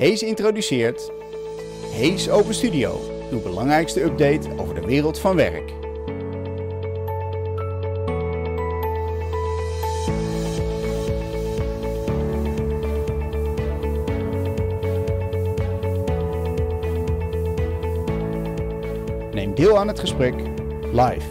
Hees 0.00 0.22
introduceert 0.22 1.12
Hees 1.90 2.30
Open 2.30 2.54
Studio, 2.54 3.00
uw 3.30 3.40
belangrijkste 3.40 4.02
update 4.02 4.48
over 4.56 4.74
de 4.74 4.86
wereld 4.86 5.18
van 5.18 5.36
werk. 5.36 5.72
Neem 19.32 19.54
deel 19.54 19.78
aan 19.78 19.88
het 19.88 20.00
gesprek 20.00 20.34
live 20.92 21.28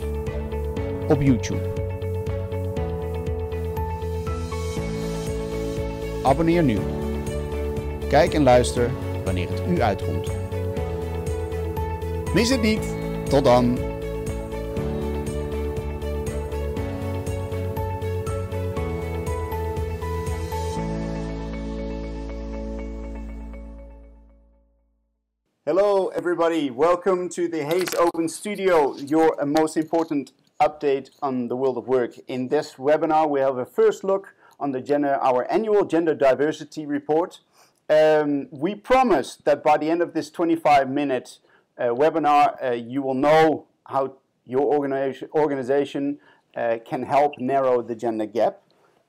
op 1.08 1.22
YouTube. 1.22 1.74
Abonneer 6.24 6.64
nu. 6.64 6.78
Kijk 8.10 8.34
en 8.34 8.44
luister 8.44 8.92
wanneer 9.26 9.50
het 9.50 9.62
u 9.68 9.82
uitkomt. 9.82 10.32
Mis 12.34 12.50
het 12.50 12.62
niet. 12.62 12.96
Tot 13.30 13.44
dan. 13.44 13.78
Hello, 25.64 26.10
everybody. 26.10 26.72
Welcome 26.72 27.28
to 27.28 27.48
the 27.50 27.64
Hayes 27.64 27.98
Open 27.98 28.30
Studio, 28.30 28.96
your 29.06 29.46
most 29.46 29.76
important 29.76 30.34
update 30.58 31.12
on 31.20 31.48
the 31.48 31.56
world 31.56 31.78
of 31.78 31.86
work. 31.86 32.18
In 32.26 32.48
this 32.48 32.76
webinar, 32.76 33.30
we 33.30 33.40
have 33.40 33.60
a 33.60 33.66
first 33.66 34.04
look 34.04 34.34
on 34.58 34.72
the 34.72 34.82
gender, 34.86 35.16
our 35.22 35.46
annual 35.52 35.86
gender 35.86 36.16
diversity 36.16 36.86
report. 36.88 37.42
Um, 37.90 38.48
we 38.52 38.76
promise 38.76 39.36
that 39.46 39.64
by 39.64 39.78
the 39.78 39.90
end 39.90 40.02
of 40.02 40.14
this 40.14 40.30
25 40.30 40.90
minute 40.90 41.40
uh, 41.78 41.86
webinar, 41.86 42.64
uh, 42.64 42.72
you 42.74 43.02
will 43.02 43.16
know 43.16 43.66
how 43.88 44.18
your 44.46 44.62
organization, 44.62 45.30
organization 45.34 46.20
uh, 46.56 46.78
can 46.86 47.02
help 47.04 47.40
narrow 47.40 47.82
the 47.82 47.96
gender 47.96 48.28
gap. 48.28 48.62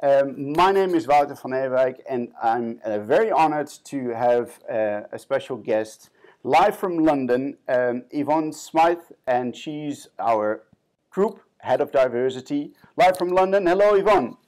Um, 0.02 0.54
my 0.54 0.72
name 0.72 0.94
is 0.94 1.06
Wouter 1.06 1.34
van 1.34 1.52
Ewijk 1.52 1.96
and 2.08 2.32
I'm 2.42 2.80
uh, 2.82 3.00
very 3.00 3.30
honored 3.30 3.68
to 3.84 4.08
have 4.10 4.58
uh, 4.70 5.02
a 5.12 5.18
special 5.18 5.58
guest 5.58 6.08
live 6.42 6.78
from 6.78 6.98
London, 6.98 7.58
um, 7.68 8.04
Yvonne 8.10 8.50
Smyth, 8.50 9.12
and 9.26 9.54
she's 9.54 10.08
our 10.18 10.62
group 11.10 11.42
head 11.58 11.82
of 11.82 11.92
diversity. 11.92 12.72
Live 12.96 13.18
from 13.18 13.28
London. 13.28 13.66
Hello, 13.66 13.94
Yvonne. 13.94 14.38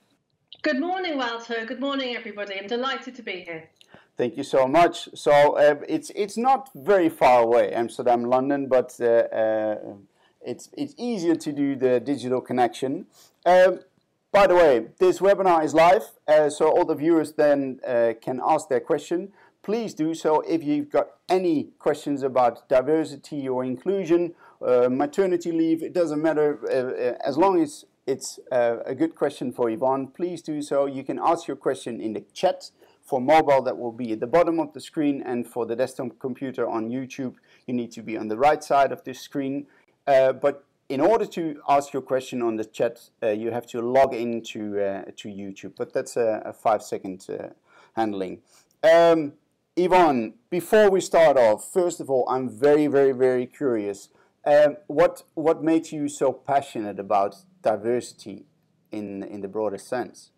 Good 0.63 0.81
morning, 0.81 1.19
Walter. 1.19 1.67
Good 1.67 1.81
morning, 1.81 2.17
everybody. 2.17 2.59
I'm 2.59 2.67
delighted 2.67 3.15
to 3.17 3.23
be 3.23 3.41
here. 3.41 3.69
Thank 4.19 4.37
you 4.37 4.45
so 4.45 4.69
much. 4.69 5.09
So 5.15 5.57
uh, 5.57 5.77
it's 5.89 6.11
it's 6.15 6.37
not 6.37 6.69
very 6.75 7.09
far 7.09 7.43
away, 7.43 7.73
Amsterdam, 7.73 8.25
London, 8.25 8.69
but 8.69 8.95
uh, 9.01 9.05
uh, 9.05 9.77
it's 10.43 10.69
it's 10.77 10.95
easier 10.99 11.35
to 11.35 11.53
do 11.53 11.77
the 11.77 11.99
digital 11.99 12.43
connection. 12.43 13.07
Um, 13.47 13.81
by 14.31 14.47
the 14.47 14.55
way, 14.55 14.89
this 14.99 15.19
webinar 15.19 15.65
is 15.65 15.73
live, 15.73 16.05
uh, 16.29 16.51
so 16.51 16.69
all 16.69 16.85
the 16.85 16.95
viewers 16.95 17.33
then 17.33 17.81
uh, 17.87 18.13
can 18.21 18.41
ask 18.47 18.69
their 18.69 18.81
question. 18.81 19.33
Please 19.63 19.95
do 19.95 20.15
so 20.15 20.41
if 20.43 20.63
you've 20.63 20.91
got 20.91 21.09
any 21.29 21.69
questions 21.79 22.23
about 22.23 22.69
diversity 22.69 23.49
or 23.49 23.65
inclusion, 23.65 24.35
uh, 24.61 24.89
maternity 24.91 25.53
leave. 25.53 25.83
It 25.83 25.95
doesn't 25.95 26.21
matter 26.21 26.59
as 27.25 27.39
long 27.39 27.63
as 27.63 27.85
it's 28.07 28.41
a 28.51 28.95
good 28.95 29.15
question 29.15 29.53
for 29.53 29.71
Yvonne. 29.71 30.09
Please 30.09 30.43
do 30.43 30.61
so. 30.63 30.87
You 30.87 31.05
can 31.05 31.19
ask 31.23 31.47
your 31.47 31.57
question 31.57 32.01
in 32.01 32.15
the 32.15 32.25
chat 32.33 32.71
for 33.13 33.21
mobile, 33.21 33.61
that 33.61 33.77
will 33.77 33.93
be 33.93 34.13
at 34.13 34.21
the 34.21 34.27
bottom 34.27 34.59
of 34.59 34.73
the 34.73 34.81
screen, 34.81 35.23
and 35.27 35.47
for 35.47 35.67
the 35.67 35.77
desktop 35.77 36.19
computer 36.19 36.67
on 36.67 36.89
YouTube, 36.89 37.35
you 37.67 37.75
need 37.75 37.93
to 37.93 38.03
be 38.03 38.17
on 38.17 38.29
the 38.29 38.39
right 38.39 38.65
side 38.65 38.91
of 38.91 39.05
the 39.05 39.13
screen. 39.13 39.67
Uh, 40.07 40.33
but 40.33 40.65
in 40.89 40.99
order 40.99 41.27
to 41.27 41.61
ask 41.69 41.93
your 41.93 42.01
question 42.01 42.41
on 42.41 42.57
the 42.57 42.65
chat, 42.65 43.11
uh, 43.23 43.27
you 43.43 43.51
have 43.51 43.67
to 43.67 43.83
log 43.83 44.15
into 44.15 44.81
uh, 44.81 45.03
to 45.21 45.29
YouTube. 45.29 45.75
But 45.77 45.93
that's 45.93 46.17
a, 46.17 46.41
a 46.47 46.55
five-second 46.55 47.27
uh, 47.29 47.49
handling. 48.01 48.41
Um, 48.83 49.35
Yvonne, 49.77 50.33
before 50.49 50.91
we 50.91 51.03
start 51.03 51.37
off, 51.37 51.71
first 51.71 52.01
of 52.01 52.09
all, 52.09 52.25
I'm 52.31 52.49
very, 52.49 52.87
very, 52.87 53.13
very 53.13 53.47
curious. 53.47 54.09
Um, 54.47 54.79
what 54.87 55.25
what 55.35 55.63
makes 55.63 55.93
you 55.93 56.09
so 56.09 56.33
passionate 56.33 56.99
about 56.99 57.33
diversity 57.61 58.47
in 58.91 59.23
in 59.23 59.43
the 59.43 59.49
broader 59.49 59.79
sense? 59.79 60.31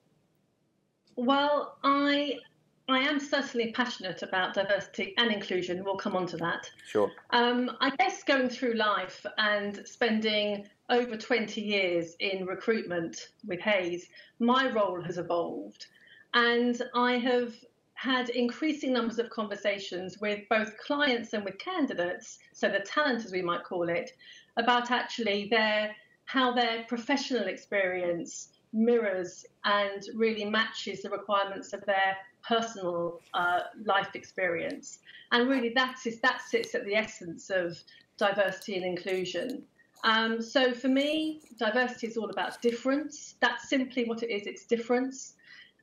Well, 1.16 1.76
I 1.84 2.40
I 2.88 2.98
am 2.98 3.18
certainly 3.18 3.72
passionate 3.72 4.22
about 4.22 4.54
diversity 4.54 5.14
and 5.16 5.32
inclusion. 5.32 5.82
We'll 5.84 5.96
come 5.96 6.16
on 6.16 6.26
to 6.26 6.36
that. 6.36 6.70
Sure. 6.86 7.10
Um, 7.30 7.76
I 7.80 7.90
guess 7.96 8.22
going 8.22 8.50
through 8.50 8.74
life 8.74 9.24
and 9.38 9.80
spending 9.86 10.66
over 10.90 11.16
20 11.16 11.62
years 11.62 12.14
in 12.20 12.44
recruitment 12.44 13.30
with 13.46 13.60
Hays, 13.60 14.08
my 14.38 14.70
role 14.70 15.00
has 15.00 15.16
evolved. 15.16 15.86
And 16.34 16.80
I 16.94 17.12
have 17.12 17.54
had 17.94 18.28
increasing 18.28 18.92
numbers 18.92 19.18
of 19.18 19.30
conversations 19.30 20.18
with 20.20 20.40
both 20.50 20.76
clients 20.78 21.32
and 21.32 21.44
with 21.44 21.58
candidates, 21.58 22.38
so 22.52 22.68
the 22.68 22.80
talent 22.80 23.24
as 23.24 23.32
we 23.32 23.40
might 23.40 23.64
call 23.64 23.88
it, 23.88 24.10
about 24.56 24.90
actually 24.90 25.48
their 25.48 25.94
how 26.26 26.52
their 26.52 26.84
professional 26.84 27.48
experience 27.48 28.48
mirrors 28.72 29.46
and 29.64 30.02
really 30.14 30.44
matches 30.44 31.02
the 31.02 31.10
requirements 31.10 31.72
of 31.72 31.84
their 31.84 32.16
personal 32.46 33.20
uh, 33.34 33.60
life 33.84 34.14
experience. 34.14 34.98
And 35.32 35.48
really, 35.48 35.70
that 35.70 35.96
is 36.06 36.20
that 36.20 36.40
sits 36.42 36.74
at 36.74 36.84
the 36.84 36.94
essence 36.94 37.50
of 37.50 37.78
diversity 38.16 38.76
and 38.76 38.84
inclusion. 38.84 39.64
Um, 40.04 40.42
so 40.42 40.72
for 40.72 40.88
me, 40.88 41.40
diversity 41.58 42.08
is 42.08 42.16
all 42.16 42.30
about 42.30 42.60
difference. 42.60 43.36
That's 43.40 43.68
simply 43.68 44.04
what 44.04 44.22
it 44.22 44.30
is. 44.30 44.46
It's 44.46 44.66
difference, 44.66 45.34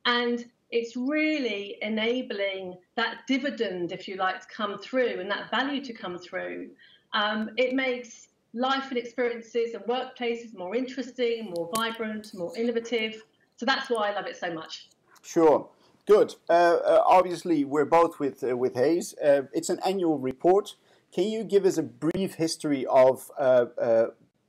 and 0.06 0.44
it's 0.70 0.96
really 0.96 1.76
enabling 1.82 2.78
that 2.96 3.26
dividend, 3.26 3.92
if 3.92 4.08
you 4.08 4.16
like, 4.16 4.40
to 4.40 4.46
come 4.48 4.78
through 4.78 5.20
and 5.20 5.30
that 5.30 5.50
value 5.50 5.84
to 5.84 5.92
come 5.92 6.18
through. 6.18 6.70
Um, 7.12 7.50
it 7.58 7.74
makes 7.74 8.28
life 8.54 8.88
and 8.88 8.96
experiences 8.96 9.74
and 9.74 9.84
workplaces 9.84 10.56
more 10.56 10.74
interesting, 10.74 11.52
more 11.54 11.70
vibrant, 11.74 12.32
more 12.34 12.56
innovative. 12.56 13.22
So 13.56 13.66
that's 13.66 13.90
why 13.90 14.10
I 14.10 14.14
love 14.14 14.26
it 14.26 14.36
so 14.36 14.52
much. 14.52 14.88
Sure. 15.22 15.68
Good. 16.06 16.34
Uh, 16.48 16.52
uh, 16.52 17.02
obviously, 17.06 17.64
we're 17.64 17.84
both 17.84 18.18
with 18.18 18.42
uh, 18.42 18.56
with 18.56 18.74
Hays. 18.74 19.14
Uh, 19.18 19.42
it's 19.52 19.68
an 19.68 19.78
annual 19.86 20.18
report. 20.18 20.74
Can 21.14 21.28
you 21.28 21.44
give 21.44 21.64
us 21.64 21.78
a 21.78 21.82
brief 21.82 22.34
history 22.34 22.84
of 22.86 23.30
uh, 23.38 23.66
uh, 23.80 24.06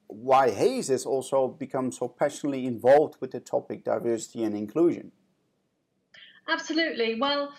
why 0.07 0.49
Hays 0.49 0.87
has 0.87 1.05
also 1.05 1.47
become 1.47 1.91
so 1.91 2.07
passionately 2.07 2.65
involved 2.65 3.17
with 3.19 3.31
the 3.31 3.39
topic 3.39 3.83
diversity 3.83 4.43
and 4.43 4.55
inclusion? 4.55 5.11
Absolutely. 6.47 7.19
Well, 7.19 7.53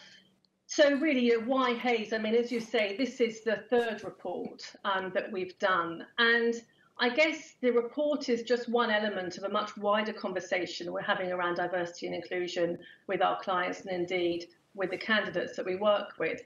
so 0.67 0.97
really, 0.97 1.31
why 1.37 1.75
Hays? 1.75 2.13
I 2.13 2.19
mean, 2.19 2.35
as 2.35 2.51
you 2.51 2.61
say, 2.61 2.97
this 2.97 3.21
is 3.21 3.45
the 3.45 3.63
third 3.71 4.03
report 4.03 4.73
um, 4.85 5.13
that 5.15 5.31
we've 5.31 5.57
done, 5.61 6.05
and 6.19 6.55
I 6.99 7.09
guess 7.09 7.55
the 7.61 7.71
report 7.71 8.29
is 8.29 8.43
just 8.43 8.69
one 8.69 8.91
element 8.91 9.37
of 9.37 9.45
a 9.45 9.49
much 9.49 9.77
wider 9.77 10.13
conversation 10.13 10.93
we're 10.93 11.03
having 11.03 11.33
around 11.33 11.57
diversity 11.57 12.07
and 12.07 12.15
inclusion 12.15 12.79
with 13.09 13.21
our 13.21 13.41
clients 13.41 13.81
and 13.81 13.91
indeed 13.91 14.47
with 14.75 14.91
the 14.91 14.97
candidates 14.97 15.57
that 15.57 15.67
we 15.67 15.77
work 15.77 16.19
with. 16.19 16.43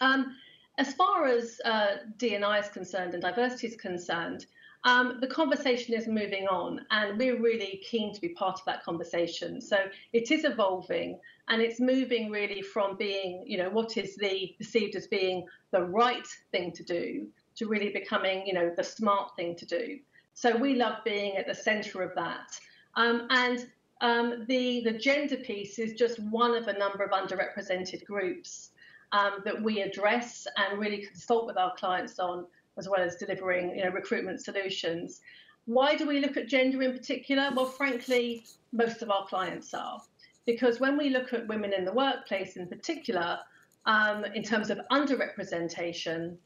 Um, 0.00 0.36
as 0.78 0.94
far 0.94 1.26
as 1.26 1.60
uh, 1.64 1.96
D&I 2.16 2.58
is 2.58 2.68
concerned 2.68 3.12
and 3.12 3.22
diversity 3.22 3.66
is 3.66 3.76
concerned, 3.76 4.46
um, 4.84 5.18
the 5.20 5.26
conversation 5.26 5.94
is 5.94 6.08
moving 6.08 6.48
on 6.48 6.86
and 6.90 7.18
we're 7.18 7.38
really 7.38 7.82
keen 7.84 8.14
to 8.14 8.20
be 8.20 8.30
part 8.30 8.58
of 8.58 8.64
that 8.64 8.82
conversation. 8.82 9.60
So 9.60 9.76
it 10.14 10.30
is 10.30 10.44
evolving 10.44 11.18
and 11.48 11.60
it's 11.60 11.80
moving 11.80 12.30
really 12.30 12.62
from 12.62 12.96
being, 12.96 13.44
you 13.46 13.58
know, 13.58 13.68
what 13.68 13.98
is 13.98 14.16
the 14.16 14.54
perceived 14.56 14.96
as 14.96 15.06
being 15.06 15.46
the 15.70 15.82
right 15.82 16.26
thing 16.50 16.72
to 16.72 16.82
do 16.82 17.28
to 17.56 17.66
really 17.66 17.90
becoming, 17.90 18.46
you 18.46 18.52
know, 18.52 18.72
the 18.76 18.84
smart 18.84 19.34
thing 19.36 19.54
to 19.56 19.66
do. 19.66 19.98
So 20.34 20.56
we 20.56 20.74
love 20.74 21.04
being 21.04 21.36
at 21.36 21.46
the 21.46 21.54
centre 21.54 22.02
of 22.02 22.14
that. 22.14 22.58
Um, 22.94 23.26
and 23.30 23.66
um, 24.00 24.44
the 24.48 24.82
the 24.82 24.92
gender 24.92 25.36
piece 25.36 25.78
is 25.78 25.92
just 25.92 26.18
one 26.18 26.54
of 26.54 26.68
a 26.68 26.78
number 26.78 27.04
of 27.04 27.10
underrepresented 27.10 28.04
groups 28.06 28.70
um, 29.12 29.42
that 29.44 29.60
we 29.60 29.82
address 29.82 30.46
and 30.56 30.78
really 30.78 31.04
consult 31.06 31.46
with 31.46 31.58
our 31.58 31.74
clients 31.76 32.18
on, 32.18 32.46
as 32.78 32.88
well 32.88 33.00
as 33.00 33.16
delivering, 33.16 33.76
you 33.76 33.84
know, 33.84 33.90
recruitment 33.90 34.40
solutions. 34.40 35.20
Why 35.66 35.96
do 35.96 36.06
we 36.06 36.20
look 36.20 36.36
at 36.36 36.48
gender 36.48 36.82
in 36.82 36.92
particular? 36.92 37.50
Well, 37.54 37.66
frankly, 37.66 38.44
most 38.72 39.02
of 39.02 39.10
our 39.10 39.26
clients 39.26 39.74
are. 39.74 40.00
Because 40.46 40.80
when 40.80 40.96
we 40.96 41.10
look 41.10 41.32
at 41.32 41.46
women 41.46 41.72
in 41.72 41.84
the 41.84 41.92
workplace 41.92 42.56
in 42.56 42.66
particular, 42.66 43.38
um, 43.86 44.24
in 44.24 44.42
terms 44.42 44.70
of 44.70 44.80
underrepresentation, 44.90 46.36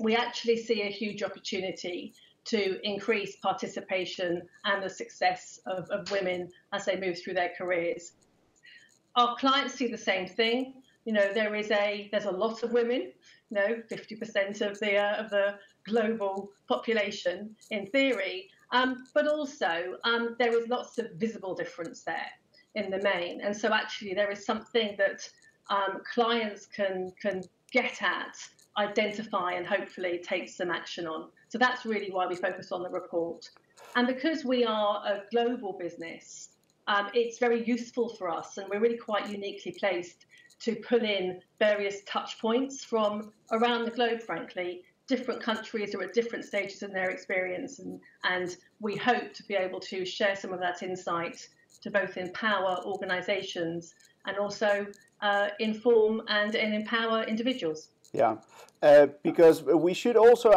we 0.00 0.16
actually 0.16 0.56
see 0.56 0.82
a 0.82 0.90
huge 0.90 1.22
opportunity 1.22 2.14
to 2.44 2.80
increase 2.86 3.36
participation 3.36 4.42
and 4.64 4.82
the 4.82 4.88
success 4.88 5.60
of, 5.66 5.88
of 5.90 6.10
women 6.10 6.48
as 6.72 6.84
they 6.86 6.96
move 6.98 7.18
through 7.22 7.34
their 7.34 7.52
careers. 7.58 8.12
Our 9.16 9.36
clients 9.36 9.74
see 9.74 9.88
the 9.88 9.98
same 9.98 10.26
thing. 10.26 10.74
you 11.04 11.12
know, 11.12 11.32
there 11.32 11.54
is 11.54 11.70
a 11.70 12.08
there's 12.12 12.26
a 12.26 12.30
lot 12.30 12.62
of 12.62 12.72
women, 12.72 13.12
you 13.50 13.54
know, 13.54 13.82
50% 13.90 14.60
of 14.60 14.78
the 14.78 14.96
uh, 14.96 15.22
of 15.22 15.30
the 15.30 15.58
global 15.84 16.50
population 16.68 17.56
in 17.70 17.86
theory, 17.86 18.48
um, 18.72 19.04
but 19.14 19.26
also 19.26 19.96
um, 20.04 20.36
there 20.38 20.56
is 20.58 20.68
lots 20.68 20.98
of 20.98 21.06
visible 21.16 21.54
difference 21.54 22.02
there 22.02 22.30
in 22.74 22.90
the 22.90 23.02
main, 23.02 23.40
and 23.40 23.56
so 23.56 23.72
actually 23.72 24.14
there 24.14 24.30
is 24.30 24.44
something 24.44 24.96
that 24.98 25.28
um, 25.70 26.02
clients 26.14 26.66
can 26.66 27.12
can 27.20 27.42
get 27.72 28.02
at, 28.02 28.36
identify, 28.78 29.52
and 29.52 29.66
hopefully 29.66 30.20
take 30.24 30.48
some 30.48 30.70
action 30.70 31.06
on. 31.06 31.28
So 31.48 31.58
that's 31.58 31.84
really 31.84 32.10
why 32.10 32.26
we 32.26 32.36
focus 32.36 32.72
on 32.72 32.82
the 32.82 32.90
report, 32.90 33.50
and 33.96 34.06
because 34.06 34.44
we 34.44 34.64
are 34.64 35.02
a 35.06 35.22
global 35.30 35.72
business. 35.78 36.50
Um, 36.86 37.10
it's 37.12 37.38
very 37.38 37.62
useful 37.66 38.08
for 38.08 38.30
us, 38.30 38.56
and 38.56 38.66
we're 38.70 38.80
really 38.80 38.96
quite 38.96 39.28
uniquely 39.28 39.72
placed 39.78 40.24
to 40.60 40.74
pull 40.76 41.02
in 41.02 41.40
various 41.58 42.02
touch 42.04 42.40
points 42.40 42.82
from 42.82 43.30
around 43.52 43.84
the 43.84 43.90
globe, 43.90 44.22
frankly. 44.22 44.82
Different 45.06 45.42
countries 45.42 45.94
are 45.94 46.02
at 46.02 46.14
different 46.14 46.44
stages 46.44 46.82
in 46.82 46.92
their 46.92 47.10
experience, 47.10 47.78
and, 47.78 48.00
and 48.24 48.56
we 48.80 48.96
hope 48.96 49.34
to 49.34 49.42
be 49.44 49.54
able 49.54 49.80
to 49.80 50.04
share 50.04 50.34
some 50.34 50.52
of 50.52 50.60
that 50.60 50.82
insight 50.82 51.48
to 51.82 51.90
both 51.90 52.16
empower 52.16 52.82
organizations 52.84 53.94
and 54.26 54.36
also 54.38 54.86
uh, 55.20 55.48
inform 55.60 56.22
and, 56.28 56.54
and 56.54 56.74
empower 56.74 57.22
individuals. 57.24 57.90
Yeah, 58.12 58.36
uh, 58.82 59.08
because 59.22 59.62
we 59.62 59.92
should 59.94 60.16
also 60.16 60.50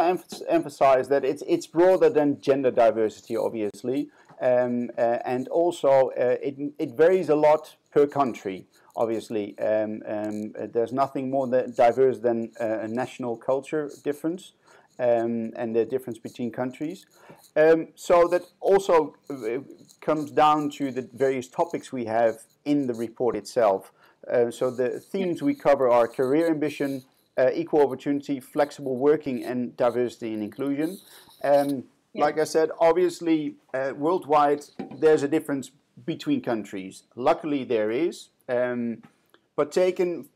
emphasize 0.48 1.08
that 1.08 1.24
it's 1.24 1.42
it's 1.46 1.66
broader 1.66 2.08
than 2.08 2.40
gender 2.40 2.70
diversity, 2.70 3.36
obviously, 3.36 4.08
um, 4.40 4.90
uh, 4.96 5.18
and 5.24 5.48
also 5.48 6.10
uh, 6.10 6.36
it 6.42 6.56
it 6.78 6.92
varies 6.96 7.28
a 7.28 7.36
lot 7.36 7.76
per 7.90 8.06
country 8.06 8.66
obviously. 8.96 9.58
Um, 9.58 10.02
um, 10.06 10.52
there's 10.72 10.92
nothing 10.92 11.30
more 11.30 11.46
diverse 11.46 12.18
than 12.18 12.52
a 12.60 12.88
national 12.88 13.36
culture 13.36 13.90
difference 14.04 14.52
um, 14.98 15.52
and 15.56 15.74
the 15.74 15.84
difference 15.84 16.18
between 16.18 16.50
countries. 16.50 17.06
Um, 17.56 17.88
so 17.94 18.28
that 18.28 18.42
also 18.60 19.14
uh, 19.30 19.60
comes 20.00 20.30
down 20.30 20.70
to 20.70 20.90
the 20.90 21.08
various 21.14 21.48
topics 21.48 21.92
we 21.92 22.04
have 22.04 22.36
in 22.64 22.86
the 22.86 22.94
report 22.94 23.36
itself. 23.36 23.92
Uh, 24.30 24.50
so 24.50 24.70
the 24.70 25.00
themes 25.00 25.42
we 25.42 25.54
cover 25.54 25.90
are 25.90 26.06
career 26.06 26.48
ambition, 26.48 27.02
uh, 27.38 27.50
equal 27.54 27.82
opportunity, 27.82 28.40
flexible 28.40 28.96
working, 28.96 29.44
and 29.44 29.76
diversity 29.76 30.32
and 30.34 30.42
inclusion. 30.42 30.98
Um, 31.42 31.84
yeah. 32.12 32.24
Like 32.24 32.38
I 32.38 32.44
said, 32.44 32.70
obviously, 32.78 33.54
uh, 33.72 33.92
worldwide, 33.96 34.64
there's 34.94 35.22
a 35.22 35.28
difference 35.28 35.70
between 36.04 36.42
countries. 36.42 37.04
Luckily, 37.16 37.64
there 37.64 37.90
is. 37.90 38.28
Um, 38.48 39.02
but 39.56 39.72
taken 39.72 40.28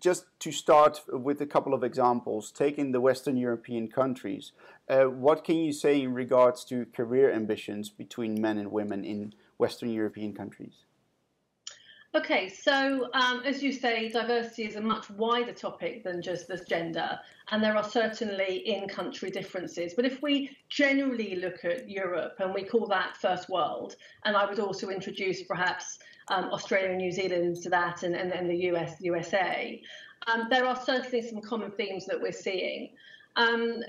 just 0.00 0.24
to 0.40 0.50
start 0.50 1.02
with 1.08 1.40
a 1.40 1.46
couple 1.46 1.74
of 1.74 1.84
examples, 1.84 2.50
taking 2.50 2.92
the 2.92 3.00
Western 3.00 3.36
European 3.36 3.88
countries, 3.88 4.52
uh, 4.88 5.04
what 5.04 5.44
can 5.44 5.56
you 5.56 5.72
say 5.72 6.00
in 6.02 6.14
regards 6.14 6.64
to 6.64 6.86
career 6.86 7.30
ambitions 7.32 7.90
between 7.90 8.40
men 8.40 8.58
and 8.58 8.72
women 8.72 9.04
in 9.04 9.34
Western 9.58 9.90
European 9.90 10.34
countries? 10.34 10.84
Okay, 12.14 12.50
so 12.50 13.08
um, 13.14 13.40
as 13.46 13.62
you 13.62 13.72
say, 13.72 14.10
diversity 14.10 14.64
is 14.64 14.76
a 14.76 14.82
much 14.82 15.08
wider 15.08 15.54
topic 15.54 16.04
than 16.04 16.20
just 16.20 16.46
this 16.46 16.60
gender, 16.68 17.18
and 17.50 17.64
there 17.64 17.74
are 17.74 17.82
certainly 17.82 18.58
in 18.68 18.86
country 18.86 19.30
differences. 19.30 19.94
But 19.94 20.04
if 20.04 20.20
we 20.20 20.54
generally 20.68 21.36
look 21.36 21.64
at 21.64 21.88
Europe 21.88 22.34
and 22.38 22.52
we 22.52 22.64
call 22.64 22.86
that 22.88 23.16
first 23.16 23.48
world, 23.48 23.96
and 24.26 24.36
I 24.36 24.44
would 24.44 24.60
also 24.60 24.90
introduce 24.90 25.42
perhaps 25.44 26.00
um, 26.28 26.50
Australia 26.52 26.90
and 26.90 26.98
New 26.98 27.12
Zealand 27.12 27.62
to 27.62 27.70
that, 27.70 28.02
and, 28.02 28.14
and, 28.14 28.30
and 28.30 28.50
the 28.50 28.58
US, 28.72 29.00
USA, 29.00 29.80
um, 30.26 30.48
there 30.50 30.66
are 30.66 30.76
certainly 30.76 31.26
some 31.26 31.40
common 31.40 31.70
themes 31.70 32.04
that 32.04 32.20
we're 32.20 32.30
seeing. 32.30 32.90
Um, 33.36 33.82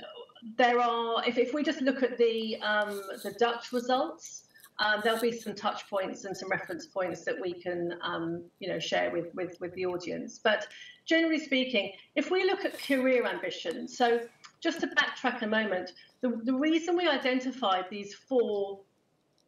there 0.58 0.80
are, 0.80 1.28
if, 1.28 1.38
if 1.38 1.54
we 1.54 1.62
just 1.62 1.81
look 1.81 2.02
at 2.02 2.18
the, 2.18 2.56
um, 2.62 3.02
the 3.22 3.36
Dutch 3.38 3.74
results, 3.74 4.44
um, 4.80 5.02
there'll 5.04 5.20
be 5.20 5.31
some 5.31 5.56
touch 5.56 5.90
points 5.90 6.25
and 6.25 6.36
some 6.36 6.50
reference 6.50 6.86
points 6.86 7.24
that 7.25 7.40
we 7.40 7.54
can, 7.54 7.94
um, 8.02 8.44
you 8.60 8.70
know, 8.70 8.80
share 8.80 9.12
with, 9.12 9.28
with, 9.34 9.56
with 9.60 9.74
the 9.75 9.86
audience. 9.86 10.40
But 10.44 10.68
generally 11.06 11.40
speaking, 11.40 11.94
if 12.16 12.31
we 12.31 12.44
look 12.46 12.66
at 12.66 12.81
career 12.81 13.25
ambition, 13.25 13.88
so 13.88 14.22
just 14.62 14.80
to 14.81 14.88
backtrack 14.88 15.42
a 15.42 15.48
moment, 15.48 15.92
the, 16.22 16.40
the 16.44 16.54
reason 16.54 16.96
we 16.98 17.08
identified 17.08 17.86
these 17.90 18.14
four 18.14 18.80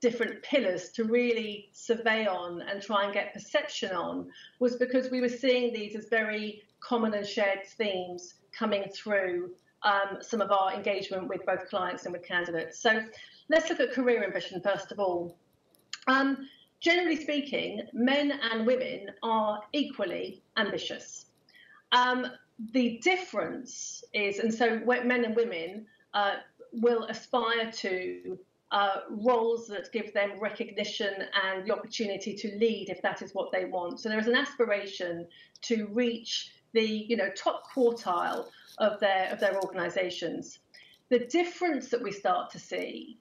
different 0.02 0.44
pillars 0.44 0.90
to 0.90 1.06
really 1.06 1.70
survey 1.72 2.28
on 2.28 2.62
and 2.62 2.82
try 2.82 3.06
and 3.06 3.14
get 3.14 3.34
perception 3.34 3.92
on 3.92 4.30
was 4.60 4.76
because 4.76 5.10
we 5.10 5.22
were 5.22 5.30
seeing 5.30 5.74
these 5.74 5.96
as 5.96 6.08
very 6.10 6.62
common 6.80 7.14
and 7.14 7.26
shared 7.26 7.66
themes 7.78 8.36
coming 8.52 8.84
through 8.94 9.52
um, 9.84 10.18
some 10.22 10.42
of 10.42 10.52
our 10.52 10.74
engagement 10.74 11.28
with 11.28 11.46
both 11.46 11.68
clients 11.70 12.06
and 12.06 12.14
with 12.14 12.24
candidates. 12.24 12.80
So 12.80 13.02
let's 13.50 13.70
look 13.70 13.80
at 13.80 13.94
career 13.94 14.24
ambition 14.24 14.62
first 14.62 14.92
of 14.92 15.00
all. 15.00 15.38
Um, 16.08 16.48
generally 16.80 17.16
speaking, 17.16 17.82
men 17.94 18.40
and 18.52 18.66
women 18.66 19.08
are 19.24 19.62
equally 19.74 20.44
ambitious. 20.58 21.26
Um, 21.92 22.28
the 22.72 23.00
difference 23.04 24.04
is, 24.14 24.40
and 24.40 24.54
so 24.54 24.80
men 24.86 25.26
and 25.26 25.36
women 25.36 25.86
uh, 26.14 26.36
will 26.72 27.04
aspire 27.06 27.72
to 27.72 28.38
uh, 28.72 29.02
roles 29.10 29.68
that 29.68 29.92
give 29.92 30.14
them 30.14 30.40
recognition 30.40 31.14
and 31.44 31.66
the 31.66 31.74
opportunity 31.74 32.36
to 32.36 32.58
lead 32.58 32.90
if 32.90 33.02
that 33.02 33.22
is 33.22 33.34
what 33.34 33.52
they 33.52 33.66
want. 33.66 34.00
So 34.00 34.10
there 34.10 34.20
is 34.20 34.28
an 34.28 34.36
aspiration 34.36 35.28
to 35.64 35.88
reach 35.88 36.52
the 36.74 36.86
you 36.86 37.16
know 37.16 37.30
top 37.36 37.64
quartile 37.74 38.48
of 38.80 39.00
their 39.00 39.30
of 39.32 39.40
their 39.40 39.56
organisations. 39.62 40.60
The 41.10 41.20
difference 41.20 41.90
that 41.90 42.02
we 42.02 42.12
start 42.12 42.50
to 42.52 42.60
see 42.60 43.20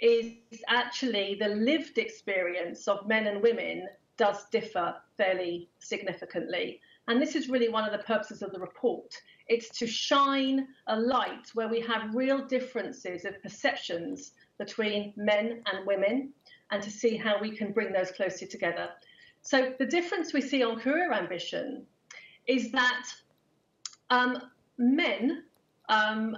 is 0.00 0.32
actually 0.68 1.36
the 1.40 1.48
lived 1.48 1.98
experience 1.98 2.88
of 2.88 3.06
men 3.06 3.26
and 3.26 3.42
women 3.42 3.88
does 4.16 4.44
differ 4.50 4.94
fairly 5.16 5.68
significantly. 5.78 6.80
And 7.08 7.20
this 7.20 7.34
is 7.34 7.48
really 7.48 7.68
one 7.68 7.84
of 7.84 7.92
the 7.92 8.04
purposes 8.04 8.42
of 8.42 8.52
the 8.52 8.60
report. 8.60 9.14
It's 9.48 9.68
to 9.78 9.86
shine 9.86 10.68
a 10.86 10.98
light 10.98 11.48
where 11.54 11.68
we 11.68 11.80
have 11.80 12.14
real 12.14 12.46
differences 12.46 13.24
of 13.24 13.42
perceptions 13.42 14.32
between 14.58 15.12
men 15.16 15.62
and 15.66 15.86
women 15.86 16.32
and 16.70 16.82
to 16.82 16.90
see 16.90 17.16
how 17.16 17.40
we 17.40 17.56
can 17.56 17.72
bring 17.72 17.92
those 17.92 18.10
closer 18.12 18.46
together. 18.46 18.90
So 19.42 19.72
the 19.78 19.86
difference 19.86 20.32
we 20.32 20.40
see 20.40 20.62
on 20.62 20.78
career 20.78 21.12
ambition 21.12 21.86
is 22.46 22.70
that 22.72 23.06
um, 24.10 24.38
men 24.78 25.44
um, 25.88 26.36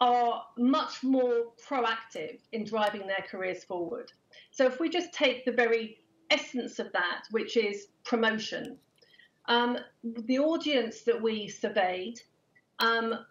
are 0.00 0.44
much 0.58 1.02
more 1.02 1.52
proactive 1.66 2.40
in 2.52 2.64
driving 2.64 3.06
their 3.06 3.24
careers 3.28 3.64
forward. 3.64 4.12
So 4.50 4.66
if 4.66 4.80
we 4.80 4.88
just 4.88 5.12
take 5.12 5.44
the 5.44 5.52
very 5.52 5.98
essence 6.30 6.78
of 6.78 6.92
that, 6.92 7.24
which 7.30 7.56
is 7.56 7.88
promotion, 8.04 8.78
um, 9.46 9.78
the 10.02 10.38
audience 10.38 11.02
that 11.02 11.20
we 11.20 11.48
surveyed, 11.48 12.20
um, 12.80 13.24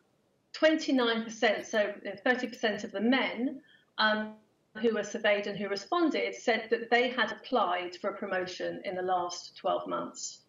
29%, 0.54 1.66
so 1.66 1.94
30% 2.26 2.84
of 2.84 2.92
the 2.92 3.02
men 3.02 3.62
um, 3.98 4.36
who 4.82 4.94
were 4.94 5.04
surveyed 5.04 5.48
and 5.48 5.58
who 5.58 5.68
responded 5.68 6.34
said 6.36 6.68
that 6.70 6.90
they 6.90 7.10
had 7.10 7.32
applied 7.32 7.96
for 7.96 8.12
a 8.12 8.18
promotion 8.18 8.82
in 8.86 8.96
the 8.96 9.02
last 9.02 9.58
12 9.58 9.88
months. 9.88 10.40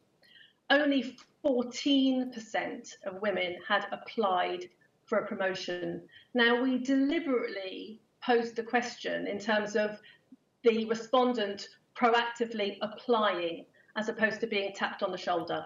Only 0.70 1.16
14% 1.44 2.94
of 3.04 3.20
women 3.20 3.56
had 3.66 3.86
applied 3.92 4.68
for 5.06 5.18
a 5.18 5.26
promotion. 5.26 6.02
Now, 6.34 6.62
we 6.62 6.78
deliberately 6.78 8.00
posed 8.22 8.56
the 8.56 8.62
question 8.62 9.26
in 9.26 9.38
terms 9.38 9.76
of 9.76 10.00
the 10.62 10.86
respondent 10.86 11.68
proactively 11.96 12.78
applying 12.80 13.66
as 13.96 14.08
opposed 14.08 14.40
to 14.40 14.46
being 14.46 14.72
tapped 14.74 15.02
on 15.02 15.12
the 15.12 15.18
shoulder. 15.18 15.64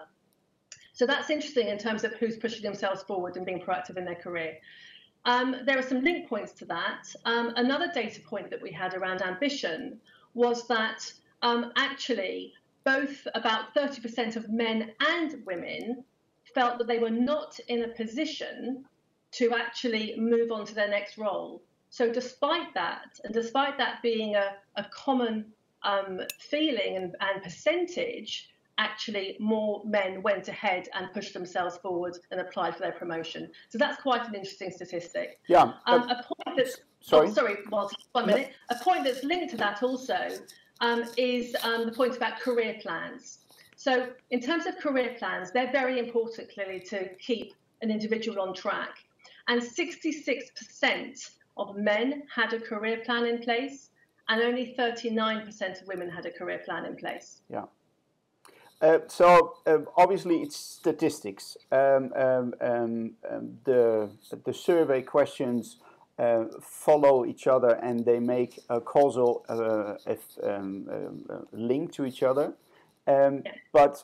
So 0.93 1.05
that's 1.05 1.29
interesting 1.29 1.69
in 1.69 1.77
terms 1.77 2.03
of 2.03 2.13
who's 2.15 2.37
pushing 2.37 2.61
themselves 2.61 3.03
forward 3.03 3.37
and 3.37 3.45
being 3.45 3.61
proactive 3.61 3.97
in 3.97 4.05
their 4.05 4.15
career. 4.15 4.57
Um, 5.25 5.55
there 5.65 5.77
are 5.77 5.83
some 5.83 6.03
link 6.03 6.27
points 6.27 6.53
to 6.53 6.65
that. 6.65 7.07
Um, 7.25 7.53
another 7.55 7.89
data 7.93 8.21
point 8.21 8.49
that 8.49 8.61
we 8.61 8.71
had 8.71 8.93
around 8.93 9.21
ambition 9.21 9.99
was 10.33 10.67
that 10.67 11.11
um, 11.41 11.71
actually 11.75 12.53
both 12.83 13.27
about 13.33 13.73
30% 13.75 14.35
of 14.35 14.49
men 14.49 14.91
and 14.99 15.45
women 15.45 16.03
felt 16.53 16.77
that 16.77 16.87
they 16.87 16.99
were 16.99 17.09
not 17.09 17.59
in 17.67 17.83
a 17.83 17.89
position 17.89 18.85
to 19.31 19.53
actually 19.53 20.15
move 20.17 20.51
on 20.51 20.65
to 20.65 20.75
their 20.75 20.89
next 20.89 21.17
role. 21.17 21.61
So, 21.89 22.11
despite 22.11 22.73
that, 22.75 23.19
and 23.23 23.33
despite 23.33 23.77
that 23.77 24.01
being 24.01 24.35
a, 24.35 24.55
a 24.75 24.85
common 24.93 25.45
um, 25.83 26.21
feeling 26.39 26.97
and, 26.97 27.15
and, 27.19 27.41
percentage, 27.41 28.49
actually 28.77 29.35
more 29.39 29.81
men 29.85 30.21
went 30.21 30.47
ahead 30.47 30.87
and 30.93 31.11
pushed 31.13 31.33
themselves 31.33 31.77
forward 31.77 32.17
and 32.31 32.39
applied 32.39 32.75
for 32.75 32.81
their 32.81 32.91
promotion. 32.93 33.49
So 33.69 33.77
that's 33.77 34.01
quite 34.01 34.27
an 34.27 34.35
interesting 34.35 34.71
statistic. 34.71 35.39
Yeah. 35.47 35.73
Um, 35.85 36.03
a 36.03 36.23
point 36.23 36.57
that's 36.57 36.77
sorry, 37.01 37.29
oh, 37.29 37.33
sorry, 37.33 37.57
one 38.11 38.27
minute. 38.27 38.51
A 38.69 38.75
point 38.75 39.03
that's 39.03 39.23
linked 39.23 39.51
to 39.51 39.57
that 39.57 39.83
also 39.83 40.29
um, 40.81 41.03
is 41.17 41.55
um, 41.63 41.85
the 41.85 41.91
point 41.91 42.15
about 42.15 42.39
career 42.39 42.77
plans. 42.81 43.39
So, 43.75 44.09
in 44.29 44.41
terms 44.41 44.65
of 44.65 44.77
career 44.77 45.15
plans, 45.17 45.51
they're 45.51 45.71
very 45.71 45.99
important 45.99 46.51
clearly 46.51 46.81
to 46.89 47.07
keep 47.15 47.53
an 47.81 47.91
individual 47.91 48.41
on 48.41 48.53
track. 48.53 48.97
And 49.49 49.61
66% 49.61 51.31
of 51.57 51.75
men 51.75 52.23
had 52.33 52.53
a 52.53 52.59
career 52.59 53.01
plan 53.03 53.25
in 53.25 53.39
place, 53.39 53.89
and 54.29 54.41
only 54.41 54.75
39% 54.77 55.81
of 55.81 55.87
women 55.87 56.09
had 56.09 56.25
a 56.27 56.31
career 56.31 56.59
plan 56.59 56.85
in 56.85 56.95
place. 56.95 57.41
Yeah. 57.49 57.65
Uh, 58.81 58.99
so 59.07 59.57
uh, 59.65 59.79
obviously 59.97 60.37
it's 60.37 60.55
statistics. 60.55 61.57
Um, 61.71 62.13
um, 62.15 62.53
um, 62.61 63.11
um 63.29 63.57
the 63.65 64.09
the 64.45 64.53
survey 64.53 65.01
questions 65.01 65.77
uh, 66.17 66.45
follow 66.61 67.25
each 67.25 67.47
other 67.47 67.71
and 67.81 68.05
they 68.05 68.19
make 68.19 68.59
a 68.69 68.79
causal 68.79 69.45
uh, 69.49 69.95
if, 70.05 70.19
um, 70.43 70.87
uh, 71.29 71.37
link 71.51 71.91
to 71.93 72.05
each 72.05 72.23
other. 72.23 72.53
Um, 73.07 73.41
yeah. 73.45 73.51
But 73.73 74.03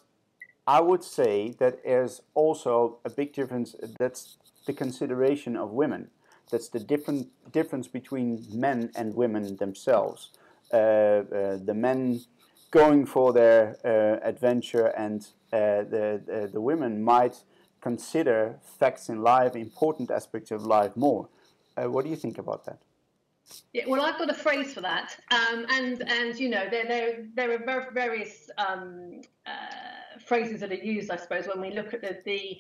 I 0.67 0.81
would 0.81 1.03
say 1.03 1.55
that 1.59 1.83
there's 1.83 2.21
also 2.33 2.97
a 3.05 3.09
big 3.09 3.33
difference. 3.33 3.75
That's 3.99 4.37
the 4.65 4.74
consideration 4.74 5.55
of 5.55 5.72
women. 5.72 6.10
That's 6.51 6.69
the 6.69 6.79
different 6.79 7.27
difference 7.51 7.88
between 7.88 8.45
men 8.51 8.91
and 8.95 9.15
women 9.15 9.55
themselves. 9.57 10.31
the 10.72 11.74
men 11.75 12.22
going 12.72 13.05
for 13.05 13.31
their 13.31 13.77
uh, 13.86 14.27
adventure, 14.27 14.88
and 14.88 15.22
uh, 15.53 15.84
the, 15.93 16.22
the, 16.25 16.50
the 16.51 16.62
women 16.62 17.01
might 17.01 17.38
consider 17.79 18.60
facts 18.79 19.10
in 19.10 19.22
life, 19.22 19.55
important 19.55 20.12
aspects 20.12 20.51
of 20.51 20.65
life 20.65 20.95
more. 20.95 21.29
Uh, 21.77 21.89
what 21.89 22.03
do 22.03 22.10
you 22.10 22.15
think 22.15 22.38
about 22.38 22.65
that? 22.65 22.79
Yeah, 23.74 23.84
well, 23.88 24.01
I've 24.01 24.17
got 24.17 24.29
a 24.29 24.34
phrase 24.34 24.74
for 24.74 24.81
that, 24.81 25.15
um, 25.29 25.67
and 25.72 26.01
and 26.10 26.39
you 26.39 26.50
know 26.50 26.67
there 26.69 26.88
there 26.88 27.25
there 27.36 27.50
are 27.53 27.91
various 27.91 28.50
um, 28.57 29.22
uh, 29.45 30.19
phrases 30.25 30.62
that 30.62 30.72
are 30.72 30.84
used, 30.95 31.12
I 31.12 31.17
suppose, 31.17 31.45
when 31.48 31.62
we 31.62 31.72
look 31.72 31.93
at 31.93 32.01
the, 32.01 32.17
the 32.25 32.57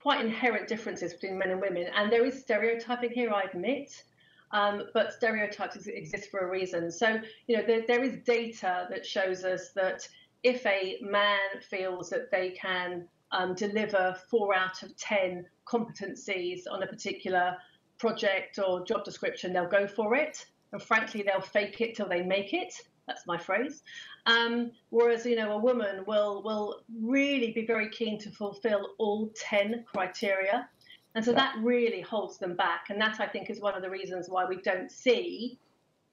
quite 0.00 0.24
inherent 0.24 0.68
differences 0.68 1.14
between 1.14 1.38
men 1.38 1.50
and 1.50 1.60
women, 1.60 1.86
and 1.94 2.10
there 2.10 2.24
is 2.24 2.40
stereotyping 2.40 3.10
here, 3.10 3.32
I 3.32 3.42
admit. 3.42 4.04
Um, 4.50 4.84
but 4.94 5.12
stereotypes 5.12 5.86
exist 5.86 6.30
for 6.30 6.40
a 6.40 6.50
reason. 6.50 6.90
So, 6.90 7.20
you 7.46 7.56
know, 7.56 7.62
there, 7.66 7.82
there 7.86 8.02
is 8.02 8.16
data 8.24 8.86
that 8.88 9.04
shows 9.04 9.44
us 9.44 9.72
that 9.74 10.08
if 10.42 10.64
a 10.64 10.98
man 11.02 11.60
feels 11.60 12.08
that 12.10 12.30
they 12.30 12.50
can 12.50 13.06
um, 13.32 13.54
deliver 13.54 14.16
four 14.30 14.54
out 14.54 14.82
of 14.82 14.96
10 14.96 15.44
competencies 15.66 16.60
on 16.70 16.82
a 16.82 16.86
particular 16.86 17.56
project 17.98 18.58
or 18.58 18.84
job 18.86 19.04
description, 19.04 19.52
they'll 19.52 19.68
go 19.68 19.86
for 19.86 20.14
it. 20.14 20.46
And 20.72 20.82
frankly, 20.82 21.22
they'll 21.22 21.40
fake 21.40 21.80
it 21.80 21.94
till 21.96 22.08
they 22.08 22.22
make 22.22 22.54
it. 22.54 22.72
That's 23.08 23.26
my 23.26 23.38
phrase. 23.38 23.82
Um, 24.26 24.70
whereas, 24.90 25.24
you 25.24 25.34
know, 25.34 25.52
a 25.52 25.58
woman 25.58 26.04
will 26.06 26.42
will 26.44 26.82
really 27.02 27.50
be 27.52 27.66
very 27.66 27.88
keen 27.88 28.20
to 28.20 28.30
fulfill 28.30 28.90
all 28.98 29.32
10 29.34 29.84
criteria. 29.86 30.68
And 31.14 31.24
so 31.24 31.32
yeah. 31.32 31.38
that 31.38 31.56
really 31.60 32.02
holds 32.02 32.38
them 32.38 32.54
back. 32.54 32.90
And 32.90 33.00
that, 33.00 33.18
I 33.18 33.26
think, 33.26 33.50
is 33.50 33.60
one 33.60 33.74
of 33.74 33.82
the 33.82 33.90
reasons 33.90 34.28
why 34.28 34.44
we 34.44 34.58
don't 34.58 34.92
see 34.92 35.58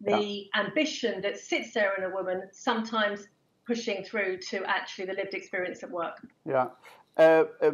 the 0.02 0.50
yeah. 0.54 0.62
ambition 0.62 1.22
that 1.22 1.38
sits 1.38 1.74
there 1.74 1.94
in 1.96 2.06
a 2.06 2.10
woman 2.10 2.44
sometimes 2.52 3.28
pushing 3.68 4.04
through 4.04 4.38
to 4.38 4.64
actually 4.66 5.06
the 5.06 5.14
lived 5.14 5.34
experience 5.34 5.84
at 5.84 5.92
work. 5.92 6.26
Yeah. 6.46 6.68
Uh, 7.18 7.46
uh, 7.62 7.72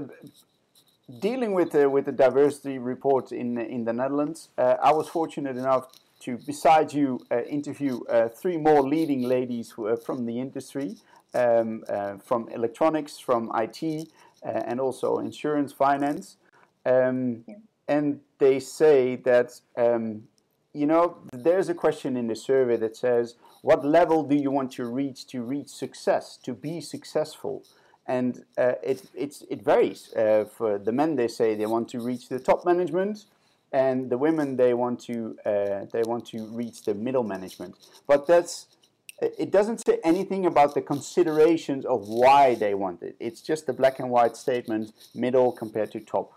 dealing 1.20 1.54
with 1.54 1.72
the, 1.72 1.90
with 1.90 2.06
the 2.06 2.12
diversity 2.12 2.80
report 2.80 3.32
in, 3.32 3.58
in 3.60 3.86
the 3.86 3.94
Netherlands, 3.94 4.50
uh, 4.58 4.78
I 4.82 4.92
was 4.92 5.08
fortunate 5.08 5.58
enough 5.58 5.90
to, 6.22 6.38
besides 6.46 6.94
you, 6.94 7.20
uh, 7.32 7.44
interview 7.44 8.02
uh, 8.10 8.30
three 8.30 8.58
more 8.58 8.82
leading 8.82 9.24
ladies 9.24 9.72
who 9.72 9.88
are 9.88 9.98
from 9.98 10.26
the 10.26 10.40
industry, 10.40 10.96
um, 11.34 11.84
uh, 11.88 12.18
from 12.18 12.48
electronics, 12.50 13.18
from 13.18 13.52
IT, 13.56 14.10
and 14.44 14.80
also 14.80 15.20
insurance, 15.20 15.72
finance. 15.72 16.38
Um, 16.86 17.44
yeah. 17.48 17.56
And 17.88 18.22
they 18.40 18.60
say 18.60 19.18
that, 19.18 19.60
um, 19.78 20.24
you 20.74 20.86
know, 20.86 21.18
there's 21.34 21.70
a 21.70 21.74
question 21.74 22.16
in 22.16 22.28
the 22.28 22.36
survey 22.36 22.78
that 22.78 22.96
says, 22.96 23.36
what 23.62 23.86
level 23.86 24.24
do 24.24 24.36
you 24.36 24.50
want 24.50 24.72
to 24.74 24.86
reach 24.86 25.28
to 25.28 25.42
reach 25.42 25.68
success, 25.68 26.38
to 26.44 26.54
be 26.54 26.82
successful? 26.82 27.64
And 28.08 28.44
uh, 28.58 28.74
it, 28.82 29.04
it 29.16 29.64
varies. 29.64 30.14
Uh, 30.14 30.46
for 30.58 30.80
the 30.80 30.92
men, 30.92 31.16
they 31.16 31.28
say 31.28 31.54
they 31.54 31.68
want 31.68 31.90
to 31.90 32.00
reach 32.00 32.30
the 32.30 32.40
top 32.40 32.66
management, 32.66 33.26
and 33.72 34.10
the 34.10 34.18
women, 34.18 34.58
they 34.58 34.74
want 34.74 35.00
to, 35.02 35.38
uh, 35.46 35.86
they 35.92 36.04
want 36.04 36.26
to 36.28 36.46
reach 36.48 36.84
the 36.84 36.94
middle 36.94 37.24
management. 37.24 37.76
But 38.08 38.28
that's 38.28 38.68
it 39.22 39.52
doesn't 39.52 39.86
say 39.86 40.00
anything 40.04 40.48
about 40.48 40.74
the 40.74 40.82
considerations 40.82 41.86
of 41.86 42.08
why 42.08 42.56
they 42.56 42.74
want 42.74 43.04
it. 43.04 43.16
It's 43.20 43.42
just 43.42 43.70
a 43.70 43.74
black 43.74 44.00
and 44.00 44.10
white 44.10 44.36
statement, 44.36 44.94
middle 45.14 45.52
compared 45.52 45.92
to 45.92 46.00
top. 46.00 46.34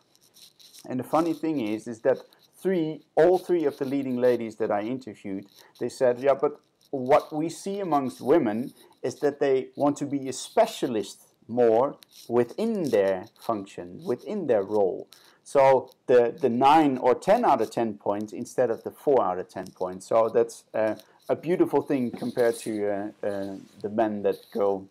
And 0.86 1.00
the 1.00 1.04
funny 1.04 1.32
thing 1.32 1.60
is, 1.60 1.88
is 1.88 2.00
that 2.00 2.18
three, 2.62 3.00
all 3.14 3.38
three 3.38 3.64
of 3.64 3.78
the 3.78 3.86
leading 3.86 4.18
ladies 4.18 4.56
that 4.56 4.70
I 4.70 4.82
interviewed, 4.82 5.46
they 5.80 5.88
said, 5.88 6.20
yeah, 6.20 6.34
but 6.34 6.60
what 6.90 7.34
we 7.34 7.48
see 7.48 7.80
amongst 7.80 8.20
women 8.20 8.74
is 9.02 9.16
that 9.20 9.40
they 9.40 9.68
want 9.76 9.96
to 9.96 10.06
be 10.06 10.28
a 10.28 10.32
specialist 10.32 11.23
more 11.48 11.96
within 12.28 12.90
their 12.90 13.26
function, 13.38 14.02
within 14.04 14.46
their 14.46 14.62
role. 14.62 15.08
So 15.42 15.90
the, 16.06 16.34
the 16.40 16.48
9 16.48 16.98
or 16.98 17.14
10 17.14 17.44
out 17.44 17.60
of 17.60 17.70
10 17.70 17.94
points 17.94 18.32
instead 18.32 18.70
of 18.70 18.82
the 18.82 18.90
4 18.90 19.22
out 19.22 19.38
of 19.38 19.48
10 19.48 19.72
points. 19.72 20.06
So 20.06 20.30
that's 20.32 20.64
uh, 20.72 20.94
a 21.28 21.36
beautiful 21.36 21.82
thing 21.82 22.10
compared 22.10 22.56
to 22.60 22.88
uh, 23.22 23.26
uh, 23.26 23.56
the 23.82 23.90
men 23.90 24.22
that 24.22 24.36
go 24.52 24.88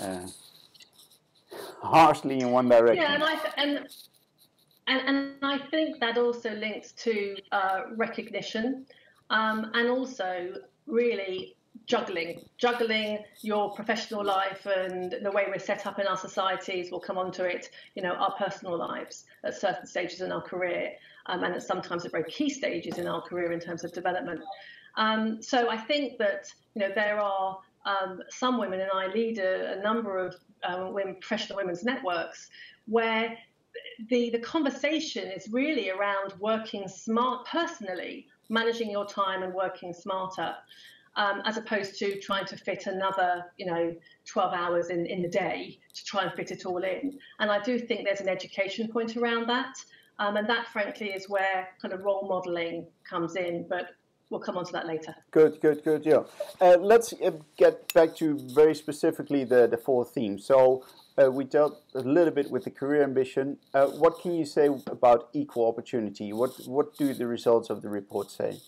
uh, 0.00 0.26
harshly 1.82 2.40
in 2.40 2.52
one 2.52 2.68
direction. 2.68 3.02
Yeah, 3.02 3.14
and, 3.14 3.24
I, 3.24 3.38
and 3.56 3.88
and, 4.86 5.00
and 5.08 5.34
I 5.42 5.58
think 5.70 6.00
that 6.00 6.18
also 6.18 6.50
links 6.54 6.92
to 6.92 7.36
uh, 7.52 7.82
recognition 7.96 8.86
um, 9.30 9.70
and 9.74 9.88
also 9.88 10.54
really 10.86 11.56
juggling, 11.86 12.44
juggling 12.58 13.18
your 13.40 13.74
professional 13.74 14.24
life 14.24 14.66
and 14.66 15.16
the 15.22 15.30
way 15.30 15.46
we're 15.48 15.58
set 15.58 15.86
up 15.86 15.98
in 15.98 16.06
our 16.06 16.16
societies. 16.16 16.90
We'll 16.90 17.00
come 17.00 17.18
onto 17.18 17.42
it, 17.42 17.70
you 17.94 18.02
know, 18.02 18.12
our 18.12 18.32
personal 18.32 18.76
lives 18.76 19.24
at 19.44 19.54
certain 19.54 19.86
stages 19.86 20.20
in 20.20 20.32
our 20.32 20.42
career, 20.42 20.92
um, 21.26 21.44
and 21.44 21.54
at 21.54 21.62
sometimes 21.62 22.04
at 22.04 22.12
very 22.12 22.30
key 22.30 22.50
stages 22.50 22.98
in 22.98 23.06
our 23.06 23.22
career 23.22 23.52
in 23.52 23.60
terms 23.60 23.84
of 23.84 23.92
development. 23.92 24.40
Um, 24.96 25.42
so 25.42 25.70
I 25.70 25.76
think 25.76 26.18
that 26.18 26.52
you 26.74 26.80
know 26.80 26.92
there 26.94 27.18
are 27.18 27.58
um, 27.84 28.20
some 28.28 28.58
women, 28.58 28.80
and 28.80 28.90
I 28.92 29.06
lead 29.06 29.38
a, 29.38 29.78
a 29.78 29.82
number 29.82 30.18
of 30.18 30.36
um, 30.64 30.92
women, 30.92 31.16
professional 31.20 31.56
women's 31.56 31.82
networks 31.82 32.48
where 32.86 33.36
the, 34.08 34.30
the 34.30 34.38
conversation 34.38 35.30
is 35.30 35.48
really 35.50 35.90
around 35.90 36.34
working 36.38 36.88
smart 36.88 37.46
personally, 37.46 38.26
managing 38.48 38.90
your 38.90 39.06
time 39.06 39.42
and 39.42 39.54
working 39.54 39.92
smarter, 39.92 40.54
um, 41.16 41.42
as 41.44 41.56
opposed 41.56 41.98
to 41.98 42.18
trying 42.20 42.46
to 42.46 42.56
fit 42.56 42.86
another, 42.86 43.44
you 43.56 43.66
know, 43.66 43.94
12 44.26 44.54
hours 44.54 44.90
in, 44.90 45.06
in 45.06 45.22
the 45.22 45.28
day 45.28 45.78
to 45.94 46.04
try 46.04 46.22
and 46.22 46.32
fit 46.32 46.50
it 46.50 46.64
all 46.64 46.82
in. 46.82 47.18
And 47.38 47.50
I 47.50 47.62
do 47.62 47.78
think 47.78 48.04
there's 48.04 48.20
an 48.20 48.28
education 48.28 48.88
point 48.88 49.16
around 49.16 49.48
that. 49.48 49.74
Um, 50.18 50.36
and 50.36 50.48
that, 50.48 50.68
frankly, 50.68 51.08
is 51.08 51.28
where 51.28 51.68
kind 51.80 51.92
of 51.92 52.02
role 52.02 52.26
modeling 52.28 52.86
comes 53.08 53.36
in. 53.36 53.66
But 53.68 53.88
we'll 54.30 54.40
come 54.40 54.56
on 54.56 54.64
to 54.64 54.72
that 54.72 54.86
later. 54.86 55.14
Good, 55.30 55.60
good, 55.60 55.84
good. 55.84 56.06
Yeah. 56.06 56.22
Uh, 56.60 56.76
let's 56.80 57.12
uh, 57.12 57.32
get 57.56 57.92
back 57.92 58.16
to 58.16 58.38
very 58.54 58.74
specifically 58.74 59.44
the, 59.44 59.66
the 59.66 59.76
four 59.76 60.04
themes. 60.04 60.46
So 60.46 60.84
uh, 61.22 61.30
we 61.30 61.44
dealt 61.44 61.82
a 61.94 62.00
little 62.00 62.32
bit 62.32 62.50
with 62.50 62.64
the 62.64 62.70
career 62.70 63.02
ambition. 63.02 63.58
Uh, 63.74 63.86
what 63.86 64.20
can 64.20 64.32
you 64.32 64.44
say 64.44 64.68
about 64.86 65.28
equal 65.32 65.68
opportunity? 65.68 66.32
What 66.32 66.52
what 66.66 66.96
do 66.96 67.12
the 67.12 67.26
results 67.26 67.68
of 67.68 67.82
the 67.82 67.88
report 67.88 68.30
say? 68.30 68.58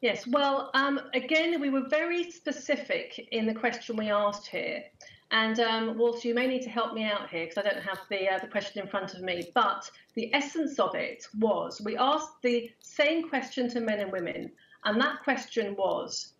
Yes, 0.00 0.26
well, 0.26 0.70
um, 0.72 0.98
again, 1.12 1.60
we 1.60 1.68
were 1.68 1.86
very 1.88 2.30
specific 2.30 3.28
in 3.32 3.46
the 3.46 3.54
question 3.54 3.96
we 3.96 4.10
asked 4.10 4.46
here. 4.46 4.84
And 5.30 5.60
um, 5.60 5.98
Walter, 5.98 6.26
you 6.26 6.34
may 6.34 6.46
need 6.46 6.62
to 6.62 6.70
help 6.70 6.94
me 6.94 7.04
out 7.04 7.28
here 7.28 7.44
because 7.44 7.58
I 7.58 7.68
don't 7.68 7.82
have 7.82 8.00
the, 8.08 8.28
uh, 8.28 8.38
the 8.38 8.48
question 8.48 8.82
in 8.82 8.88
front 8.88 9.14
of 9.14 9.20
me. 9.20 9.50
But 9.54 9.88
the 10.14 10.32
essence 10.34 10.78
of 10.78 10.94
it 10.94 11.26
was 11.38 11.80
we 11.84 11.96
asked 11.96 12.42
the 12.42 12.70
same 12.80 13.28
question 13.28 13.68
to 13.70 13.80
men 13.80 14.00
and 14.00 14.10
women. 14.10 14.50
And 14.84 15.00
that 15.00 15.22
question 15.22 15.76
was 15.76 16.32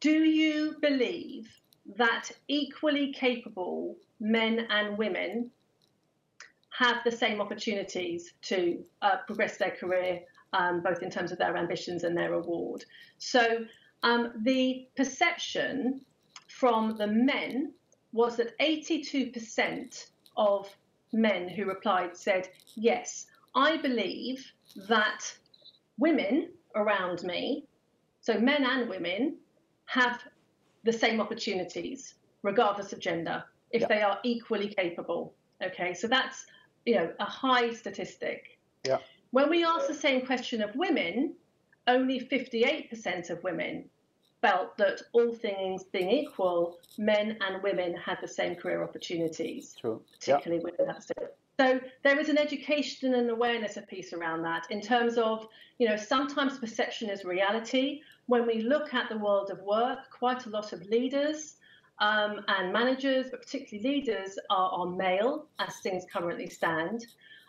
Do 0.00 0.24
you 0.24 0.76
believe 0.80 1.48
that 1.96 2.30
equally 2.48 3.12
capable 3.12 3.96
men 4.20 4.66
and 4.70 4.96
women 4.96 5.50
have 6.70 7.04
the 7.04 7.12
same 7.12 7.40
opportunities 7.40 8.32
to 8.42 8.82
uh, 9.02 9.18
progress 9.26 9.58
their 9.58 9.72
career, 9.72 10.22
um, 10.52 10.82
both 10.82 11.02
in 11.02 11.10
terms 11.10 11.32
of 11.32 11.38
their 11.38 11.56
ambitions 11.56 12.04
and 12.04 12.16
their 12.16 12.32
reward. 12.32 12.84
So 13.18 13.64
um, 14.02 14.32
the 14.42 14.86
perception 14.96 16.00
from 16.48 16.96
the 16.96 17.06
men 17.06 17.72
was 18.12 18.36
that 18.36 18.58
82% 18.58 20.06
of 20.36 20.68
men 21.12 21.48
who 21.48 21.64
replied 21.64 22.16
said, 22.16 22.48
Yes, 22.74 23.26
I 23.54 23.76
believe 23.76 24.52
that 24.88 25.20
women 25.98 26.50
around 26.74 27.22
me, 27.22 27.66
so 28.20 28.38
men 28.38 28.64
and 28.64 28.88
women, 28.88 29.36
have 29.86 30.22
the 30.84 30.92
same 30.92 31.20
opportunities, 31.20 32.14
regardless 32.42 32.92
of 32.92 32.98
gender 32.98 33.44
if 33.72 33.82
yeah. 33.82 33.88
they 33.88 34.02
are 34.02 34.18
equally 34.22 34.68
capable. 34.68 35.34
Okay, 35.62 35.94
so 35.94 36.06
that's 36.06 36.46
you 36.84 36.94
know 36.94 37.12
a 37.18 37.24
high 37.24 37.72
statistic. 37.72 38.58
Yeah. 38.86 38.98
When 39.32 39.50
we 39.50 39.64
ask 39.64 39.86
the 39.86 39.94
same 39.94 40.24
question 40.24 40.62
of 40.62 40.74
women, 40.76 41.34
only 41.86 42.20
58% 42.20 43.30
of 43.30 43.42
women 43.42 43.88
felt 44.40 44.76
that 44.76 45.00
all 45.12 45.34
things 45.34 45.84
being 45.84 46.10
equal, 46.10 46.78
men 46.98 47.38
and 47.40 47.62
women 47.62 47.94
had 47.94 48.18
the 48.20 48.28
same 48.28 48.54
career 48.54 48.82
opportunities. 48.82 49.74
True. 49.80 50.02
Particularly 50.18 50.62
women 50.62 50.94
so 51.60 51.80
there 52.02 52.18
is 52.18 52.28
an 52.28 52.38
education 52.38 53.14
and 53.14 53.30
awareness 53.30 53.78
piece 53.88 54.12
around 54.12 54.42
that 54.42 54.66
in 54.70 54.80
terms 54.80 55.18
of, 55.18 55.46
you 55.78 55.88
know, 55.88 55.96
sometimes 55.96 56.58
perception 56.58 57.10
is 57.10 57.24
reality. 57.24 58.00
When 58.26 58.46
we 58.46 58.62
look 58.62 58.94
at 58.94 59.08
the 59.08 59.18
world 59.18 59.50
of 59.50 59.60
work, 59.60 59.98
quite 60.10 60.46
a 60.46 60.50
lot 60.50 60.72
of 60.72 60.82
leaders 60.86 61.56
um, 62.00 62.40
and 62.48 62.72
managers, 62.72 63.26
but 63.30 63.42
particularly 63.42 63.96
leaders, 63.96 64.38
are, 64.50 64.70
are 64.70 64.86
male 64.86 65.46
as 65.58 65.76
things 65.82 66.04
currently 66.12 66.48
stand. 66.48 67.06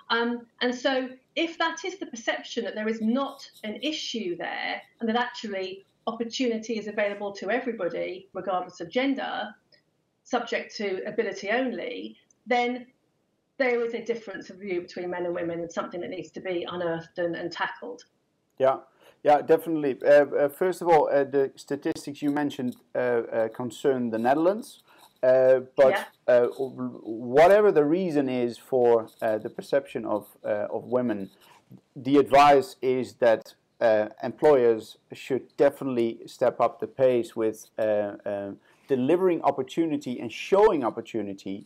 Um, 0.10 0.45
and 0.62 0.74
so, 0.74 1.10
if 1.36 1.57
that 1.57 1.83
is 1.86 1.98
the 1.98 2.05
perception 2.05 2.65
that 2.65 2.75
there 2.75 2.88
is 2.88 3.01
not 3.01 3.50
an 3.63 3.79
issue 3.81 4.38
there, 4.38 4.81
and 5.00 5.10
that 5.10 5.15
actually 5.15 5.86
opportunity 6.07 6.77
is 6.77 6.88
available 6.88 7.31
to 7.31 7.50
everybody, 7.50 8.27
regardless 8.33 8.81
of 8.81 8.89
gender, 8.89 9.53
subject 10.24 10.75
to 10.77 11.01
ability 11.05 11.50
only, 11.50 12.17
then 12.45 12.86
there 13.57 13.83
is 13.86 13.93
a 13.93 14.03
difference 14.03 14.50
of 14.50 14.57
view 14.57 14.81
between 14.81 15.10
men 15.10 15.25
and 15.25 15.33
women 15.33 15.60
and 15.60 15.72
something 15.72 16.01
that 16.01 16.10
needs 16.10 16.31
to 16.31 16.41
be 16.41 16.65
unearthed 16.69 17.17
and, 17.17 17.36
and 17.36 17.51
tackled. 17.51 18.03
Yeah, 18.57 18.77
yeah, 19.24 19.41
definitely. 19.41 19.98
Uh, 20.03 20.25
uh, 20.25 20.50
first 20.50 20.81
of 20.81 20.88
all, 20.88 21.10
uh, 21.10 21.24
the 21.24 21.51
statistics 21.55 22.22
you 22.22 22.31
mentioned 22.31 22.75
uh, 22.93 22.98
uh, 22.98 23.48
concern 23.50 24.10
the 24.10 24.19
Netherlands. 24.19 24.82
Uh, 25.23 25.61
but 25.77 25.91
yeah. 25.91 26.03
Uh, 26.27 26.47
whatever 26.47 27.71
the 27.71 27.83
reason 27.83 28.27
is 28.27 28.57
for 28.57 29.07
uh, 29.21 29.37
the 29.37 29.49
perception 29.49 30.05
of, 30.05 30.27
uh, 30.43 30.67
of 30.69 30.83
women, 30.85 31.29
the 31.95 32.17
advice 32.17 32.75
is 32.81 33.13
that 33.15 33.55
employers 34.23 34.97
should 35.11 35.45
definitely 35.57 36.19
step 36.25 36.61
up 36.61 36.79
the 36.79 36.87
pace 36.87 37.35
with 37.35 37.67
um, 37.77 38.57
delivering 38.87 39.41
opportunity 39.41 40.19
and 40.21 40.31
showing 40.31 40.85
opportunity 40.85 41.65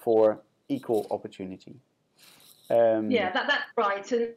for 0.00 0.40
equal 0.68 1.06
opportunity. 1.12 1.76
Um, 2.70 3.08
yeah, 3.08 3.30
that, 3.32 3.46
that's 3.46 3.70
right. 3.76 4.10
And, 4.10 4.30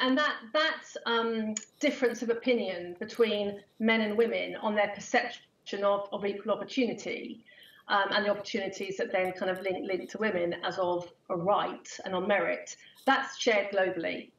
and 0.00 0.16
that, 0.16 0.34
that 0.52 0.84
um, 1.06 1.54
difference 1.80 2.22
of 2.22 2.30
opinion 2.30 2.94
between 3.00 3.60
men 3.80 4.02
and 4.02 4.16
women 4.16 4.54
on 4.62 4.76
their 4.76 4.92
perception 4.94 5.82
of, 5.82 6.08
of 6.12 6.24
equal 6.24 6.52
opportunity 6.52 7.42
um, 7.88 8.08
and 8.12 8.24
the 8.24 8.30
opportunities 8.30 8.96
that 8.98 9.10
then 9.12 9.32
kind 9.32 9.50
of 9.50 9.60
link, 9.62 9.86
link 9.86 10.10
to 10.10 10.18
women 10.18 10.54
as 10.64 10.78
of 10.78 11.10
a 11.30 11.36
right 11.36 11.88
and 12.04 12.14
on 12.14 12.26
merit, 12.26 12.76
that's 13.06 13.38
shared 13.38 13.70
globally. 13.72 14.30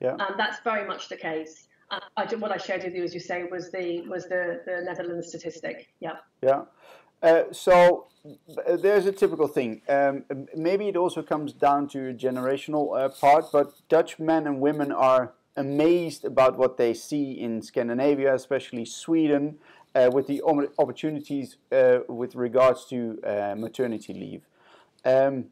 Yeah. 0.00 0.14
Um, 0.14 0.34
that's 0.36 0.60
very 0.60 0.86
much 0.86 1.08
the 1.08 1.16
case. 1.16 1.68
Uh, 1.90 2.00
I, 2.16 2.24
what 2.34 2.50
I 2.50 2.56
shared 2.56 2.82
with 2.82 2.94
you, 2.94 3.04
as 3.04 3.14
you 3.14 3.20
say, 3.20 3.44
was 3.44 3.70
the 3.70 4.02
was 4.08 4.28
the, 4.28 4.60
the 4.66 4.82
Netherlands 4.84 5.28
statistic. 5.28 5.88
Yeah. 6.00 6.16
Yeah. 6.42 6.62
Uh, 7.22 7.44
so 7.52 8.08
uh, 8.66 8.76
there's 8.76 9.06
a 9.06 9.12
typical 9.12 9.48
thing. 9.48 9.82
Um, 9.88 10.24
maybe 10.54 10.88
it 10.88 10.96
also 10.96 11.22
comes 11.22 11.52
down 11.52 11.88
to 11.88 12.10
a 12.10 12.12
generational 12.12 12.98
uh, 12.98 13.08
part, 13.08 13.46
but 13.52 13.72
Dutch 13.88 14.18
men 14.18 14.46
and 14.46 14.60
women 14.60 14.92
are 14.92 15.32
amazed 15.56 16.24
about 16.24 16.58
what 16.58 16.76
they 16.76 16.92
see 16.92 17.32
in 17.32 17.62
Scandinavia, 17.62 18.34
especially 18.34 18.84
Sweden, 18.84 19.58
uh, 19.96 20.10
with 20.12 20.26
the 20.26 20.42
opportunities 20.78 21.56
uh, 21.72 22.00
with 22.08 22.34
regards 22.34 22.84
to 22.86 23.18
uh, 23.24 23.54
maternity 23.56 24.12
leave. 24.12 24.42
Um, 25.04 25.46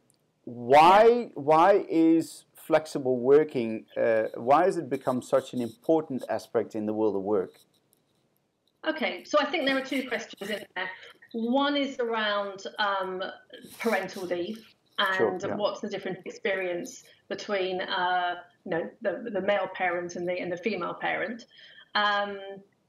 why 0.44 1.30
why 1.34 1.84
is 1.88 2.44
flexible 2.54 3.18
working? 3.18 3.86
why 4.34 4.64
has 4.64 4.76
it 4.76 4.88
become 4.90 5.22
such 5.22 5.54
an 5.54 5.60
important 5.60 6.24
aspect 6.28 6.74
in 6.74 6.86
the 6.86 6.92
world 6.92 7.16
of 7.16 7.22
work? 7.22 7.54
Okay, 8.86 9.24
so 9.24 9.38
I 9.40 9.46
think 9.46 9.66
there 9.66 9.78
are 9.78 9.84
two 9.94 10.06
questions 10.08 10.50
in 10.50 10.62
there. 10.76 10.90
One 11.32 11.76
is 11.76 11.98
around 11.98 12.64
um, 12.78 13.22
parental 13.78 14.24
leave 14.24 14.62
and 14.98 15.16
sure, 15.16 15.38
yeah. 15.42 15.56
what's 15.56 15.80
the 15.80 15.88
different 15.88 16.18
experience 16.26 17.02
between 17.28 17.80
uh, 17.80 18.36
you 18.64 18.70
know 18.70 18.90
the, 19.00 19.30
the 19.32 19.40
male 19.40 19.68
parent 19.74 20.16
and 20.16 20.28
the 20.28 20.38
and 20.38 20.52
the 20.52 20.58
female 20.58 20.94
parent. 20.94 21.46
Um, 21.94 22.38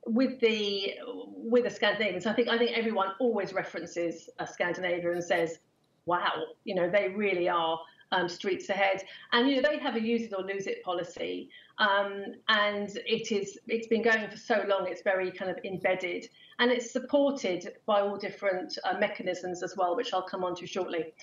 with 0.05 0.39
the 0.39 0.93
with 1.03 1.63
the 1.63 1.69
Scandinavians, 1.69 2.25
I 2.25 2.33
think 2.33 2.47
I 2.47 2.57
think 2.57 2.77
everyone 2.77 3.09
always 3.19 3.53
references 3.53 4.29
a 4.39 4.47
Scandinavia 4.47 5.11
and 5.11 5.23
says, 5.23 5.59
"Wow, 6.05 6.43
you 6.63 6.75
know 6.75 6.89
they 6.89 7.09
really 7.09 7.49
are 7.49 7.79
um, 8.11 8.29
streets 8.29 8.69
ahead." 8.69 9.03
And 9.31 9.49
you 9.49 9.61
know 9.61 9.69
they 9.69 9.79
have 9.79 9.95
a 9.95 10.01
use 10.01 10.23
it 10.23 10.33
or 10.33 10.43
lose 10.43 10.67
it 10.67 10.83
policy, 10.83 11.49
um, 11.79 12.35
and 12.49 12.89
it 13.05 13.31
is 13.31 13.57
it's 13.67 13.87
been 13.87 14.03
going 14.03 14.29
for 14.29 14.37
so 14.37 14.63
long. 14.67 14.87
It's 14.87 15.01
very 15.01 15.31
kind 15.31 15.51
of 15.51 15.57
embedded 15.63 16.27
and 16.59 16.71
it's 16.71 16.91
supported 16.91 17.73
by 17.85 18.01
all 18.01 18.17
different 18.17 18.77
uh, 18.83 18.97
mechanisms 18.97 19.63
as 19.63 19.75
well, 19.75 19.95
which 19.95 20.13
I'll 20.13 20.21
come 20.21 20.43
on 20.43 20.55
to 20.55 20.67
shortly. 20.67 21.13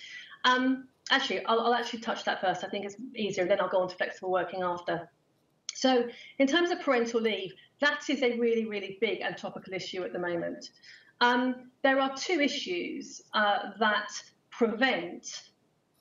Um, 0.44 0.88
actually, 1.10 1.44
I'll, 1.46 1.60
I'll, 1.60 1.74
actually 1.74 2.00
touch 2.00 2.24
that 2.24 2.40
first. 2.40 2.64
I 2.64 2.68
think 2.68 2.84
it's 2.84 2.96
easier, 3.14 3.42
and 3.42 3.50
then 3.50 3.60
I'll 3.60 3.68
go 3.68 3.80
on 3.80 3.88
to 3.88 3.94
flexible 3.94 4.30
working 4.30 4.62
after. 4.62 5.08
So, 5.74 6.08
in 6.38 6.46
terms 6.46 6.70
of 6.70 6.80
parental 6.80 7.20
leave, 7.20 7.52
that 7.82 8.08
is 8.08 8.22
a 8.22 8.38
really, 8.38 8.64
really 8.66 8.98
big 9.00 9.20
and 9.20 9.36
topical 9.36 9.74
issue 9.74 10.02
at 10.02 10.12
the 10.12 10.18
moment. 10.18 10.70
Um, 11.20 11.70
there 11.82 12.00
are 12.00 12.14
two 12.16 12.40
issues 12.40 13.22
uh, 13.34 13.70
that 13.78 14.08
prevent 14.50 15.42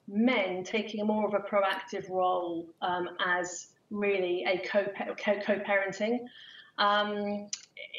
men 0.07 0.63
taking 0.63 1.05
more 1.05 1.27
of 1.27 1.33
a 1.33 1.39
proactive 1.39 2.09
role 2.09 2.67
um, 2.81 3.09
as 3.25 3.67
really 3.89 4.45
a 4.47 4.59
co-parenting. 4.67 6.19
Um, 6.77 7.47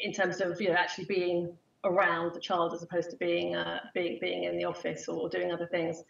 in 0.01 0.11
terms 0.11 0.41
of 0.41 0.59
you 0.59 0.69
know 0.69 0.75
actually 0.75 1.05
being 1.05 1.55
around 1.83 2.33
the 2.33 2.39
child 2.39 2.73
as 2.73 2.83
opposed 2.83 3.09
to 3.11 3.17
being 3.17 3.55
uh, 3.55 3.79
being 3.93 4.17
being 4.19 4.43
in 4.45 4.57
the 4.57 4.65
office 4.65 5.07
or 5.07 5.29
doing 5.29 5.51
other 5.51 5.67
things. 5.67 6.03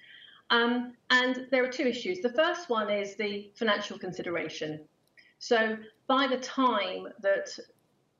Um, 0.49 0.93
and 1.09 1.47
there 1.51 1.63
are 1.63 1.71
two 1.71 1.87
issues. 1.87 2.19
The 2.19 2.33
first 2.33 2.69
one 2.69 2.89
is 2.89 3.15
the 3.15 3.51
financial 3.55 3.97
consideration. 3.97 4.81
So 5.43 5.77
by 6.07 6.25
the 6.27 6.37
time 6.37 7.09
that 7.19 7.49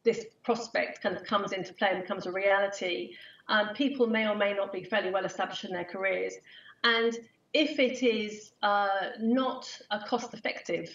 this 0.04 0.26
prospect 0.44 1.02
kind 1.02 1.16
of 1.16 1.24
comes 1.24 1.54
into 1.54 1.74
play 1.74 1.88
and 1.92 2.02
becomes 2.02 2.26
a 2.26 2.32
reality, 2.34 3.16
um, 3.48 3.70
people 3.74 4.08
may 4.08 4.28
or 4.28 4.36
may 4.36 4.54
not 4.54 4.74
be 4.74 4.84
fairly 4.84 5.10
well 5.10 5.24
established 5.24 5.64
in 5.64 5.72
their 5.72 5.86
careers. 5.86 6.34
And 6.84 7.18
if 7.54 7.80
it 7.80 8.04
is 8.04 8.52
uh, 8.62 9.12
not 9.22 9.70
cost 10.06 10.34
effective 10.34 10.90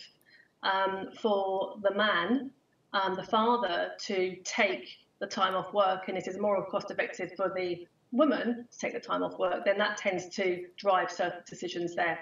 um, 0.63 1.09
for 1.19 1.79
the 1.83 1.95
man 1.95 2.51
um, 2.93 3.15
the 3.15 3.23
father 3.23 3.93
to 4.01 4.37
take 4.45 4.87
the 5.21 5.27
time 5.27 5.55
off 5.55 5.73
work 5.73 6.09
and 6.09 6.19
it 6.19 6.29
is 6.29 6.39
more 6.39 6.63
cost 6.67 6.91
effective 6.91 7.33
for 7.37 7.51
the 7.57 7.87
woman 8.13 8.67
to 8.71 8.79
take 8.79 8.93
the 8.93 9.01
time 9.01 9.23
off 9.23 9.39
work, 9.39 9.65
then 9.65 9.79
that 9.79 9.97
tends 9.97 10.29
to 10.37 10.67
drive 10.77 11.11
certain 11.11 11.41
decisions 11.49 11.95
there. 11.95 12.19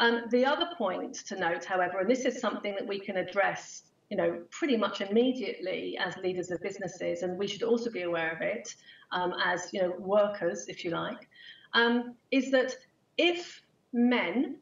Um, 0.00 0.24
the 0.30 0.46
other 0.46 0.68
point 0.76 1.14
to 1.26 1.36
note, 1.36 1.64
however, 1.64 1.98
and 2.00 2.10
this 2.10 2.24
is 2.24 2.40
something 2.40 2.74
that 2.74 2.86
we 2.86 3.00
can 3.00 3.16
address, 3.16 3.82
you 4.10 4.16
know, 4.16 4.42
pretty 4.50 4.76
much 4.76 5.00
immediately 5.00 5.98
as 5.98 6.16
leaders 6.18 6.50
of 6.50 6.60
businesses, 6.62 7.22
and 7.22 7.38
we 7.38 7.48
should 7.48 7.64
also 7.64 7.90
be 7.90 8.02
aware 8.02 8.30
of 8.30 8.40
it 8.40 8.74
um, 9.10 9.34
as, 9.44 9.72
you 9.72 9.82
know, 9.82 9.94
workers, 9.98 10.68
if 10.68 10.84
you 10.84 10.92
like, 10.92 11.28
um, 11.74 12.14
is 12.30 12.50
that 12.52 12.76
if 13.16 13.62
men 13.92 14.58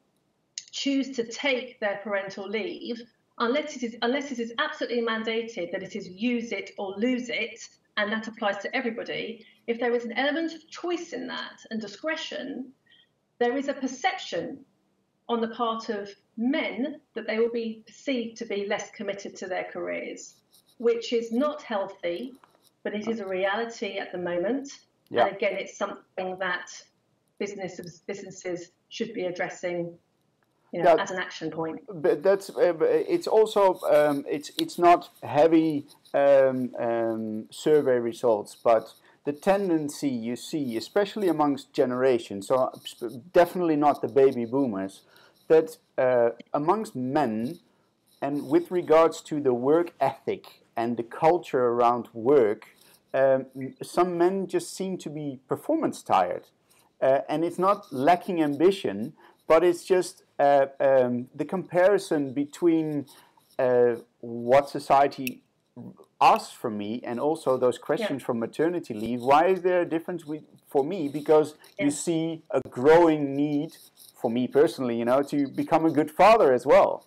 choose 0.73 1.11
to 1.17 1.25
take 1.27 1.81
their 1.81 2.01
parental 2.03 2.49
leave 2.49 3.01
unless 3.39 3.77
it 3.77 3.83
is 3.83 3.97
unless 4.03 4.31
it 4.31 4.39
is 4.39 4.53
absolutely 4.59 5.03
mandated 5.03 5.71
that 5.73 5.83
it 5.83 5.97
is 5.97 6.09
use 6.09 6.53
it 6.53 6.71
or 6.79 6.95
lose 6.97 7.29
it, 7.29 7.61
and 7.97 8.11
that 8.13 8.27
applies 8.29 8.59
to 8.59 8.75
everybody. 8.75 9.45
If 9.67 9.79
there 9.81 9.95
is 9.95 10.05
an 10.05 10.13
element 10.13 10.55
of 10.55 10.69
choice 10.71 11.13
in 11.13 11.27
that 11.27 11.59
and 11.71 11.81
discretion, 11.81 12.73
there 13.39 13.57
is 13.57 13.69
a 13.69 13.75
perception 13.75 14.65
on 15.29 15.41
the 15.41 15.49
part 15.49 15.89
of 15.89 16.11
men 16.37 17.01
that 17.15 17.27
they 17.27 17.39
will 17.39 17.51
be 17.51 17.83
perceived 17.87 18.37
to 18.39 18.45
be 18.45 18.67
less 18.67 18.91
committed 18.91 19.35
to 19.37 19.47
their 19.47 19.65
careers, 19.65 20.37
which 20.79 21.13
is 21.13 21.33
not 21.33 21.63
healthy, 21.63 22.35
but 22.85 22.95
it 22.95 23.09
is 23.09 23.21
a 23.21 23.27
reality 23.27 23.99
at 23.99 24.13
the 24.13 24.19
moment. 24.19 24.71
Yeah. 25.09 25.27
And 25.27 25.37
again, 25.37 25.55
it's 25.55 25.77
something 25.77 26.37
that 26.39 26.71
businesses 27.39 28.03
businesses 28.07 28.71
should 28.89 29.13
be 29.13 29.25
addressing 29.25 29.93
you 30.73 30.83
know, 30.83 30.97
as 30.97 31.11
an 31.11 31.19
action 31.19 31.51
point. 31.51 31.81
But 31.89 32.23
that's 32.23 32.51
uh, 32.51 32.75
it's 32.81 33.27
also 33.27 33.81
um, 33.91 34.25
it's 34.29 34.51
it's 34.59 34.79
not 34.79 35.11
heavy 35.23 35.87
um, 36.13 36.75
um, 36.79 37.47
survey 37.51 37.99
results, 37.99 38.57
but 38.63 38.93
the 39.27 39.33
tendency 39.33 40.09
you 40.09 40.37
see, 40.37 40.77
especially 40.77 41.27
amongst 41.29 41.73
generations, 41.73 42.47
so 42.47 42.73
definitely 43.33 43.75
not 43.75 44.01
the 44.01 44.09
baby 44.09 44.45
boomers, 44.45 45.03
that 45.49 45.77
uh, 45.99 46.31
amongst 46.55 46.95
men, 46.95 47.59
and 48.23 48.49
with 48.49 48.71
regards 48.71 49.21
to 49.23 49.41
the 49.41 49.53
work 49.53 49.93
ethic 50.01 50.63
and 50.77 50.97
the 50.97 51.03
culture 51.03 51.67
around 51.67 52.09
work, 52.13 52.69
um, 53.13 53.47
some 53.83 54.17
men 54.17 54.47
just 54.47 54.73
seem 54.73 54.97
to 54.99 55.11
be 55.11 55.41
performance 55.49 56.03
tired. 56.05 56.45
Uh, 57.03 57.21
and 57.29 57.45
it's 57.45 57.59
not 57.59 57.93
lacking 57.93 58.41
ambition, 58.41 59.13
but 59.49 59.65
it's 59.65 59.85
just 59.85 60.23
uh, 60.39 60.67
um, 60.79 61.29
the 61.35 61.45
comparison 61.45 62.33
between 62.33 63.07
uh, 63.59 63.97
what 64.21 64.71
society 64.71 65.43
asks 66.21 66.53
from 66.53 66.79
me 66.79 67.01
and 67.05 67.21
also 67.21 67.57
those 67.57 67.79
questions 67.79 68.21
yeah. 68.21 68.27
from 68.27 68.39
maternity 68.39 68.95
leave. 68.95 69.21
Why 69.21 69.47
is 69.47 69.63
there 69.63 69.83
a 69.83 69.89
difference 69.89 70.25
with, 70.25 70.43
for 70.69 70.85
me? 70.85 71.09
Because 71.09 71.55
yeah. 71.79 71.87
you 71.87 71.91
see 71.91 72.43
a 72.51 72.61
growing 72.69 73.35
need 73.35 73.77
for 74.21 74.31
me 74.31 74.49
personally, 74.49 74.99
you 74.99 75.05
know, 75.05 75.23
to 75.25 75.49
become 75.49 75.85
a 75.85 75.91
good 75.91 76.11
father 76.11 76.53
as 76.53 76.65
well. 76.65 77.07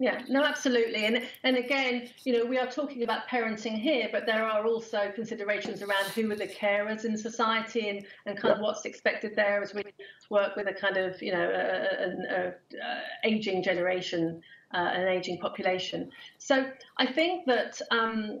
Yeah, 0.00 0.22
no, 0.28 0.42
absolutely. 0.42 1.04
And 1.04 1.22
and 1.44 1.56
again, 1.56 2.10
you 2.24 2.32
know, 2.32 2.44
we 2.44 2.58
are 2.58 2.66
talking 2.66 3.04
about 3.04 3.28
parenting 3.28 3.80
here, 3.80 4.08
but 4.10 4.26
there 4.26 4.44
are 4.44 4.66
also 4.66 5.12
considerations 5.14 5.82
around 5.82 6.06
who 6.06 6.30
are 6.32 6.36
the 6.36 6.48
carers 6.48 7.04
in 7.04 7.16
society 7.16 7.88
and, 7.88 8.04
and 8.26 8.36
kind 8.36 8.52
yeah. 8.52 8.56
of 8.56 8.60
what's 8.60 8.84
expected 8.86 9.36
there 9.36 9.62
as 9.62 9.72
we 9.72 9.84
work 10.30 10.56
with 10.56 10.66
a 10.66 10.74
kind 10.74 10.96
of, 10.96 11.22
you 11.22 11.32
know, 11.32 11.48
an 11.48 12.54
aging 13.22 13.62
generation, 13.62 14.42
uh, 14.72 14.78
an 14.78 15.08
aging 15.08 15.38
population. 15.38 16.10
So 16.38 16.70
I 16.98 17.06
think 17.06 17.46
that 17.46 17.80
um, 17.90 18.40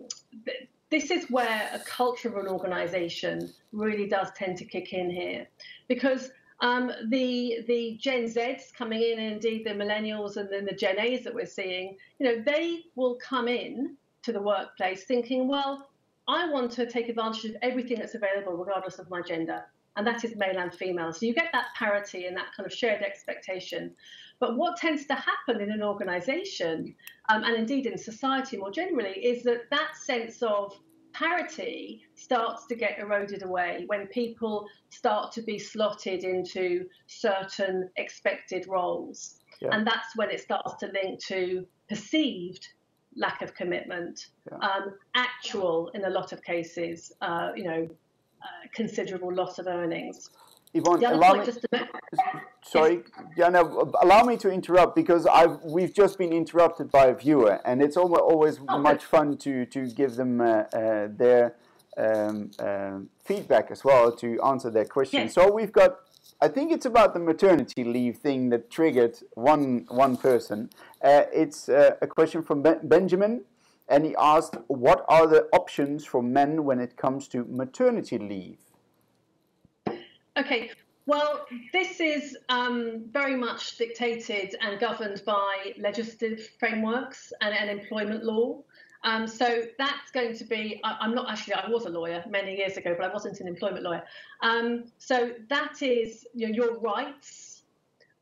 this 0.90 1.10
is 1.10 1.28
where 1.30 1.70
a 1.72 1.78
culture 1.80 2.28
of 2.28 2.36
an 2.36 2.46
organization 2.46 3.52
really 3.72 4.08
does 4.08 4.28
tend 4.36 4.56
to 4.58 4.64
kick 4.64 4.92
in 4.92 5.10
here 5.10 5.46
because 5.88 6.30
um, 6.60 6.90
the 7.08 7.64
the 7.66 7.98
Gen 8.00 8.24
Zs 8.24 8.72
coming 8.72 9.02
in, 9.02 9.18
and 9.18 9.32
indeed 9.34 9.66
the 9.66 9.70
millennials 9.70 10.36
and 10.36 10.48
then 10.50 10.64
the 10.64 10.72
Gen 10.72 10.98
As 10.98 11.22
that 11.24 11.34
we're 11.34 11.46
seeing, 11.46 11.96
you 12.18 12.26
know, 12.26 12.42
they 12.42 12.84
will 12.94 13.16
come 13.16 13.48
in 13.48 13.96
to 14.22 14.32
the 14.32 14.40
workplace 14.40 15.04
thinking, 15.04 15.48
well, 15.48 15.88
I 16.28 16.48
want 16.48 16.70
to 16.72 16.86
take 16.86 17.08
advantage 17.08 17.44
of 17.44 17.56
everything 17.60 17.98
that's 17.98 18.14
available, 18.14 18.56
regardless 18.56 18.98
of 18.98 19.10
my 19.10 19.20
gender, 19.20 19.64
and 19.96 20.06
that 20.06 20.24
is 20.24 20.36
male 20.36 20.58
and 20.58 20.72
female. 20.72 21.12
So 21.12 21.26
you 21.26 21.34
get 21.34 21.50
that 21.52 21.66
parity 21.76 22.26
and 22.26 22.36
that 22.36 22.46
kind 22.56 22.66
of 22.66 22.72
shared 22.72 23.02
expectation. 23.02 23.94
But 24.40 24.56
what 24.56 24.76
tends 24.76 25.06
to 25.06 25.14
happen 25.14 25.60
in 25.60 25.70
an 25.70 25.82
organisation, 25.82 26.94
um, 27.28 27.44
and 27.44 27.56
indeed 27.56 27.86
in 27.86 27.96
society 27.96 28.56
more 28.56 28.70
generally, 28.70 29.24
is 29.24 29.42
that 29.44 29.70
that 29.70 29.96
sense 29.96 30.42
of 30.42 30.78
parity 31.12 32.02
starts 32.14 32.66
to 32.66 32.74
get 32.74 32.98
eroded 32.98 33.42
away 33.42 33.84
when 33.86 34.06
people 34.08 34.66
start 34.90 35.32
to 35.32 35.42
be 35.42 35.58
slotted 35.58 36.24
into 36.24 36.86
certain 37.06 37.88
expected 37.96 38.66
roles. 38.68 39.40
Yeah. 39.62 39.68
And 39.72 39.86
that's 39.86 40.16
when 40.16 40.30
it 40.30 40.40
starts 40.40 40.74
to 40.80 40.86
link 40.88 41.20
to 41.26 41.64
perceived 41.88 42.68
lack 43.16 43.42
of 43.42 43.54
commitment, 43.54 44.26
yeah. 44.50 44.58
um, 44.58 44.94
actual, 45.14 45.88
in 45.94 46.04
a 46.04 46.10
lot 46.10 46.32
of 46.32 46.42
cases, 46.42 47.12
uh, 47.20 47.50
you 47.54 47.64
know, 47.64 47.88
uh, 48.42 48.66
considerable 48.74 49.32
loss 49.32 49.58
of 49.58 49.66
earnings. 49.66 50.30
Yvonne, 50.74 51.04
allow 51.04 51.34
me, 51.34 51.46
sorry, 52.64 53.04
no, 53.36 53.92
allow 54.02 54.24
me 54.24 54.36
to 54.38 54.50
interrupt 54.50 54.96
because 54.96 55.24
I've 55.24 55.62
we've 55.62 55.94
just 55.94 56.18
been 56.18 56.32
interrupted 56.32 56.90
by 56.90 57.06
a 57.06 57.14
viewer, 57.14 57.60
and 57.64 57.80
it's 57.80 57.96
always, 57.96 58.20
always 58.20 58.58
oh, 58.68 58.78
much 58.78 59.04
fun 59.04 59.36
to 59.38 59.66
to 59.66 59.86
give 59.86 60.16
them 60.16 60.40
uh, 60.40 60.44
uh, 60.44 61.08
their 61.16 61.54
um, 61.96 62.50
uh, 62.58 62.98
feedback 63.24 63.70
as 63.70 63.84
well 63.84 64.10
to 64.16 64.40
answer 64.42 64.68
their 64.68 64.84
questions. 64.84 65.26
Yes. 65.26 65.34
So 65.34 65.52
we've 65.52 65.72
got, 65.72 65.98
I 66.40 66.48
think 66.48 66.72
it's 66.72 66.86
about 66.86 67.14
the 67.14 67.20
maternity 67.20 67.84
leave 67.84 68.16
thing 68.16 68.50
that 68.50 68.68
triggered 68.68 69.16
one 69.34 69.86
one 69.88 70.16
person. 70.16 70.70
Uh, 71.00 71.22
it's 71.32 71.68
uh, 71.68 71.94
a 72.02 72.08
question 72.08 72.42
from 72.42 72.62
ben 72.62 72.80
Benjamin, 72.82 73.44
and 73.88 74.04
he 74.04 74.16
asked, 74.18 74.56
"What 74.66 75.04
are 75.08 75.28
the 75.28 75.46
options 75.52 76.04
for 76.04 76.20
men 76.20 76.64
when 76.64 76.80
it 76.80 76.96
comes 76.96 77.28
to 77.28 77.44
maternity 77.44 78.18
leave?" 78.18 78.63
Okay, 80.36 80.70
well, 81.06 81.46
this 81.72 82.00
is 82.00 82.36
um, 82.48 83.04
very 83.12 83.36
much 83.36 83.76
dictated 83.76 84.56
and 84.60 84.80
governed 84.80 85.22
by 85.24 85.74
legislative 85.78 86.48
frameworks 86.58 87.32
and, 87.40 87.54
and 87.54 87.70
employment 87.70 88.24
law. 88.24 88.62
Um, 89.04 89.26
so 89.28 89.64
that's 89.78 90.10
going 90.12 90.34
to 90.36 90.44
be, 90.44 90.80
I, 90.82 91.04
am 91.04 91.14
not 91.14 91.30
actually, 91.30 91.54
I 91.54 91.68
was 91.68 91.84
a 91.84 91.90
lawyer 91.90 92.24
many 92.28 92.56
years 92.56 92.78
ago, 92.78 92.96
but 92.98 93.08
I 93.08 93.12
wasn't 93.12 93.38
an 93.40 93.46
employment 93.46 93.84
lawyer. 93.84 94.02
Um, 94.40 94.86
so 94.98 95.32
that 95.50 95.82
is 95.82 96.26
you 96.34 96.48
know, 96.48 96.54
your 96.54 96.80
rights 96.80 97.62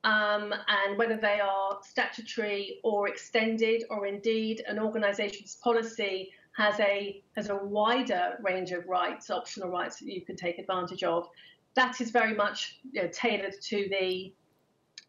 um, 0.04 0.52
and 0.68 0.98
whether 0.98 1.16
they 1.16 1.40
are 1.40 1.78
statutory 1.82 2.80
or 2.82 3.08
extended, 3.08 3.84
or 3.90 4.06
indeed 4.06 4.64
an 4.66 4.78
organisation's 4.80 5.54
policy 5.62 6.32
has 6.56 6.78
a 6.80 7.22
has 7.36 7.48
a 7.48 7.56
wider 7.56 8.36
range 8.42 8.72
of 8.72 8.86
rights, 8.86 9.30
optional 9.30 9.70
rights 9.70 10.00
that 10.00 10.12
you 10.12 10.20
can 10.20 10.36
take 10.36 10.58
advantage 10.58 11.04
of 11.04 11.28
that 11.74 12.00
is 12.00 12.10
very 12.10 12.34
much 12.34 12.80
you 12.92 13.02
know, 13.02 13.08
tailored 13.08 13.54
to 13.62 13.88
the 13.90 14.32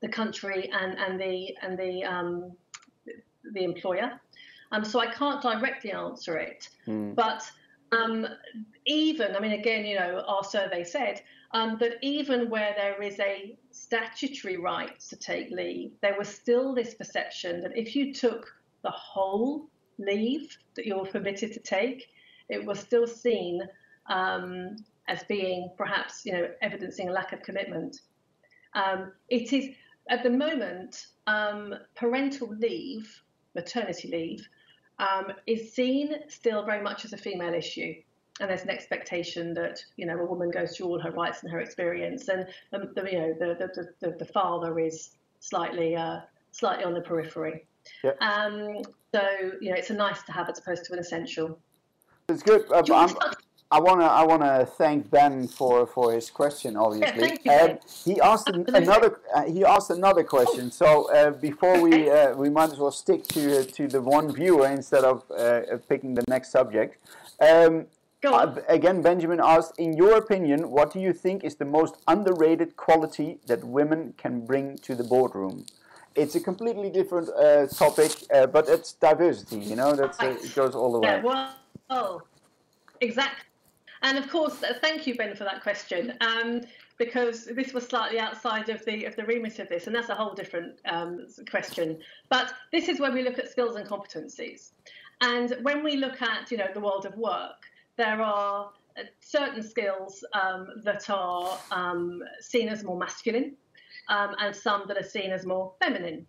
the 0.02 0.10
country 0.10 0.70
and 0.72 0.98
and 0.98 1.20
the 1.20 1.56
and 1.62 1.78
the 1.78 2.04
um, 2.04 2.52
the 3.54 3.64
employer. 3.64 4.20
Um, 4.72 4.84
so 4.84 5.00
I 5.00 5.08
can't 5.08 5.42
directly 5.42 5.92
answer 5.92 6.38
it, 6.38 6.68
mm. 6.88 7.14
but 7.16 7.50
um, 7.92 8.28
even 8.86 9.36
I 9.36 9.40
mean 9.40 9.54
again, 9.54 9.86
you 9.86 9.98
know, 9.98 10.24
our 10.28 10.44
survey 10.44 10.84
said 10.84 11.22
um, 11.54 11.78
that 11.80 11.94
even 12.02 12.50
where 12.50 12.74
there 12.76 13.02
is 13.02 13.20
a 13.20 13.58
statutory 13.72 14.58
right 14.58 15.00
to 15.00 15.16
take 15.16 15.52
leave, 15.52 15.92
there 16.02 16.18
was 16.18 16.28
still 16.28 16.74
this 16.74 16.96
perception 16.96 17.62
that 17.62 17.78
if 17.78 17.96
you 17.96 18.14
took 18.14 18.52
the 18.84 18.92
whole 18.92 19.70
leave 20.00 20.58
that 20.76 20.86
you 20.86 20.98
were 20.98 21.06
permitted 21.06 21.54
to 21.54 21.60
take, 21.60 22.08
it 22.50 22.66
was 22.66 22.80
still 22.80 23.08
seen 23.08 23.62
um, 24.08 24.76
as 25.08 25.24
being 25.24 25.72
perhaps 25.78 26.26
you 26.26 26.34
know 26.34 26.48
evidencing 26.62 27.10
a 27.10 27.12
lack 27.12 27.34
of 27.34 27.42
commitment. 27.42 28.02
Um, 28.74 29.12
it 29.30 29.54
is 29.54 29.76
at 30.10 30.24
the 30.24 30.30
moment 30.30 31.08
um, 31.28 31.76
parental 31.96 32.50
leave, 32.50 33.22
maternity 33.56 34.10
leave, 34.10 34.48
um, 35.00 35.34
is 35.48 35.74
seen 35.74 36.16
still 36.28 36.66
very 36.66 36.82
much 36.82 37.06
as 37.06 37.14
a 37.14 37.18
female 37.18 37.54
issue, 37.54 37.94
and 38.40 38.50
there's 38.50 38.64
an 38.64 38.70
expectation 38.70 39.54
that 39.54 39.84
you 39.98 40.06
know 40.06 40.18
a 40.18 40.26
woman 40.26 40.52
goes 40.52 40.76
through 40.76 40.88
all 40.88 41.00
her 41.00 41.12
rights 41.12 41.44
and 41.44 41.52
her 41.52 41.60
experience, 41.60 42.28
and 42.30 42.48
the, 42.72 42.92
the 42.96 43.12
you 43.12 43.20
know 43.20 43.34
the, 43.40 43.56
the 43.76 43.88
the, 44.00 44.18
the 44.18 44.26
father 44.26 44.80
is 44.80 45.12
slightly 45.40 45.96
uh, 45.96 46.20
slightly 46.52 46.84
on 46.86 46.94
the 46.94 47.02
periphery. 47.02 47.66
Yep. 48.04 48.22
Um, 48.22 48.82
so 49.14 49.22
you 49.62 49.70
know 49.70 49.76
it's 49.76 49.90
a 49.90 49.96
nice 49.96 50.24
to 50.24 50.32
have 50.32 50.50
as 50.50 50.60
opposed 50.60 50.86
to 50.86 50.94
an 50.94 51.00
essential. 51.00 51.60
It's 52.30 52.44
good. 52.44 52.72
Uh, 52.72 52.82
I 53.74 53.80
wanna 53.80 54.06
I 54.06 54.24
wanna 54.24 54.68
thank 54.68 55.10
Ben 55.10 55.48
for, 55.48 55.88
for 55.88 56.14
his 56.14 56.30
question. 56.30 56.78
Obviously, 56.78 57.40
yeah, 57.44 57.78
you, 58.06 58.14
he 58.14 58.22
asked 58.22 58.48
another 58.48 59.20
uh, 59.36 59.46
he 59.46 59.66
asked 59.66 59.90
another 59.90 60.24
question. 60.24 60.70
So 60.70 61.12
uh, 61.12 61.32
before 61.32 61.82
we 61.82 62.08
uh, 62.18 62.36
we 62.36 62.52
might 62.52 62.72
as 62.72 62.78
well 62.78 62.92
stick 62.92 63.24
to 63.30 63.66
to 63.66 63.88
the 63.88 64.00
one 64.00 64.32
viewer 64.32 64.68
instead 64.68 65.04
of 65.04 65.24
uh, 65.32 65.62
picking 65.90 66.14
the 66.14 66.24
next 66.28 66.52
subject. 66.52 66.98
Um, 67.42 67.88
again, 68.70 69.02
Benjamin 69.02 69.40
asked, 69.44 69.74
in 69.80 69.98
your 69.98 70.18
opinion, 70.18 70.70
what 70.70 70.94
do 70.94 71.00
you 71.00 71.12
think 71.12 71.44
is 71.44 71.56
the 71.56 71.66
most 71.66 71.96
underrated 72.08 72.78
quality 72.78 73.40
that 73.48 73.64
women 73.64 74.14
can 74.18 74.46
bring 74.46 74.78
to 74.88 74.94
the 74.94 75.04
boardroom? 75.04 75.66
It's 76.16 76.36
a 76.36 76.40
completely 76.40 76.92
different 76.92 77.28
uh, 77.30 77.66
topic, 77.68 78.12
uh, 78.32 78.46
but 78.46 78.70
it's 78.70 78.94
diversity. 78.94 79.58
You 79.58 79.76
know, 79.76 79.96
that's 79.96 80.22
it 80.22 80.54
goes 80.56 80.76
all 80.76 80.92
the 80.94 81.00
way. 81.00 81.08
Yeah, 81.08 81.22
well, 81.24 81.56
oh, 81.90 82.22
exactly 83.02 83.44
and 84.04 84.18
of 84.18 84.30
course, 84.30 84.56
thank 84.82 85.08
you, 85.08 85.16
Ben, 85.16 85.36
for 85.36 85.46
that 85.46 85.64
question. 85.64 86.14
Um, 86.22 86.62
because 86.98 87.46
this 87.46 87.74
was 87.74 87.88
slightly 87.88 88.20
outside 88.20 88.70
of 88.70 88.84
the 88.86 89.06
of 89.06 89.16
the 89.16 89.26
remit 89.26 89.60
of 89.60 89.70
this, 89.70 89.88
and 89.88 89.96
that's 89.96 90.10
a 90.10 90.16
whole 90.16 90.34
different 90.34 90.80
um, 90.86 91.26
question. 91.50 92.00
But 92.30 92.54
this 92.72 92.88
is 92.88 93.00
where 93.00 93.12
we 93.12 93.24
look 93.24 93.40
at 93.40 93.50
skills 93.50 93.76
and 93.76 93.88
competencies, 93.88 94.72
and 95.22 95.58
when 95.64 95.84
we 95.84 95.98
look 95.98 96.22
at 96.22 96.52
you 96.52 96.58
know 96.58 96.68
the 96.74 96.80
world 96.80 97.06
of 97.06 97.18
work, 97.18 97.64
there 97.98 98.22
are 98.22 98.72
uh, 98.98 99.04
certain 99.20 99.64
skills 99.64 100.24
um, 100.34 100.68
that 100.84 101.10
are 101.10 101.58
um, 101.72 102.22
seen 102.40 102.70
as 102.70 102.84
more 102.84 102.98
masculine, 102.98 103.56
um, 104.10 104.36
and 104.40 104.56
some 104.56 104.84
that 104.88 104.98
are 104.98 105.04
seen 105.04 105.32
as 105.32 105.46
more 105.46 105.74
feminine. 105.82 106.28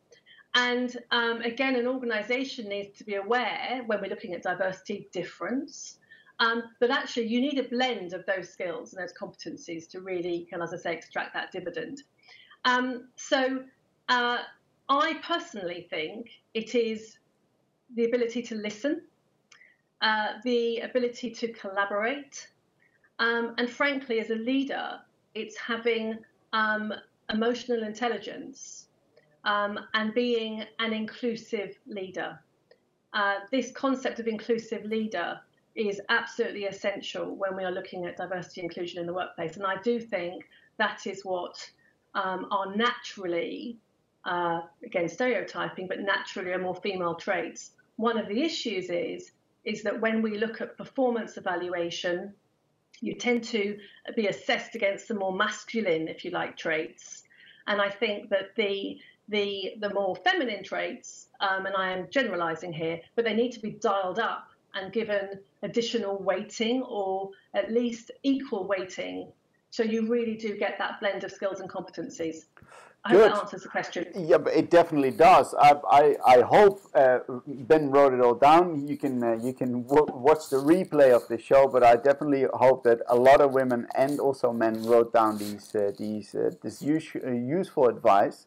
And 0.57 0.97
um, 1.11 1.43
again, 1.43 1.75
an 1.75 1.89
organisation 1.89 2.69
needs 2.69 2.97
to 2.99 3.05
be 3.05 3.17
aware 3.17 3.83
when 3.87 4.01
we're 4.01 4.09
looking 4.09 4.35
at 4.35 4.43
diversity 4.43 5.09
difference 5.13 5.99
um, 6.41 6.65
but 6.81 6.91
actually, 6.91 7.27
you 7.27 7.41
need 7.41 7.59
a 7.59 7.69
blend 7.69 8.13
of 8.13 8.27
those 8.27 8.49
skills 8.49 8.93
and 8.93 9.03
those 9.03 9.13
competencies 9.13 9.89
to 9.91 10.01
really, 10.01 10.49
as 10.61 10.75
I 10.75 10.77
say, 10.77 10.93
extract 10.93 11.33
that 11.35 11.53
dividend. 11.53 12.03
Um, 12.65 13.09
so 13.17 13.63
uh, 14.09 14.39
I 14.89 15.15
personally 15.23 15.87
think 15.91 16.31
it 16.55 16.75
is 16.75 17.19
the 17.95 18.05
ability 18.05 18.43
to 18.43 18.57
listen, 18.57 19.03
uh, 20.03 20.35
the 20.45 20.81
ability 20.81 21.31
to 21.31 21.53
collaborate, 21.53 22.49
um, 23.21 23.55
and 23.59 23.71
frankly, 23.71 24.19
as 24.19 24.31
a 24.31 24.35
leader, 24.35 24.99
it's 25.35 25.57
having 25.57 26.19
um, 26.53 26.93
emotional 27.33 27.85
intelligence 27.85 28.89
um, 29.45 29.79
and 29.95 30.13
being 30.15 30.65
an 30.81 30.93
inclusive 30.93 31.77
leader. 31.87 32.39
Uh, 33.13 33.37
this 33.53 33.71
concept 33.71 34.19
of 34.19 34.27
inclusive 34.27 34.85
leader 34.85 35.41
is 35.75 36.01
absolutely 36.09 36.65
essential 36.67 37.35
when 37.35 37.57
we 37.57 37.65
are 37.65 37.73
looking 37.73 38.07
at 38.07 38.17
diversity 38.17 38.63
inclusion 38.63 39.01
in 39.01 39.07
the 39.07 39.13
workplace. 39.13 39.57
And 39.57 39.67
I 39.67 39.81
do 39.83 40.01
think 40.01 40.45
that 40.79 41.07
is 41.07 41.25
what 41.25 41.57
um, 42.15 42.47
are 42.51 42.75
naturally, 42.77 43.79
uh, 44.25 44.61
again, 44.85 45.09
stereotyping, 45.09 45.89
but 45.89 46.01
naturally 46.01 46.53
are 46.53 46.59
more 46.59 46.77
female 46.77 47.15
traits. 47.15 47.73
One 47.97 48.19
of 48.19 48.29
the 48.29 48.43
issues 48.43 48.89
is, 48.89 49.33
is 49.65 49.83
that 49.83 50.01
when 50.01 50.23
we 50.23 50.39
look 50.39 50.61
at 50.61 50.77
performance 50.77 51.37
evaluation, 51.37 52.35
you 53.01 53.15
tend 53.15 53.43
to 53.45 53.77
be 54.15 54.29
assessed 54.29 54.75
against 54.75 55.09
the 55.09 55.15
more 55.15 55.33
masculine, 55.35 56.07
if 56.07 56.25
you 56.25 56.31
like, 56.31 56.57
traits. 56.57 57.25
And 57.67 57.81
I 57.81 57.91
think 57.91 58.31
that 58.31 58.55
the 58.57 58.99
the 59.29 59.73
the 59.81 59.89
more 59.95 60.15
feminine 60.17 60.63
traits, 60.63 61.29
um, 61.41 61.65
and 61.65 61.75
I 61.75 61.91
am 61.91 62.09
generalising 62.11 62.75
here, 62.75 63.01
but 63.17 63.25
they 63.25 63.33
need 63.33 63.53
to 63.53 63.61
be 63.61 63.71
dialed 63.71 64.19
up 64.19 64.49
and 64.75 64.93
given 64.93 65.41
additional 65.63 66.19
weighting 66.19 66.83
or 66.83 67.31
at 67.55 67.73
least 67.73 68.11
equal 68.23 68.67
weighting. 68.67 69.33
So 69.71 69.83
you 69.83 70.09
really 70.09 70.37
do 70.37 70.57
get 70.57 70.79
that 70.79 71.01
blend 71.01 71.25
of 71.25 71.33
skills 71.33 71.61
and 71.61 71.69
competencies. 71.69 72.45
I 73.07 73.13
Good. 73.13 73.21
hope 73.21 73.35
that 73.35 73.43
answers 73.43 73.63
the 73.65 73.69
question. 73.69 74.07
Yeah, 74.17 74.39
but 74.39 74.55
it 74.55 74.71
definitely 74.71 75.11
does. 75.11 75.55
I, 75.61 75.75
I, 75.91 76.17
I 76.27 76.41
hope 76.41 76.81
uh, 76.95 77.19
Ben 77.47 77.91
wrote 77.91 78.15
it 78.15 78.21
all 78.21 78.35
down. 78.35 78.89
You 78.89 78.97
can 78.97 79.23
uh, 79.23 79.37
you 79.43 79.53
can 79.53 79.85
watch 79.87 80.49
the 80.49 80.57
replay 80.57 81.15
of 81.15 81.29
the 81.29 81.39
show, 81.39 81.69
but 81.69 81.83
I 81.83 81.97
definitely 81.97 82.47
hope 82.55 82.83
that 82.85 83.01
a 83.09 83.17
lot 83.17 83.43
of 83.43 83.53
women 83.53 83.87
and 83.95 84.21
also 84.21 84.55
men 84.55 84.83
wrote 84.87 85.13
down 85.13 85.37
these 85.37 85.75
uh, 85.75 85.93
these 85.99 86.35
uh, 86.35 86.53
this 86.63 86.81
use, 86.81 87.11
uh, 87.15 87.31
useful 87.31 87.89
advice. 87.89 88.47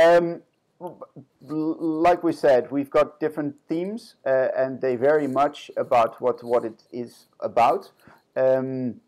Um, 0.00 0.40
like 0.80 2.22
we 2.22 2.32
said, 2.32 2.70
we've 2.70 2.90
got 2.90 3.20
different 3.20 3.54
themes, 3.68 4.14
uh, 4.24 4.48
and 4.56 4.80
they 4.80 4.96
vary 4.96 5.26
much 5.26 5.70
about 5.76 6.20
what 6.20 6.42
what 6.42 6.64
it 6.64 6.84
is 6.90 7.26
about. 7.40 7.90
Um, 8.34 9.00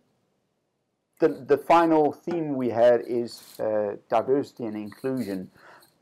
the 1.19 1.29
the 1.29 1.57
final 1.57 2.13
theme 2.13 2.57
we 2.57 2.69
had 2.71 3.03
is 3.07 3.59
uh, 3.59 3.97
diversity 4.11 4.65
and 4.65 4.77
inclusion. 4.77 5.51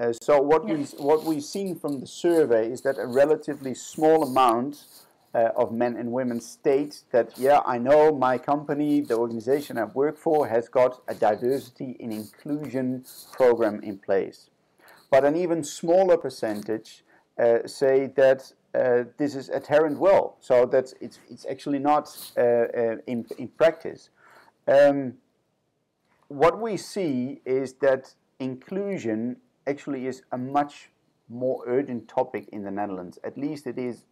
Uh, 0.00 0.12
so 0.20 0.40
what 0.40 0.64
we 0.64 0.82
what 0.98 1.24
we've 1.24 1.44
seen 1.44 1.78
from 1.78 2.00
the 2.00 2.06
survey 2.06 2.70
is 2.70 2.80
that 2.80 2.98
a 2.98 3.06
relatively 3.06 3.74
small 3.74 4.24
amount 4.24 4.86
uh, 5.34 5.50
of 5.54 5.70
men 5.70 5.96
and 5.96 6.10
women 6.10 6.40
state 6.40 7.02
that 7.12 7.38
yeah 7.38 7.60
I 7.64 7.78
know 7.78 8.10
my 8.10 8.38
company, 8.38 9.02
the 9.02 9.16
organization 9.16 9.78
I 9.78 9.84
work 9.84 10.16
for, 10.18 10.48
has 10.48 10.68
got 10.68 11.02
a 11.06 11.14
diversity 11.14 11.96
and 12.00 12.12
inclusion 12.12 13.04
program 13.32 13.80
in 13.82 13.98
place 13.98 14.50
but 15.10 15.24
an 15.24 15.36
even 15.36 15.64
smaller 15.64 16.16
percentage 16.16 17.04
uh, 17.38 17.66
say 17.66 18.06
that 18.16 18.52
uh, 18.74 19.04
this 19.16 19.34
is 19.34 19.48
adherent 19.48 19.98
well, 19.98 20.36
so 20.40 20.64
that 20.66 20.92
it's, 21.00 21.18
it's 21.28 21.46
actually 21.50 21.78
not 21.78 22.16
uh, 22.36 22.40
uh, 22.40 22.96
in, 23.06 23.26
in 23.38 23.48
practice. 23.48 24.10
Um, 24.68 25.14
what 26.28 26.60
we 26.60 26.76
see 26.76 27.40
is 27.44 27.72
that 27.74 28.14
inclusion 28.38 29.36
actually 29.66 30.06
is 30.06 30.22
a 30.30 30.38
much 30.38 30.90
more 31.28 31.64
urgent 31.66 32.06
topic 32.08 32.48
in 32.52 32.62
the 32.62 32.70
Netherlands. 32.70 33.18
At 33.24 33.36
least 33.36 33.66
it 33.66 33.78
is 33.78 34.04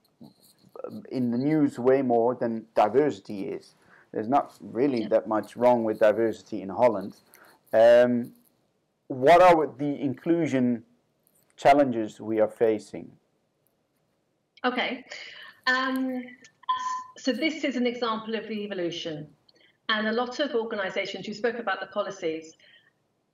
um, 0.87 1.04
in 1.11 1.30
the 1.30 1.38
news 1.38 1.78
way 1.78 2.02
more 2.02 2.34
than 2.34 2.64
diversity 2.74 3.42
is. 3.42 3.74
There's 4.12 4.28
not 4.28 4.54
really 4.61 5.06
that 5.06 5.28
much 5.28 5.56
wrong 5.56 5.84
with 5.84 6.00
diversity 6.00 6.62
in 6.62 6.70
Holland. 6.70 7.16
Um, 7.72 8.32
what 9.08 9.42
are 9.42 9.66
the 9.66 10.00
inclusion 10.00 10.84
challenges 11.59 12.21
we 12.21 12.40
are 12.40 12.49
facing? 12.49 13.11
Okay. 14.64 15.05
Um, 15.66 16.25
so 17.16 17.33
this 17.33 17.64
is 17.64 17.77
an 17.77 17.87
example 17.87 18.35
of 18.35 18.49
the 18.49 18.64
evolution. 18.64 19.29
And 19.90 20.09
a 20.09 20.12
lot 20.12 20.38
of 20.40 20.55
organisations, 20.55 21.27
you 21.27 21.35
spoke 21.35 21.59
about 21.59 21.81
the 21.81 21.87
policies, 21.87 22.55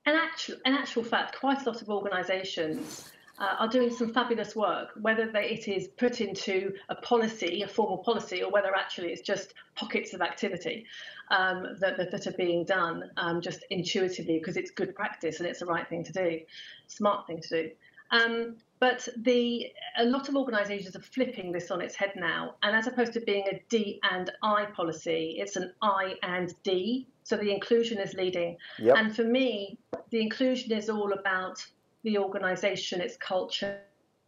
and 0.06 0.16
actual, 0.16 0.56
in 0.64 0.74
actual 0.74 1.02
fact, 1.02 1.38
quite 1.38 1.62
a 1.62 1.70
lot 1.70 1.82
of 1.82 1.88
organisations 1.88 3.10
uh, 3.38 3.56
are 3.58 3.68
doing 3.68 3.90
some 3.90 4.12
fabulous 4.12 4.54
work, 4.54 4.90
whether 5.00 5.30
they, 5.30 5.50
it 5.50 5.66
is 5.66 5.88
put 5.88 6.20
into 6.20 6.72
a 6.88 6.94
policy, 6.94 7.62
a 7.62 7.68
formal 7.68 7.98
policy, 7.98 8.42
or 8.42 8.50
whether 8.52 8.74
actually 8.76 9.08
it's 9.08 9.22
just 9.22 9.54
pockets 9.74 10.14
of 10.14 10.20
activity 10.20 10.86
um, 11.30 11.76
that, 11.80 11.96
that, 11.96 12.12
that, 12.12 12.26
are 12.26 12.32
being 12.32 12.64
done 12.64 13.10
um, 13.16 13.40
just 13.40 13.64
intuitively 13.70 14.38
because 14.38 14.56
it's 14.56 14.70
good 14.70 14.94
practice 14.94 15.40
and 15.40 15.48
it's 15.48 15.60
the 15.60 15.66
right 15.66 15.88
thing 15.88 16.04
to 16.04 16.12
do, 16.12 16.40
smart 16.86 17.26
thing 17.26 17.40
to 17.40 17.48
do. 17.48 17.70
Um, 18.14 18.56
but 18.80 19.08
the 19.16 19.72
a 19.98 20.04
lot 20.04 20.28
of 20.28 20.36
organisations 20.36 20.94
are 20.94 21.00
flipping 21.00 21.52
this 21.52 21.70
on 21.70 21.80
its 21.80 21.94
head 21.94 22.12
now, 22.16 22.56
and 22.62 22.76
as 22.76 22.86
opposed 22.86 23.12
to 23.14 23.20
being 23.20 23.44
a 23.50 23.60
D 23.68 24.00
and 24.10 24.30
I 24.42 24.66
policy, 24.66 25.36
it's 25.38 25.56
an 25.56 25.72
I 25.80 26.14
and 26.22 26.52
D. 26.62 27.06
So 27.22 27.36
the 27.36 27.50
inclusion 27.50 27.98
is 27.98 28.12
leading. 28.14 28.58
Yep. 28.78 28.96
And 28.98 29.16
for 29.16 29.24
me, 29.24 29.78
the 30.10 30.20
inclusion 30.20 30.72
is 30.72 30.90
all 30.90 31.12
about 31.12 31.64
the 32.02 32.18
organisation, 32.18 33.00
its 33.00 33.16
culture, 33.16 33.80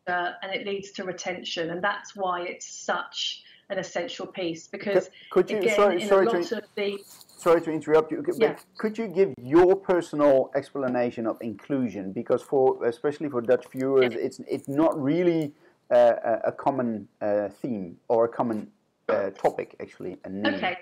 uh, 0.07 0.33
and 0.42 0.55
it 0.55 0.66
leads 0.66 0.90
to 0.92 1.05
retention, 1.05 1.70
and 1.70 1.83
that's 1.83 2.16
why 2.16 2.42
it's 2.42 2.66
such 2.66 3.42
an 3.68 3.79
essential 3.79 4.27
piece. 4.27 4.66
Because 4.68 5.11
could, 5.31 5.51
you, 5.51 5.59
again, 5.59 5.77
sorry, 5.77 6.03
in 6.03 6.09
sorry 6.09 6.27
a 6.27 6.31
lot 6.31 6.53
of 6.53 6.62
the 6.77 6.99
sorry 7.37 7.61
to 7.62 7.70
interrupt 7.70 8.11
you, 8.11 8.22
but 8.27 8.38
yeah. 8.38 8.57
could 8.79 8.99
you 8.99 9.07
give 9.07 9.35
your 9.40 9.77
personal 9.77 10.51
explanation 10.55 11.27
of 11.27 11.37
inclusion? 11.40 12.12
Because 12.12 12.42
for 12.42 12.85
especially 12.85 13.29
for 13.29 13.40
Dutch 13.40 13.66
viewers, 13.70 14.14
it's 14.14 14.40
it's 14.49 14.68
not 14.68 15.01
really 15.01 15.53
uh, 15.90 16.38
a 16.44 16.53
common 16.53 17.09
uh, 17.20 17.49
theme 17.49 17.96
or 18.09 18.25
a 18.25 18.29
common 18.29 18.70
uh, 19.09 19.31
topic 19.31 19.77
actually. 19.81 20.16
Okay. 20.27 20.79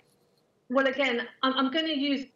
Well, 0.71 0.87
again, 0.87 1.27
I'm, 1.43 1.53
I'm 1.55 1.71
going 1.71 1.87
to 1.87 1.99
use 1.99 2.27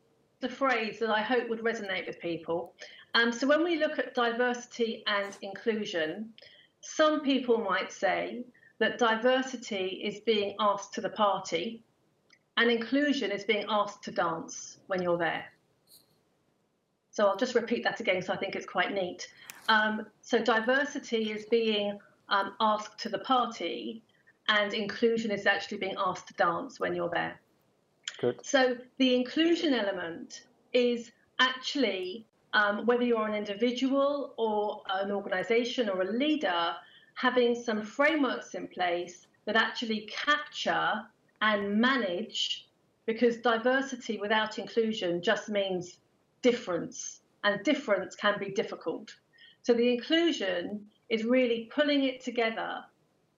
the 0.40 0.48
phrase 0.48 0.98
that 1.00 1.11
I 1.11 1.22
hope 1.22 1.48
would 1.48 1.61
resonate 1.61 2.07
with 2.07 2.20
people. 2.20 2.74
Um, 3.14 3.33
so 3.33 3.46
when 3.46 3.64
we 3.64 3.78
look 3.78 3.98
at 3.98 4.14
diversity 4.14 5.02
and 5.07 5.37
inclusion, 5.42 6.31
some 6.81 7.22
people 7.22 7.59
might 7.59 7.90
say 7.90 8.44
that 8.78 8.98
diversity 8.98 10.02
is 10.04 10.20
being 10.20 10.54
asked 10.61 10.94
to 10.94 11.00
the 11.00 11.09
party 11.09 11.83
and 12.59 12.73
inclusion 12.73 13.31
is 13.31 13.44
being 13.44 13.64
asked 13.68 14.03
to 14.03 14.11
dance 14.11 14.79
when 14.88 15.01
you're 15.01 15.16
there. 15.16 15.44
So 17.11 17.27
I'll 17.27 17.37
just 17.37 17.55
repeat 17.55 17.85
that 17.85 18.01
again 18.01 18.16
because 18.16 18.31
I 18.31 18.37
think 18.37 18.57
it's 18.57 18.66
quite 18.66 18.92
neat. 18.92 19.29
Um, 19.68 20.07
so 20.23 20.42
diversity 20.42 21.31
is 21.31 21.47
being 21.47 21.99
um, 22.29 22.55
asked 22.61 22.99
to 23.01 23.09
the 23.09 23.21
party, 23.21 24.03
and 24.49 24.75
inclusion 24.75 25.31
is 25.31 25.47
actually 25.47 25.79
being 25.79 25.94
asked 25.99 26.27
to 26.29 26.35
dance 26.35 26.81
when 26.81 26.94
you're 26.94 27.11
there. 27.11 27.40
Good. 28.21 28.44
So 28.44 28.77
the 28.99 29.14
inclusion 29.14 29.73
element 29.73 30.47
is 30.73 31.12
actually 31.38 32.27
um, 32.55 32.87
whether 32.87 33.05
you're 33.05 33.29
an 33.29 33.35
individual 33.35 34.35
or 34.37 34.83
an 34.90 35.12
organization 35.12 35.88
or 35.88 36.03
a 36.03 36.11
leader, 36.11 36.75
having 37.14 37.55
some 37.55 37.83
frameworks 37.83 38.55
in 38.55 38.66
place 38.66 39.29
that 39.44 39.55
actually 39.55 40.09
capture 40.11 41.05
and 41.40 41.81
manage 41.81 42.68
because 43.07 43.38
diversity 43.38 44.18
without 44.18 44.59
inclusion 44.59 45.22
just 45.22 45.48
means 45.48 45.98
difference, 46.42 47.20
and 47.44 47.62
difference 47.64 48.14
can 48.14 48.38
be 48.38 48.51
difficult. 48.51 49.14
So 49.62 49.72
the 49.74 49.92
inclusion 49.92 50.87
is 51.09 51.24
really 51.24 51.70
pulling 51.74 52.05
it 52.05 52.22
together 52.22 52.85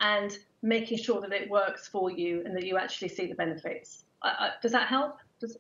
and 0.00 0.36
making 0.62 0.98
sure 0.98 1.20
that 1.20 1.32
it 1.32 1.48
works 1.48 1.86
for 1.88 2.10
you 2.10 2.42
and 2.44 2.56
that 2.56 2.64
you 2.64 2.76
actually 2.78 3.08
see 3.08 3.26
the 3.26 3.34
benefits. 3.34 4.04
Uh, 4.22 4.50
does 4.62 4.72
that 4.72 4.88
help? 4.88 5.18
Does... 5.40 5.56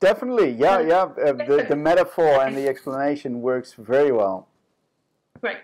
Definitely, 0.00 0.50
yeah, 0.52 0.80
yeah. 0.80 1.02
Uh, 1.02 1.32
the, 1.32 1.66
the 1.68 1.76
metaphor 1.76 2.42
and 2.44 2.56
the 2.56 2.66
explanation 2.68 3.40
works 3.40 3.74
very 3.74 4.12
well. 4.12 4.48
Great. 5.40 5.58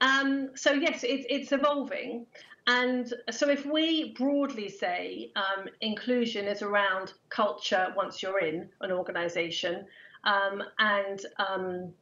Um, 0.00 0.50
so 0.54 0.72
yes, 0.72 1.02
it, 1.02 1.26
it's 1.28 1.52
evolving, 1.52 2.26
and 2.68 3.14
so, 3.30 3.48
if 3.48 3.64
we 3.64 4.12
broadly 4.12 4.68
say 4.68 5.32
um, 5.36 5.68
inclusion 5.80 6.46
is 6.46 6.60
around 6.60 7.14
culture 7.30 7.94
once 7.96 8.22
you're 8.22 8.40
in 8.40 8.68
an 8.82 8.92
organisation, 8.92 9.86
um, 10.24 10.62
and 10.78 11.24
um, 11.38 11.94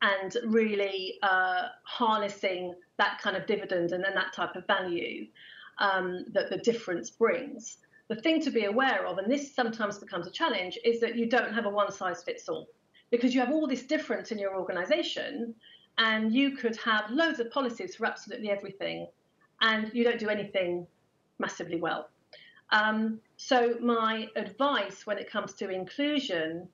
and 0.00 0.38
really 0.46 1.18
uh, 1.22 1.68
harnessing 1.82 2.74
that 2.96 3.20
kind 3.20 3.36
of 3.36 3.44
dividend 3.46 3.92
and 3.92 4.02
then 4.02 4.14
that 4.14 4.32
type 4.32 4.56
of 4.56 4.66
value 4.66 5.26
um, 5.80 6.24
that 6.32 6.48
the 6.48 6.56
difference 6.56 7.10
brings. 7.10 7.76
The 8.08 8.16
thing 8.16 8.40
to 8.44 8.50
be 8.50 8.64
aware 8.64 9.06
of, 9.06 9.18
and 9.18 9.30
this 9.30 9.54
sometimes 9.54 9.98
becomes 9.98 10.26
a 10.26 10.30
challenge, 10.30 10.78
is 10.82 10.98
that 11.00 11.14
you 11.14 11.28
don't 11.28 11.52
have 11.52 11.66
a 11.66 11.70
one 11.70 11.92
size 11.92 12.22
fits 12.22 12.48
all 12.48 12.68
because 13.10 13.34
you 13.34 13.40
have 13.40 13.50
all 13.50 13.66
this 13.66 13.82
difference 13.82 14.32
in 14.32 14.38
your 14.38 14.56
organisation, 14.56 15.54
and 15.98 16.32
you 16.32 16.52
could 16.52 16.76
have 16.78 17.10
loads 17.10 17.38
of 17.38 17.50
policies 17.50 17.96
for 17.96 18.06
absolutely 18.06 18.48
everything 18.48 19.06
and 19.60 19.90
you 19.94 20.04
don't 20.04 20.18
do 20.18 20.28
anything 20.28 20.86
massively 21.38 21.80
well. 21.80 22.08
Um, 22.70 23.20
so, 23.36 23.76
my 23.80 24.28
advice 24.36 25.06
when 25.06 25.18
it 25.18 25.30
comes 25.30 25.54
to 25.54 25.70
inclusion 25.70 26.68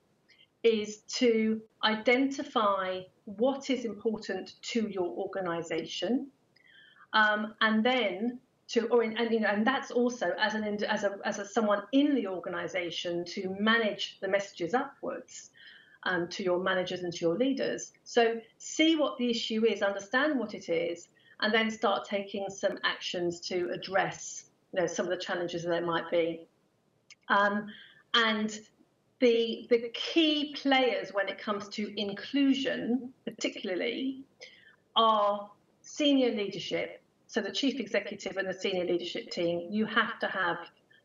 is 0.63 0.97
to 1.07 1.61
identify 1.83 3.01
what 3.25 3.69
is 3.69 3.85
important 3.85 4.53
to 4.61 4.89
your 4.89 5.07
organization 5.07 6.27
um, 7.13 7.53
and 7.61 7.83
then 7.83 8.39
to 8.67 8.87
or 8.87 9.03
in, 9.03 9.15
and 9.17 9.31
you 9.31 9.39
know 9.39 9.47
and 9.47 9.65
that's 9.65 9.91
also 9.91 10.31
as 10.39 10.55
an 10.55 10.83
as 10.85 11.03
a 11.03 11.17
as 11.23 11.39
a 11.39 11.45
someone 11.45 11.83
in 11.91 12.15
the 12.15 12.27
organization 12.27 13.23
to 13.23 13.55
manage 13.59 14.17
the 14.21 14.27
messages 14.27 14.73
upwards 14.73 15.51
um, 16.03 16.27
to 16.29 16.43
your 16.43 16.59
managers 16.59 17.01
and 17.01 17.13
to 17.13 17.19
your 17.19 17.35
leaders 17.35 17.91
so 18.03 18.39
see 18.57 18.95
what 18.95 19.17
the 19.17 19.29
issue 19.29 19.65
is 19.65 19.81
understand 19.81 20.39
what 20.39 20.53
it 20.53 20.67
is 20.69 21.07
and 21.41 21.53
then 21.53 21.69
start 21.69 22.05
taking 22.07 22.45
some 22.49 22.77
actions 22.83 23.39
to 23.39 23.69
address 23.73 24.45
you 24.73 24.81
know 24.81 24.87
some 24.87 25.05
of 25.05 25.09
the 25.09 25.17
challenges 25.17 25.63
that 25.63 25.69
there 25.69 25.85
might 25.85 26.09
be 26.09 26.47
um, 27.29 27.67
and 28.13 28.59
the 29.19 29.65
the 29.69 29.89
key 29.93 30.55
players 30.61 31.13
when 31.13 31.27
it 31.29 31.37
comes 31.37 31.67
to 31.69 31.99
inclusion 31.99 33.13
particularly 33.25 34.23
are 34.95 35.49
senior 35.81 36.31
leadership 36.31 37.01
so 37.27 37.41
the 37.41 37.51
chief 37.51 37.79
executive 37.79 38.37
and 38.37 38.47
the 38.47 38.53
senior 38.53 38.85
leadership 38.85 39.29
team, 39.29 39.67
you 39.69 39.85
have 39.85 40.19
to 40.19 40.27
have 40.27 40.57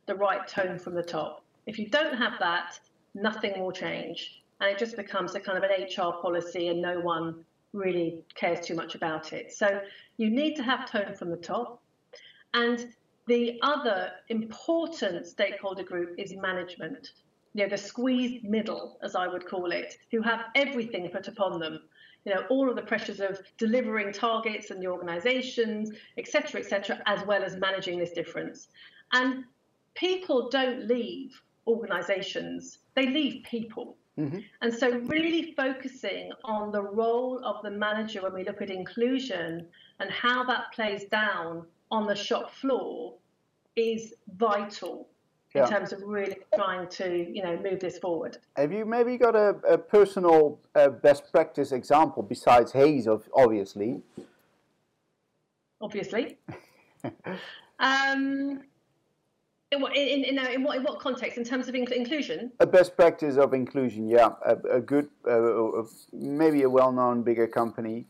the 0.07 0.15
right 0.15 0.47
tone 0.47 0.79
from 0.79 0.95
the 0.95 1.03
top. 1.03 1.43
If 1.67 1.79
you 1.79 1.89
don't 1.89 2.17
have 2.17 2.35
that, 2.41 2.79
nothing 3.15 3.61
will 3.61 3.73
change. 3.73 4.43
And 4.61 4.71
it 4.71 4.79
just 4.79 4.97
becomes 4.97 5.35
a 5.35 5.41
kind 5.41 5.59
of 5.59 5.65
an 5.65 5.71
HR 5.83 6.21
policy 6.21 6.69
and 6.69 6.81
no 6.81 7.01
one 7.01 7.45
really 7.73 8.23
cares 8.35 8.67
too 8.67 8.75
much 8.75 8.95
about 8.95 9.33
it. 9.33 9.53
So 9.53 9.81
you 10.17 10.31
need 10.31 10.55
to 10.57 10.63
have 10.63 10.91
tone 10.91 11.15
from 11.15 11.31
the 11.31 11.37
top. 11.37 11.83
And 12.55 12.93
the 13.27 13.59
other 13.63 14.11
important 14.29 15.27
stakeholder 15.27 15.85
group 15.85 16.15
is 16.19 16.35
management, 16.35 17.11
you 17.55 17.65
know, 17.65 17.71
the 17.71 17.79
squeezed 17.79 18.45
middle, 18.45 18.99
as 19.03 19.15
I 19.15 19.29
would 19.29 19.47
call 19.47 19.71
it, 19.71 19.97
who 20.11 20.21
have 20.23 20.47
everything 20.55 21.09
put 21.09 21.29
upon 21.29 21.61
them 21.61 21.81
you 22.25 22.35
know, 22.35 22.43
all 22.51 22.69
of 22.69 22.77
the 22.77 22.83
pressures 22.83 23.21
of 23.21 23.41
delivering 23.57 24.13
targets 24.13 24.71
and 24.71 24.83
the 24.83 24.87
organizations, 24.87 25.91
et 26.19 26.29
cetera, 26.29 26.61
et 26.61 26.67
cetera, 26.67 27.01
as 27.07 27.25
well 27.27 27.43
as 27.43 27.57
managing 27.57 27.99
this 27.99 28.11
difference. 28.11 28.69
And 29.13 29.45
people 29.95 30.51
don't 30.51 30.87
leave 30.87 31.41
organizations, 31.67 32.79
they 32.95 33.07
leave 33.07 33.45
people. 33.45 33.97
Mm-hmm. 34.21 34.39
And 34.61 34.75
so, 34.75 34.91
really 34.91 35.55
focusing 35.57 36.31
on 36.45 36.71
the 36.71 36.83
role 36.83 37.41
of 37.43 37.63
the 37.63 37.71
manager 37.71 38.23
when 38.23 38.35
we 38.35 38.45
look 38.45 38.61
at 38.61 38.69
inclusion 38.69 39.67
and 39.99 40.11
how 40.11 40.45
that 40.45 40.73
plays 40.75 41.05
down 41.05 41.65
on 41.91 42.07
the 42.07 42.15
shop 42.15 42.53
floor 42.53 43.15
is 43.77 44.15
vital 44.37 45.09
in 45.55 45.67
terms 45.67 45.93
of 45.93 46.01
really 46.03 46.37
trying 46.55 46.87
to 46.89 47.27
you 47.33 47.43
know 47.43 47.57
move 47.59 47.81
this 47.81 47.99
forward. 47.99 48.37
Have 48.57 48.73
you 48.73 48.85
maybe 48.85 49.17
got 49.17 49.35
a, 49.35 49.57
a 49.69 49.79
personal 49.79 50.61
uh, 50.75 50.91
best 50.91 51.33
practice 51.33 51.73
example 51.73 52.23
besides 52.23 52.73
Hays, 52.73 53.07
of, 53.07 53.29
obviously? 53.35 54.01
Obviously. 55.81 56.37
um, 57.79 58.63
in 59.73 59.81
what, 59.81 59.97
in, 59.97 60.25
in, 60.25 60.39
in, 60.39 60.63
what, 60.63 60.77
in 60.77 60.83
what 60.83 60.99
context? 60.99 61.39
In 61.39 61.45
terms 61.45 61.69
of 61.69 61.75
inclusion? 61.75 62.51
A 62.61 62.67
best 62.67 62.97
practice 62.97 63.37
of 63.37 63.55
inclusion, 63.55 64.09
yeah. 64.09 64.31
A, 64.45 64.57
a 64.69 64.81
good, 64.81 65.09
uh, 65.29 65.83
maybe 66.13 66.63
a 66.63 66.71
well-known 66.71 67.23
bigger 67.23 67.47
company. 67.47 68.07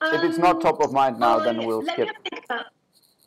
Um, 0.00 0.14
if 0.14 0.24
it's 0.24 0.38
not 0.38 0.60
top 0.60 0.80
of 0.80 0.92
mind 0.92 1.20
now, 1.20 1.38
then 1.38 1.60
um, 1.60 1.66
we'll 1.66 1.82
skip. 1.82 2.08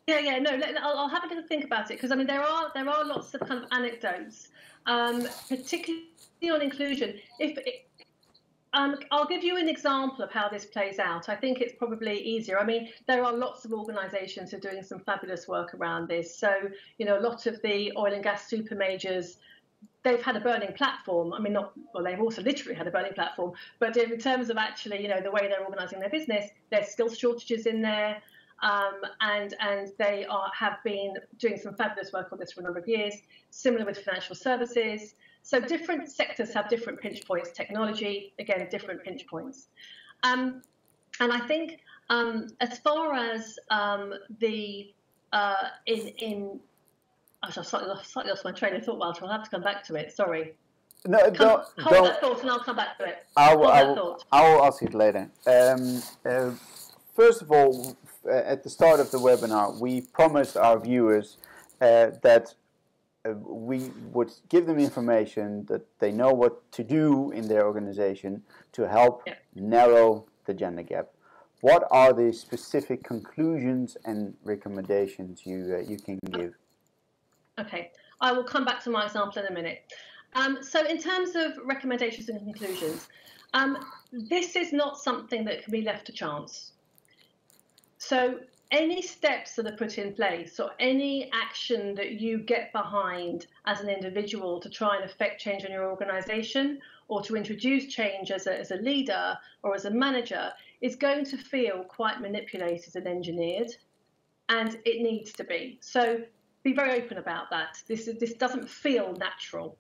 Yeah, 0.08 0.20
yeah, 0.20 0.38
no, 0.40 0.52
let, 0.52 0.78
I'll, 0.84 0.98
I'll, 1.00 1.10
have 1.10 1.24
a 1.24 1.28
little 1.28 1.48
think 1.48 1.64
about 1.64 1.90
it 1.90 1.96
because 1.96 2.12
I 2.12 2.16
mean 2.16 2.28
there 2.28 2.44
are 2.44 2.70
there 2.76 2.88
are 2.88 3.04
lots 3.04 3.34
of 3.34 3.40
kind 3.40 3.64
of 3.64 3.68
anecdotes, 3.72 4.50
um, 4.86 5.28
particularly 5.50 6.06
on 6.52 6.62
inclusion. 6.62 7.16
If 7.40 7.58
it, 7.58 7.85
um, 8.76 8.98
I'll 9.10 9.26
give 9.26 9.44
you 9.44 9.58
an 9.58 9.70
example 9.70 10.24
of 10.24 10.32
how 10.32 10.50
this 10.50 10.66
plays 10.66 11.00
out. 11.00 11.30
I 11.30 11.36
think 11.36 11.62
it's 11.62 11.74
probably 11.74 12.22
easier. 12.22 12.60
I 12.60 12.66
mean, 12.66 12.90
there 13.08 13.24
are 13.24 13.32
lots 13.32 13.64
of 13.64 13.72
organisations 13.72 14.52
who 14.52 14.58
are 14.58 14.60
doing 14.60 14.84
some 14.84 15.00
fabulous 15.00 15.48
work 15.48 15.74
around 15.74 16.10
this. 16.10 16.38
So, 16.38 16.54
you 16.98 17.06
know, 17.06 17.18
a 17.18 17.22
lot 17.22 17.46
of 17.46 17.62
the 17.62 17.94
oil 17.98 18.14
and 18.14 18.22
gas 18.22 18.48
super 18.48 18.76
majors, 18.76 19.38
they've 20.04 20.22
had 20.22 20.36
a 20.36 20.42
burning 20.42 20.74
platform. 20.74 21.32
I 21.32 21.40
mean, 21.40 21.54
not 21.54 21.72
well, 21.94 22.04
they've 22.04 22.20
also 22.20 22.42
literally 22.42 22.76
had 22.76 22.86
a 22.86 22.92
burning 22.92 23.14
platform. 23.14 23.54
But 23.80 23.96
in 23.96 24.20
terms 24.20 24.50
of 24.50 24.58
actually, 24.58 25.02
you 25.02 25.08
know, 25.08 25.22
the 25.22 25.32
way 25.32 25.48
they're 25.48 25.64
organising 25.64 26.02
their 26.02 26.10
business, 26.10 26.52
there's 26.70 26.90
skill 26.90 27.10
shortages 27.10 27.68
in 27.68 27.82
there. 27.82 28.22
Um, 28.62 29.02
and 29.22 29.54
and 29.62 29.92
they 29.98 30.26
are 30.26 30.52
have 30.54 30.78
been 30.84 31.14
doing 31.38 31.58
some 31.58 31.76
fabulous 31.76 32.12
work 32.12 32.30
on 32.34 32.40
this 32.40 32.52
for 32.52 32.60
a 32.60 32.64
number 32.64 32.80
of 32.80 32.88
years. 32.90 33.14
Similar 33.52 33.86
with 33.86 34.00
financial 34.00 34.36
services. 34.36 35.16
So 35.46 35.60
different 35.60 36.10
sectors 36.10 36.52
have 36.56 36.68
different 36.70 37.00
pinch 37.00 37.24
points. 37.24 37.52
Technology, 37.52 38.34
again, 38.40 38.68
different 38.72 39.04
pinch 39.04 39.28
points. 39.28 39.68
Um, 40.24 40.64
and 41.20 41.32
I 41.32 41.40
think 41.42 41.82
um, 42.10 42.48
as 42.62 42.80
far 42.80 43.14
as 43.14 43.60
um, 43.70 44.16
the 44.40 44.92
uh, 45.34 45.68
in 45.86 46.08
in 46.18 46.60
I 47.44 47.52
slightly 47.52 47.88
lost, 47.90 48.12
slightly 48.12 48.32
lost 48.32 48.44
my 48.44 48.54
train 48.54 48.76
of 48.76 48.84
thought, 48.84 48.98
Walter. 48.98 49.26
I'll 49.26 49.32
have 49.32 49.44
to 49.44 49.50
come 49.52 49.62
back 49.62 49.84
to 49.84 49.94
it. 49.94 50.12
Sorry. 50.12 50.56
No, 51.06 51.20
come, 51.20 51.34
don't, 51.34 51.66
hold 51.78 51.94
don't, 51.94 52.04
that 52.06 52.22
thought, 52.22 52.42
and 52.42 52.50
I'll 52.50 52.64
come 52.64 52.78
back 52.78 52.98
to 52.98 53.06
it. 53.06 53.28
I 53.38 53.56
will, 53.56 53.68
I 53.68 53.84
will, 53.84 54.24
I 54.32 54.50
will 54.50 54.66
ask 54.66 54.82
it 54.82 54.96
later. 54.96 55.30
Um, 55.46 56.02
uh, 56.26 56.54
first 57.16 57.44
of 57.44 57.52
all, 57.52 57.96
uh, 58.28 58.32
at 58.32 58.64
the 58.64 58.70
start 58.72 59.00
of 59.00 59.12
the 59.12 59.20
webinar, 59.20 59.80
we 59.80 60.02
promised 60.02 60.58
our 60.58 60.80
viewers 60.80 61.38
uh, 61.82 62.10
that 62.24 62.56
uh, 63.26 63.34
we 63.34 63.92
would 64.12 64.32
give 64.50 64.66
them 64.66 64.80
information 64.80 65.66
that 65.66 65.86
they 66.00 66.12
know 66.12 66.32
what 66.32 66.72
to 66.72 66.84
do 66.84 67.32
in 67.32 67.48
their 67.48 67.66
organization 67.66 68.44
to 68.72 68.88
help 68.88 69.24
yeah. 69.26 69.36
narrow 69.56 70.26
the 70.46 70.54
gender 70.54 70.84
gap. 70.84 71.08
What 71.62 71.88
are 71.90 72.14
the 72.14 72.32
specific 72.32 73.04
conclusions 73.04 73.98
and 74.06 74.36
recommendations 74.44 75.46
you 75.46 75.76
uh, 75.76 75.90
you 75.90 75.98
can 75.98 76.20
give? 76.32 76.54
Okay, 77.58 77.92
I 78.22 78.32
will 78.32 78.44
come 78.44 78.66
back 78.66 78.84
to 78.84 78.90
my 78.90 79.06
example 79.06 79.42
in 79.42 79.48
a 79.48 79.54
minute. 79.54 79.84
Um, 80.36 80.60
so, 80.62 80.86
in 80.86 80.98
terms 80.98 81.36
of 81.36 81.54
recommendations 81.64 82.28
and 82.28 82.40
conclusions, 82.40 83.08
um, 83.54 83.78
this 84.12 84.56
is 84.56 84.74
not 84.74 85.00
something 85.00 85.46
that 85.46 85.64
can 85.64 85.72
be 85.72 85.82
left 85.82 86.06
to 86.08 86.12
chance. 86.12 86.74
So 87.98 88.40
any 88.76 89.02
steps 89.02 89.56
that 89.56 89.66
are 89.66 89.78
put 89.78 89.98
in 89.98 90.14
place 90.14 90.60
or 90.60 90.72
any 90.80 91.32
action 91.32 91.96
that 91.96 92.20
you 92.20 92.40
get 92.40 92.74
behind 92.74 93.48
as 93.66 93.80
an 93.80 93.90
individual 93.90 94.60
to 94.60 94.70
try 94.70 94.98
and 94.98 95.06
affect 95.06 95.40
change 95.40 95.64
in 95.64 95.72
your 95.72 95.90
organization 95.90 96.80
or 97.08 97.22
to 97.22 97.38
introduce 97.38 97.88
change 97.88 98.32
as 98.32 98.48
a, 98.48 98.60
as 98.60 98.72
a 98.72 98.76
leader 98.76 99.38
or 99.64 99.76
as 99.76 99.86
a 99.86 99.90
manager 99.90 100.52
is 100.82 100.98
going 100.98 101.24
to 101.24 101.38
feel 101.38 101.86
quite 101.86 102.20
manipulated 102.20 102.98
and 102.98 103.08
engineered 103.08 103.72
and 104.50 104.78
it 104.84 105.02
needs 105.02 105.32
to 105.32 105.46
be. 105.46 105.78
So 105.82 106.20
be 106.64 106.74
very 106.74 107.02
open 107.02 107.18
about 107.18 107.50
that. 107.52 107.82
This 107.88 108.10
this 108.20 108.34
doesn't 108.34 108.70
feel 108.70 109.14
natural. 109.14 109.78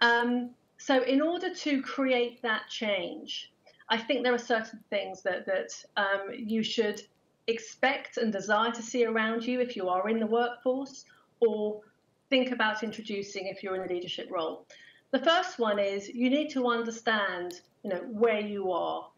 Um, 0.00 0.50
so 0.78 1.02
in 1.02 1.20
order 1.20 1.52
to 1.52 1.82
create 1.82 2.40
that 2.42 2.68
change 2.68 3.50
I 3.90 3.98
think 3.98 4.22
there 4.22 4.32
are 4.32 4.38
certain 4.38 4.78
things 4.88 5.20
that 5.22 5.46
that 5.46 5.70
um, 5.96 6.30
you 6.32 6.62
should 6.62 7.02
expect 7.50 8.16
and 8.16 8.32
desire 8.32 8.70
to 8.72 8.82
see 8.82 9.04
around 9.04 9.44
you 9.44 9.60
if 9.60 9.76
you 9.76 9.88
are 9.88 10.08
in 10.08 10.18
the 10.18 10.26
workforce 10.26 11.04
or 11.40 11.80
think 12.28 12.52
about 12.52 12.82
introducing 12.82 13.46
if 13.46 13.62
you're 13.62 13.74
in 13.74 13.90
a 13.90 13.92
leadership 13.92 14.28
role. 14.30 14.66
The 15.10 15.18
first 15.18 15.58
one 15.58 15.78
is 15.78 16.08
you 16.08 16.30
need 16.30 16.50
to 16.50 16.68
understand, 16.68 17.60
you 17.82 17.90
know, 17.90 18.04
where 18.10 18.40
you 18.40 18.70
are 18.70 19.08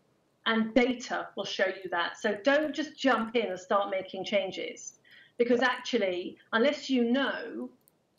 and 0.46 0.74
data 0.74 1.28
will 1.36 1.44
show 1.44 1.66
you 1.66 1.90
that. 1.90 2.18
So 2.18 2.36
don't 2.42 2.74
just 2.74 2.98
jump 2.98 3.36
in 3.36 3.46
and 3.50 3.60
start 3.60 3.90
making 3.90 4.24
changes 4.24 4.94
because 5.38 5.60
actually, 5.60 6.36
unless 6.52 6.90
you 6.90 7.04
know 7.04 7.70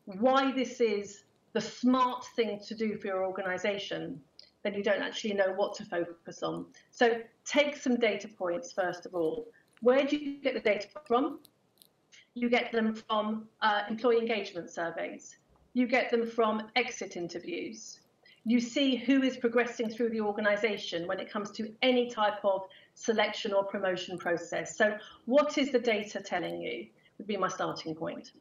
why 0.05 0.51
this 0.51 0.79
is 0.81 1.23
the 1.53 1.61
smart 1.61 2.25
thing 2.35 2.59
to 2.67 2.75
do 2.75 2.97
for 2.97 3.07
your 3.07 3.25
organization, 3.25 4.21
then 4.63 4.73
you 4.73 4.83
don't 4.83 5.01
actually 5.01 5.33
know 5.33 5.53
what 5.55 5.75
to 5.75 5.85
focus 5.85 6.43
on. 6.43 6.65
So 6.91 7.21
take 7.45 7.75
some 7.75 7.97
data 7.97 8.27
points 8.27 8.71
first 8.71 9.05
of 9.05 9.13
all. 9.13 9.47
Where 9.83 10.05
do 10.05 10.15
you 10.15 10.37
get 10.41 10.53
the 10.53 10.61
data 10.61 10.87
from? 11.05 11.39
You 12.35 12.49
get 12.49 12.71
them 12.71 12.95
from 12.95 13.49
uh, 13.61 13.81
employee 13.89 14.19
engagement 14.19 14.69
surveys. 14.69 15.35
You 15.73 15.87
get 15.87 16.09
them 16.09 16.25
from 16.25 16.69
exit 16.77 17.17
interviews. 17.17 17.99
You 18.45 18.61
see 18.61 18.95
who 18.95 19.23
is 19.23 19.35
progressing 19.35 19.89
through 19.89 20.11
the 20.11 20.21
organization 20.21 21.05
when 21.05 21.19
it 21.19 21.29
comes 21.29 21.51
to 21.51 21.69
any 21.81 22.09
type 22.09 22.45
of 22.45 22.61
selection 22.93 23.53
or 23.53 23.65
promotion 23.65 24.17
process. 24.17 24.77
So, 24.77 24.97
what 25.25 25.57
is 25.57 25.73
the 25.73 25.79
data 25.79 26.21
telling 26.21 26.61
you? 26.61 26.87
Would 27.17 27.27
be 27.27 27.35
my 27.35 27.49
starting 27.49 27.93
point. 27.93 28.31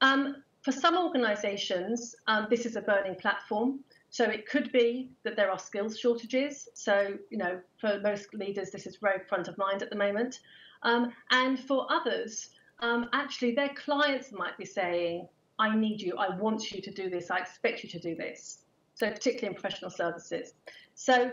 Um, 0.00 0.42
for 0.62 0.72
some 0.72 0.98
organizations, 0.98 2.16
um, 2.26 2.48
this 2.50 2.66
is 2.66 2.74
a 2.74 2.82
burning 2.82 3.14
platform. 3.14 3.78
So 4.18 4.24
it 4.24 4.48
could 4.48 4.72
be 4.72 5.12
that 5.22 5.36
there 5.36 5.48
are 5.48 5.60
skills 5.60 5.96
shortages. 5.96 6.68
So, 6.74 7.16
you 7.30 7.38
know, 7.38 7.60
for 7.80 8.00
most 8.00 8.34
leaders, 8.34 8.72
this 8.72 8.84
is 8.84 8.96
very 8.96 9.20
front 9.28 9.46
of 9.46 9.56
mind 9.56 9.80
at 9.80 9.90
the 9.90 9.96
moment. 9.96 10.40
Um, 10.82 11.12
and 11.30 11.56
for 11.56 11.86
others, 11.88 12.50
um, 12.80 13.08
actually, 13.12 13.54
their 13.54 13.68
clients 13.68 14.32
might 14.32 14.58
be 14.58 14.64
saying, 14.64 15.28
I 15.60 15.72
need 15.76 16.00
you, 16.00 16.16
I 16.16 16.34
want 16.34 16.72
you 16.72 16.82
to 16.82 16.90
do 16.90 17.08
this, 17.08 17.30
I 17.30 17.38
expect 17.38 17.84
you 17.84 17.90
to 17.90 18.00
do 18.00 18.16
this. 18.16 18.64
So, 18.94 19.08
particularly 19.08 19.54
in 19.54 19.62
professional 19.62 19.92
services. 19.92 20.54
So, 20.96 21.30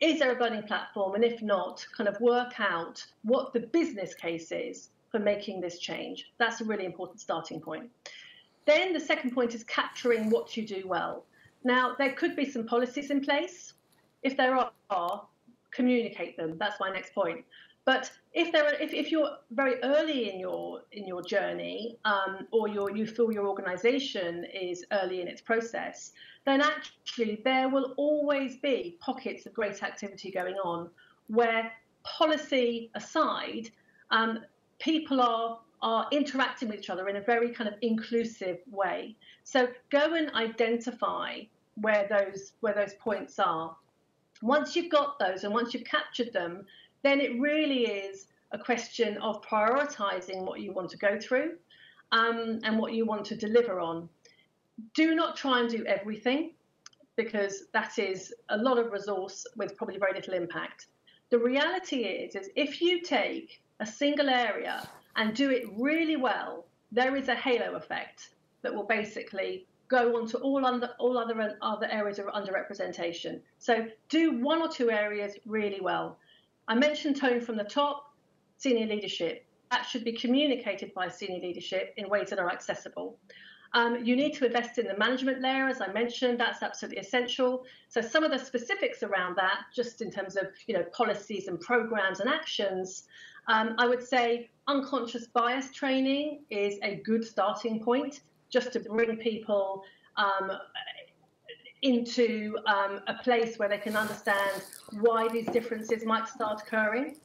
is 0.00 0.18
there 0.18 0.32
a 0.32 0.36
burning 0.36 0.64
platform? 0.64 1.14
And 1.14 1.22
if 1.22 1.42
not, 1.42 1.86
kind 1.96 2.08
of 2.08 2.20
work 2.20 2.58
out 2.58 3.06
what 3.22 3.52
the 3.52 3.60
business 3.60 4.14
case 4.14 4.50
is 4.50 4.88
for 5.12 5.20
making 5.20 5.60
this 5.60 5.78
change. 5.78 6.32
That's 6.38 6.60
a 6.60 6.64
really 6.64 6.86
important 6.86 7.20
starting 7.20 7.60
point. 7.60 7.88
Then 8.64 8.92
the 8.92 8.98
second 8.98 9.30
point 9.30 9.54
is 9.54 9.62
capturing 9.62 10.28
what 10.28 10.56
you 10.56 10.66
do 10.66 10.88
well. 10.88 11.24
Now, 11.66 11.96
there 11.98 12.12
could 12.12 12.36
be 12.36 12.48
some 12.48 12.64
policies 12.64 13.10
in 13.10 13.20
place. 13.20 13.72
If 14.22 14.36
there 14.36 14.56
are, 14.88 15.26
communicate 15.72 16.36
them. 16.36 16.56
That's 16.58 16.78
my 16.78 16.90
next 16.90 17.12
point. 17.12 17.44
But 17.84 18.08
if 18.32 18.52
there 18.52 18.64
are, 18.66 18.74
if, 18.74 18.94
if 18.94 19.10
you're 19.10 19.38
very 19.50 19.82
early 19.82 20.30
in 20.30 20.38
your 20.38 20.82
in 20.92 21.08
your 21.08 21.22
journey, 21.22 21.98
um, 22.04 22.46
or 22.52 22.68
you 22.68 23.04
feel 23.04 23.32
your 23.32 23.48
organisation 23.48 24.44
is 24.44 24.84
early 24.92 25.20
in 25.20 25.26
its 25.26 25.40
process, 25.40 26.12
then 26.44 26.60
actually 26.60 27.40
there 27.44 27.68
will 27.68 27.94
always 27.96 28.58
be 28.58 28.96
pockets 29.00 29.44
of 29.46 29.52
great 29.52 29.82
activity 29.82 30.30
going 30.30 30.54
on 30.56 30.88
where 31.26 31.72
policy 32.04 32.92
aside, 32.94 33.70
um, 34.12 34.38
people 34.78 35.20
are 35.20 35.58
are 35.82 36.06
interacting 36.12 36.68
with 36.68 36.78
each 36.78 36.90
other 36.90 37.08
in 37.08 37.16
a 37.16 37.20
very 37.20 37.50
kind 37.50 37.68
of 37.68 37.74
inclusive 37.82 38.58
way. 38.70 39.16
So 39.42 39.68
go 39.90 40.14
and 40.14 40.30
identify 40.34 41.42
where 41.76 42.06
those 42.08 42.52
where 42.60 42.74
those 42.74 42.94
points 42.94 43.38
are. 43.38 43.76
Once 44.42 44.76
you've 44.76 44.90
got 44.90 45.18
those 45.18 45.44
and 45.44 45.52
once 45.52 45.72
you've 45.72 45.84
captured 45.84 46.32
them, 46.32 46.64
then 47.02 47.20
it 47.20 47.40
really 47.40 47.86
is 47.86 48.26
a 48.52 48.58
question 48.58 49.16
of 49.18 49.42
prioritizing 49.42 50.44
what 50.44 50.60
you 50.60 50.72
want 50.72 50.90
to 50.90 50.96
go 50.98 51.18
through 51.18 51.52
um, 52.12 52.60
and 52.64 52.78
what 52.78 52.92
you 52.92 53.04
want 53.04 53.24
to 53.26 53.36
deliver 53.36 53.80
on. 53.80 54.08
Do 54.94 55.14
not 55.14 55.36
try 55.36 55.60
and 55.60 55.70
do 55.70 55.84
everything 55.86 56.52
because 57.16 57.64
that 57.72 57.98
is 57.98 58.34
a 58.50 58.58
lot 58.58 58.78
of 58.78 58.92
resource 58.92 59.46
with 59.56 59.76
probably 59.76 59.98
very 59.98 60.12
little 60.12 60.34
impact. 60.34 60.86
The 61.30 61.38
reality 61.38 62.04
is, 62.04 62.36
is 62.36 62.50
if 62.54 62.80
you 62.80 63.02
take 63.02 63.62
a 63.80 63.86
single 63.86 64.28
area 64.28 64.86
and 65.16 65.34
do 65.34 65.50
it 65.50 65.64
really 65.78 66.16
well, 66.16 66.66
there 66.92 67.16
is 67.16 67.28
a 67.28 67.34
halo 67.34 67.74
effect 67.74 68.30
that 68.62 68.74
will 68.74 68.84
basically 68.84 69.66
go 69.88 70.16
on 70.16 70.26
to 70.28 70.38
all, 70.38 70.64
under, 70.64 70.90
all 70.98 71.18
other, 71.18 71.56
other 71.62 71.86
areas 71.90 72.18
of 72.18 72.26
underrepresentation. 72.26 73.40
So 73.58 73.86
do 74.08 74.38
one 74.40 74.60
or 74.60 74.68
two 74.68 74.90
areas 74.90 75.34
really 75.46 75.80
well. 75.80 76.18
I 76.68 76.74
mentioned 76.74 77.16
tone 77.16 77.40
from 77.40 77.56
the 77.56 77.64
top, 77.64 78.04
senior 78.58 78.86
leadership. 78.86 79.46
That 79.70 79.84
should 79.84 80.04
be 80.04 80.12
communicated 80.12 80.92
by 80.94 81.08
senior 81.08 81.40
leadership 81.40 81.94
in 81.96 82.08
ways 82.08 82.30
that 82.30 82.38
are 82.38 82.50
accessible. 82.50 83.18
Um, 83.72 84.04
you 84.04 84.16
need 84.16 84.34
to 84.34 84.46
invest 84.46 84.78
in 84.78 84.86
the 84.86 84.96
management 84.96 85.42
layer, 85.42 85.68
as 85.68 85.80
I 85.80 85.92
mentioned. 85.92 86.40
That's 86.40 86.62
absolutely 86.62 86.98
essential. 86.98 87.64
So 87.88 88.00
some 88.00 88.24
of 88.24 88.30
the 88.30 88.38
specifics 88.38 89.02
around 89.02 89.36
that, 89.36 89.64
just 89.74 90.02
in 90.02 90.10
terms 90.10 90.36
of 90.36 90.46
you 90.66 90.74
know 90.74 90.84
policies 90.92 91.48
and 91.48 91.60
programs 91.60 92.20
and 92.20 92.28
actions, 92.30 93.04
um, 93.48 93.74
I 93.78 93.86
would 93.86 94.02
say 94.02 94.50
unconscious 94.66 95.26
bias 95.26 95.72
training 95.72 96.44
is 96.50 96.78
a 96.82 96.96
good 97.04 97.24
starting 97.24 97.82
point, 97.82 98.20
just 98.50 98.72
to 98.72 98.80
bring 98.80 99.16
people 99.16 99.84
um, 100.16 100.52
into 101.82 102.56
um, 102.66 103.00
a 103.06 103.14
place 103.14 103.58
where 103.58 103.68
they 103.68 103.78
can 103.78 103.96
understand 103.96 104.62
why 105.00 105.28
these 105.28 105.46
differences 105.46 106.04
might 106.04 106.26
start 106.28 106.62
occurring. 106.62 107.16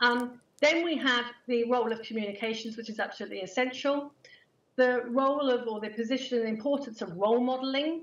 Um, 0.00 0.40
then 0.60 0.84
we 0.84 0.96
have 0.96 1.26
the 1.46 1.70
role 1.70 1.92
of 1.92 2.02
communications, 2.02 2.76
which 2.76 2.88
is 2.88 2.98
absolutely 2.98 3.40
essential. 3.40 4.12
The 4.76 5.04
role 5.08 5.50
of, 5.50 5.68
or 5.68 5.80
the 5.80 5.90
position 5.90 6.38
and 6.38 6.48
importance 6.48 7.02
of 7.02 7.16
role 7.16 7.40
modeling, 7.40 8.02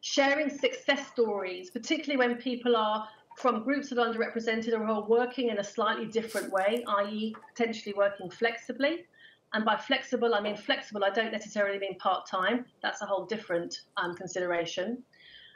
sharing 0.00 0.48
success 0.48 1.06
stories, 1.08 1.70
particularly 1.70 2.16
when 2.16 2.36
people 2.36 2.76
are 2.76 3.06
from 3.36 3.62
groups 3.62 3.88
that 3.90 3.98
are 3.98 4.12
underrepresented 4.12 4.72
or 4.72 4.84
are 4.84 5.02
working 5.02 5.48
in 5.48 5.58
a 5.58 5.64
slightly 5.64 6.06
different 6.06 6.50
way, 6.52 6.84
i.e., 6.86 7.34
potentially 7.54 7.94
working 7.96 8.28
flexibly. 8.30 9.06
And 9.52 9.64
by 9.64 9.76
flexible, 9.76 10.34
I 10.34 10.40
mean 10.40 10.56
flexible, 10.56 11.04
I 11.04 11.10
don't 11.10 11.32
necessarily 11.32 11.78
mean 11.78 11.98
part 11.98 12.26
time. 12.26 12.64
That's 12.82 13.02
a 13.02 13.06
whole 13.06 13.26
different 13.26 13.82
um, 13.96 14.14
consideration. 14.14 15.02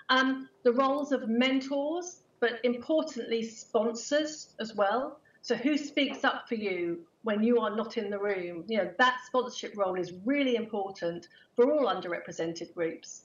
Um, 0.08 0.48
the 0.64 0.72
roles 0.72 1.12
of 1.12 1.28
mentors, 1.28 2.22
but 2.40 2.58
importantly, 2.64 3.42
sponsors 3.42 4.54
as 4.60 4.74
well. 4.74 5.20
So, 5.42 5.54
who 5.54 5.76
speaks 5.76 6.24
up 6.24 6.48
for 6.48 6.56
you 6.56 7.06
when 7.22 7.42
you 7.42 7.60
are 7.60 7.74
not 7.74 7.96
in 7.96 8.10
the 8.10 8.18
room? 8.18 8.64
You 8.66 8.78
know, 8.78 8.90
that 8.98 9.18
sponsorship 9.26 9.76
role 9.76 9.94
is 9.94 10.12
really 10.24 10.56
important 10.56 11.28
for 11.54 11.70
all 11.70 11.86
underrepresented 11.86 12.74
groups. 12.74 13.22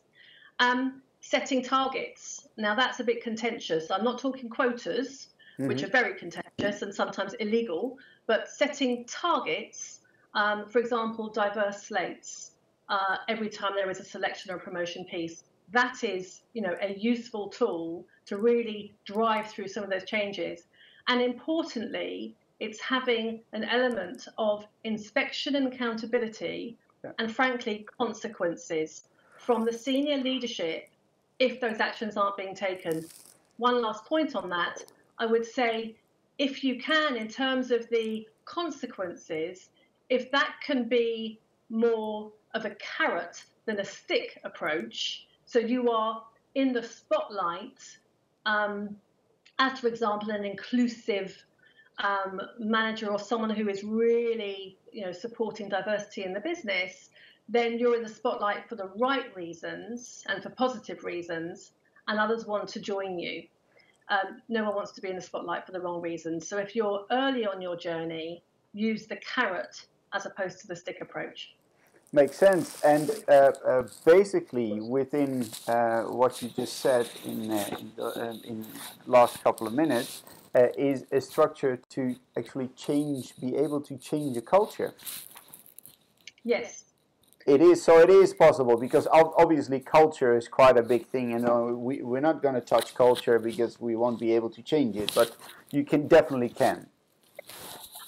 Um, 0.59 1.01
setting 1.22 1.63
targets. 1.63 2.47
Now, 2.57 2.76
that's 2.76 2.99
a 2.99 3.03
bit 3.03 3.24
contentious. 3.24 3.91
I'm 3.91 4.03
not 4.03 4.20
talking 4.20 4.49
quotas, 4.49 5.28
mm-hmm. 5.59 5.67
which 5.67 5.84
are 5.84 5.88
very 5.88 6.17
contentious 6.17 6.82
and 6.82 6.93
sometimes 6.93 7.34
illegal, 7.36 7.97
but 8.28 8.49
setting 8.49 9.05
targets, 9.05 9.99
um, 10.34 10.67
for 10.67 10.80
example, 10.80 11.30
diverse 11.30 11.84
slates. 11.84 12.51
Uh, 12.88 13.17
every 13.27 13.49
time 13.49 13.73
there 13.75 13.89
is 13.89 13.99
a 13.99 14.03
selection 14.03 14.51
or 14.51 14.57
promotion 14.57 15.05
piece, 15.05 15.43
that 15.71 16.03
is, 16.03 16.41
you 16.53 16.61
know, 16.61 16.75
a 16.82 16.93
useful 16.95 17.47
tool 17.47 18.05
to 18.25 18.38
really 18.38 18.93
drive 19.05 19.47
through 19.47 19.67
some 19.67 19.84
of 19.84 19.89
those 19.89 20.05
changes. 20.05 20.63
And 21.07 21.21
importantly, 21.21 22.36
it's 22.59 22.80
having 22.80 23.41
an 23.53 23.63
element 23.63 24.27
of 24.38 24.65
inspection 24.84 25.55
and 25.55 25.71
accountability 25.71 26.77
yeah. 27.03 27.11
and 27.19 27.34
frankly 27.34 27.86
consequences 27.97 29.03
from 29.38 29.63
the 29.63 29.73
senior 29.73 30.17
leadership 30.17 30.89
if 31.39 31.61
those 31.61 31.80
actions 31.80 32.17
aren't 32.17 32.38
being 32.38 32.55
taken. 32.55 33.05
One 33.57 33.82
last 33.82 34.05
point 34.05 34.36
on 34.36 34.49
that, 34.49 34.84
I 35.17 35.25
would 35.25 35.45
say 35.45 35.95
if 36.38 36.63
you 36.63 36.80
can, 36.82 37.15
in 37.15 37.27
terms 37.27 37.71
of 37.71 37.88
the 37.89 38.27
consequences, 38.45 39.69
if 40.10 40.32
that 40.32 40.55
can 40.66 40.88
be 40.88 41.39
more 41.70 42.32
of 42.53 42.66
a 42.66 42.76
carrot 42.76 43.43
than 43.66 43.80
a 43.80 43.86
stick 43.86 44.39
approach, 44.43 45.28
so 45.45 45.60
you 45.60 45.91
are 45.91 46.24
in 46.55 46.74
the 46.74 46.84
spotlight 46.84 47.80
um, 48.45 48.95
as, 49.60 49.80
for 49.80 49.88
example, 49.88 50.32
an 50.32 50.45
inclusive 50.45 51.38
um, 51.99 52.41
manager 52.60 53.12
or 53.12 53.20
someone 53.20 53.49
who 53.49 53.68
is 53.68 53.84
really, 53.84 54.78
you 54.91 55.05
know, 55.05 55.12
supporting 55.12 55.68
diversity 55.70 56.24
in 56.24 56.34
the 56.34 56.39
business, 56.39 57.10
then 57.49 57.78
you're 57.78 57.95
in 57.95 58.03
the 58.03 58.10
spotlight 58.10 58.68
for 58.70 58.76
the 58.76 58.89
right 58.97 59.36
reasons 59.36 60.24
and 60.28 60.41
for 60.41 60.49
positive 60.51 61.03
reasons, 61.03 61.72
and 62.07 62.20
others 62.20 62.45
want 62.45 62.68
to 62.70 62.80
join 62.80 63.20
you. 63.20 63.43
Um, 64.07 64.41
no 64.47 64.64
one 64.64 64.76
wants 64.76 64.91
to 64.93 65.01
be 65.01 65.10
in 65.10 65.16
the 65.16 65.22
spotlight 65.22 65.66
for 65.66 65.72
the 65.72 65.82
wrong 65.82 66.01
reasons. 66.01 66.47
So 66.47 66.57
if 66.57 66.76
you're 66.76 67.05
early 67.12 67.45
on 67.45 67.62
your 67.62 67.76
journey, 67.76 68.43
use 68.74 69.05
the 69.05 69.18
carrot 69.18 69.86
as 70.14 70.26
opposed 70.26 70.60
to 70.62 70.68
the 70.68 70.76
stick 70.76 70.97
approach. 71.01 71.55
Makes 72.12 72.38
sense. 72.38 72.82
And 72.82 73.12
uh, 73.28 73.51
uh, 73.66 73.88
basically, 74.03 74.82
within 74.82 75.47
uh, 75.68 76.03
what 76.03 76.41
you 76.41 76.49
just 76.49 76.80
said 76.80 77.07
in, 77.24 77.51
uh, 77.51 77.66
in, 77.80 77.91
the, 77.95 78.03
uh, 78.03 78.34
in 78.43 78.66
last 79.05 79.43
couple 79.43 79.68
of 79.68 79.74
minutes, 79.74 80.24
uh, 80.55 80.68
is 80.76 81.05
a 81.12 81.22
structure 81.22 81.80
to 81.89 82.16
actually 82.36 82.70
change, 82.70 83.34
be 83.39 83.55
able 83.55 83.80
to 83.82 83.95
change 83.97 84.36
a 84.38 84.41
culture. 84.41 84.95
Yes. 86.43 86.86
It 87.45 87.62
is 87.62 87.84
so. 87.84 87.99
It 87.99 88.10
is 88.10 88.34
possible 88.34 88.78
because 88.78 89.07
obviously 89.12 89.80
culture 89.80 90.36
is 90.36 90.47
quite 90.47 90.78
a 90.78 90.84
big 90.84 91.07
thing, 91.07 91.34
and 91.34 91.78
we 91.78 92.01
we're 92.01 92.22
not 92.22 92.43
going 92.43 92.53
to 92.53 92.62
touch 92.62 92.93
culture 92.93 93.39
because 93.39 93.80
we 93.80 93.95
won't 93.95 94.20
be 94.20 94.34
able 94.34 94.49
to 94.51 94.62
change 94.62 94.95
it. 94.97 95.12
But 95.16 95.36
you 95.72 95.84
can 95.84 96.07
definitely 96.07 96.49
can. 96.49 96.88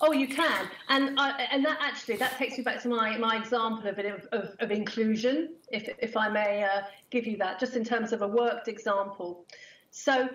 Oh, 0.04 0.14
you 0.14 0.28
can, 0.28 0.68
and 0.90 1.20
uh, 1.20 1.34
and 1.52 1.64
that 1.64 1.78
actually 1.80 2.16
that 2.18 2.36
takes 2.38 2.58
me 2.58 2.64
back 2.64 2.82
to 2.82 2.90
my 2.90 3.18
my 3.18 3.38
example 3.38 3.88
of 3.88 4.00
of, 4.32 4.56
of 4.60 4.72
inclusion, 4.72 5.54
if 5.72 5.88
if 6.00 6.18
I 6.18 6.28
may 6.28 6.64
uh, 6.64 6.82
give 7.12 7.28
you 7.28 7.38
that, 7.38 7.60
just 7.60 7.76
in 7.76 7.84
terms 7.84 8.12
of 8.12 8.24
a 8.24 8.28
worked 8.28 8.68
example. 8.68 9.46
So, 9.92 10.28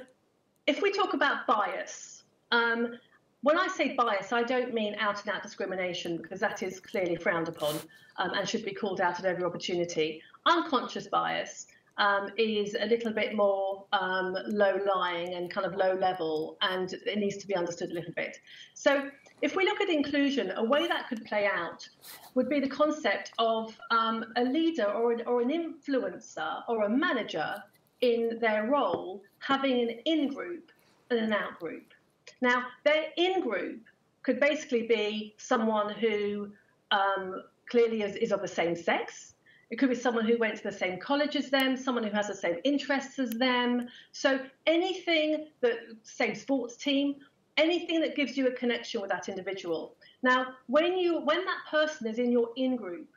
if 0.69 0.83
we 0.83 0.93
talk 0.93 1.15
about 1.15 1.49
bias, 1.49 2.23
um, 2.53 2.97
when 3.43 3.59
I 3.59 3.67
say 3.67 3.95
bias, 3.95 4.33
I 4.33 4.45
don't 4.45 4.73
mean 4.73 4.95
out 5.01 5.21
and 5.25 5.35
out 5.35 5.43
discrimination 5.43 6.19
because 6.19 6.39
that 6.39 6.63
is 6.63 6.79
clearly 6.79 7.17
frowned 7.17 7.49
upon 7.49 7.75
um, 8.19 8.35
and 8.35 8.49
should 8.49 8.65
be 8.65 8.73
called 8.73 9.01
out 9.01 9.19
at 9.19 9.25
every 9.25 9.43
opportunity. 9.43 10.23
Unconscious 10.47 11.09
bias 11.09 11.67
um, 11.99 12.31
is 12.39 12.77
a 12.79 12.87
little 12.87 13.13
bit 13.13 13.35
more 13.35 13.85
um, 13.93 14.37
low 14.47 14.79
lying 14.95 15.35
and 15.35 15.51
kind 15.51 15.67
of 15.67 15.75
low 15.75 15.95
level, 15.95 16.57
and 16.61 16.93
it 16.93 17.19
needs 17.19 17.37
to 17.39 17.49
be 17.49 17.57
understood 17.57 17.91
a 17.91 17.95
little 17.95 18.13
bit. 18.15 18.39
So 18.75 19.11
if 19.43 19.55
we 19.55 19.65
look 19.65 19.81
at 19.81 19.89
inclusion, 19.89 20.53
a 20.57 20.65
way 20.65 20.87
that 20.87 21.09
could 21.09 21.25
play 21.25 21.47
out 21.47 21.89
would 22.35 22.49
be 22.49 22.61
the 22.61 22.69
concept 22.69 23.33
of 23.39 23.77
um, 23.91 24.25
a 24.37 24.45
leader 24.45 24.85
or 24.85 25.13
an, 25.13 25.23
or 25.27 25.43
an 25.43 25.51
influencer 25.51 26.63
or 26.69 26.85
a 26.85 26.89
manager 26.89 27.55
in 28.01 28.39
their 28.41 28.67
role 28.67 29.23
having 29.39 29.81
an 29.81 29.91
in 30.05 30.29
group 30.29 30.71
and 31.11 31.21
an 31.21 31.33
out 31.33 31.59
group. 31.61 31.93
Now, 32.41 32.65
their 32.85 33.07
in 33.17 33.41
group 33.41 33.81
could 34.23 34.41
basically 34.41 34.87
be 34.87 35.35
someone 35.39 35.91
who 35.95 36.51
um, 36.91 37.43
clearly 37.69 38.03
is, 38.03 38.17
is, 38.17 38.33
of 38.33 38.41
the 38.41 38.49
same 38.49 38.75
sex. 38.75 39.35
It 39.71 39.77
could 39.77 39.89
be 39.89 39.95
someone 39.95 40.25
who 40.27 40.39
went 40.39 40.57
to 40.57 40.63
the 40.63 40.73
same 40.73 40.99
college 40.99 41.37
as 41.37 41.51
them, 41.51 41.77
someone 41.77 42.05
who 42.05 42.11
has 42.11 42.29
the 42.29 42.35
same 42.35 42.57
interests 42.65 43.19
as 43.19 43.31
them. 43.31 43.89
So 44.13 44.41
anything 44.67 45.49
that, 45.61 45.75
same 46.03 46.35
sports 46.35 46.77
team, 46.77 47.17
anything 47.57 48.01
that 48.01 48.17
gives 48.17 48.37
you 48.37 48.49
a 48.49 48.53
connection 48.53 49.01
with 49.01 49.11
that 49.11 49.29
individual. 49.29 49.97
Now, 50.23 50.55
when 50.67 50.97
you 50.97 51.21
when 51.21 51.45
that 51.45 51.63
person 51.71 52.07
is 52.07 52.19
in 52.19 52.31
your 52.31 52.51
in 52.57 52.77
group, 52.77 53.09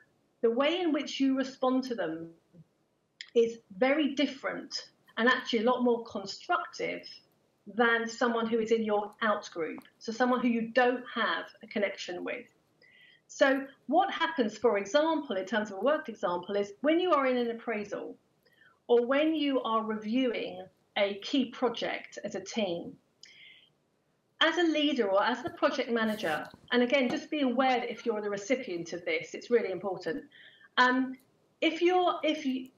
the 0.42 0.52
way 0.52 0.80
in 0.80 0.92
which 0.92 1.20
you 1.20 1.38
respond 1.38 1.84
to 1.86 1.96
them 1.96 2.30
is 3.36 3.60
very 3.78 4.16
different 4.16 4.90
and 5.18 5.28
actually 5.28 5.60
a 5.60 5.64
lot 5.64 5.84
more 5.84 6.04
constructive 6.06 7.08
than 7.76 8.08
someone 8.08 8.48
who 8.48 8.60
is 8.60 8.72
in 8.72 8.84
your 8.84 9.12
out 9.22 9.50
group. 9.52 9.80
So 10.00 10.12
someone 10.12 10.40
who 10.40 10.48
you 10.48 10.70
don't 10.70 11.04
have 11.14 11.46
a 11.62 11.68
connection 11.68 12.24
with. 12.24 12.46
So 13.28 13.68
what 13.86 14.12
happens, 14.12 14.58
for 14.58 14.80
example, 14.80 15.36
in 15.36 15.46
terms 15.46 15.70
of 15.70 15.78
a 15.78 15.82
worked 15.82 16.10
example, 16.10 16.56
is 16.56 16.74
when 16.82 17.00
you 17.00 17.12
are 17.12 17.28
in 17.28 17.38
an 17.38 17.52
appraisal 17.52 18.16
or 18.88 19.06
when 19.06 19.36
you 19.36 19.62
are 19.62 19.84
reviewing 19.84 20.66
a 20.98 21.20
key 21.20 21.46
project 21.52 22.18
as 22.24 22.34
a 22.34 22.40
team, 22.40 22.94
as 24.42 24.58
a 24.58 24.64
leader 24.64 25.08
or 25.10 25.24
as 25.24 25.44
the 25.44 25.50
project 25.50 25.90
manager, 25.90 26.48
and 26.72 26.82
again, 26.82 27.10
just 27.10 27.30
be 27.30 27.42
aware 27.42 27.80
that 27.80 27.92
if 27.92 28.06
you're 28.06 28.22
the 28.22 28.30
recipient 28.30 28.94
of 28.94 29.04
this, 29.06 29.34
it's 29.34 29.50
really 29.50 29.72
important. 29.72 30.24
Um, 30.78 31.18
if 31.62 31.82
you're 31.82 32.20
if 32.24 32.46
you 32.46 32.70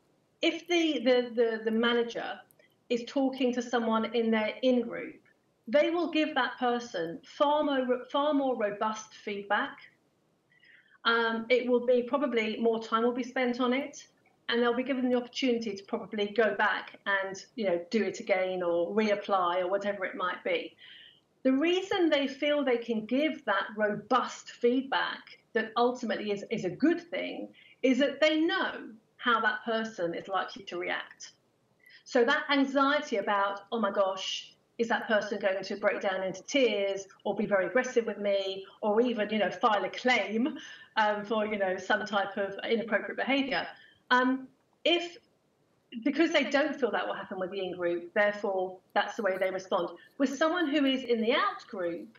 if 0.42 0.68
the, 0.68 1.00
the 1.04 1.32
the 1.36 1.64
the 1.66 1.72
manager 1.72 2.40
is 2.90 3.04
talking 3.08 3.54
to 3.54 3.62
someone 3.62 4.14
in 4.16 4.32
their 4.32 4.56
in 4.64 4.82
group, 4.82 5.22
they 5.68 5.92
will 5.92 6.10
give 6.10 6.34
that 6.36 6.58
person 6.58 7.20
far 7.24 7.64
more 7.64 8.06
far 8.12 8.34
more 8.34 8.58
robust 8.58 9.14
feedback. 9.14 9.78
Um, 11.06 11.46
it 11.50 11.68
will 11.68 11.86
be 11.86 12.04
probably 12.04 12.58
more 12.58 12.82
time 12.82 13.04
will 13.04 13.12
be 13.12 13.24
spent 13.24 13.60
on 13.60 13.74
it, 13.74 14.08
and 14.50 14.62
they'll 14.62 14.76
be 14.76 14.84
given 14.84 15.10
the 15.10 15.16
opportunity 15.16 15.76
to 15.76 15.84
probably 15.84 16.28
go 16.28 16.56
back 16.56 17.00
and 17.06 17.46
you 17.56 17.66
know 17.66 17.80
do 17.92 18.04
it 18.04 18.20
again 18.20 18.64
or 18.64 18.96
reapply 18.96 19.62
or 19.62 19.70
whatever 19.70 20.06
it 20.06 20.16
might 20.16 20.44
be. 20.44 20.76
The 21.44 21.52
reason 21.52 22.10
they 22.10 22.28
feel 22.28 22.64
they 22.64 22.78
can 22.78 23.06
give 23.06 23.44
that 23.46 23.66
robust 23.76 24.52
feedback 24.52 25.40
that 25.54 25.72
ultimately 25.76 26.32
is, 26.32 26.46
is 26.52 26.66
a 26.66 26.70
good 26.70 27.02
thing 27.10 27.50
is 27.82 27.98
that 28.00 28.22
they 28.22 28.40
know 28.40 28.90
how 29.18 29.40
that 29.42 29.64
person 29.66 30.14
is 30.14 30.28
likely 30.28 30.64
to 30.66 30.78
react. 30.78 31.32
So 32.04 32.24
that 32.26 32.44
anxiety 32.52 33.18
about, 33.18 33.62
oh 33.72 33.80
my 33.80 33.92
gosh, 33.92 34.56
is 34.78 34.88
that 34.88 35.08
person 35.08 35.40
going 35.40 35.64
to 35.64 35.76
break 35.76 36.02
down 36.02 36.24
into 36.24 36.44
tears 36.44 37.06
or 37.24 37.36
be 37.36 37.46
very 37.46 37.68
aggressive 37.68 38.06
with 38.06 38.18
me 38.18 38.66
or 38.82 39.00
even, 39.02 39.30
you 39.30 39.38
know, 39.38 39.52
file 39.52 39.84
a 39.84 39.90
claim 39.90 40.58
um, 40.98 41.24
for, 41.24 41.46
you 41.46 41.58
know, 41.58 41.78
some 41.78 42.06
type 42.06 42.38
of 42.38 42.56
inappropriate 42.68 43.18
behavior? 43.18 43.68
Um, 44.10 44.48
if 44.84 45.18
because 46.04 46.32
they 46.32 46.46
don't 46.46 46.76
feel 46.76 46.92
that 46.92 47.06
will 47.06 47.16
happen 47.16 47.40
with 47.40 47.52
the 47.52 47.60
in 47.60 47.76
group, 47.76 48.14
therefore 48.14 48.78
that's 48.94 49.16
the 49.16 49.24
way 49.24 49.38
they 49.38 49.52
respond. 49.52 49.90
With 50.18 50.36
someone 50.38 50.70
who 50.70 50.86
is 50.86 51.04
in 51.04 51.22
the 51.22 51.34
out 51.34 51.66
group, 51.70 52.18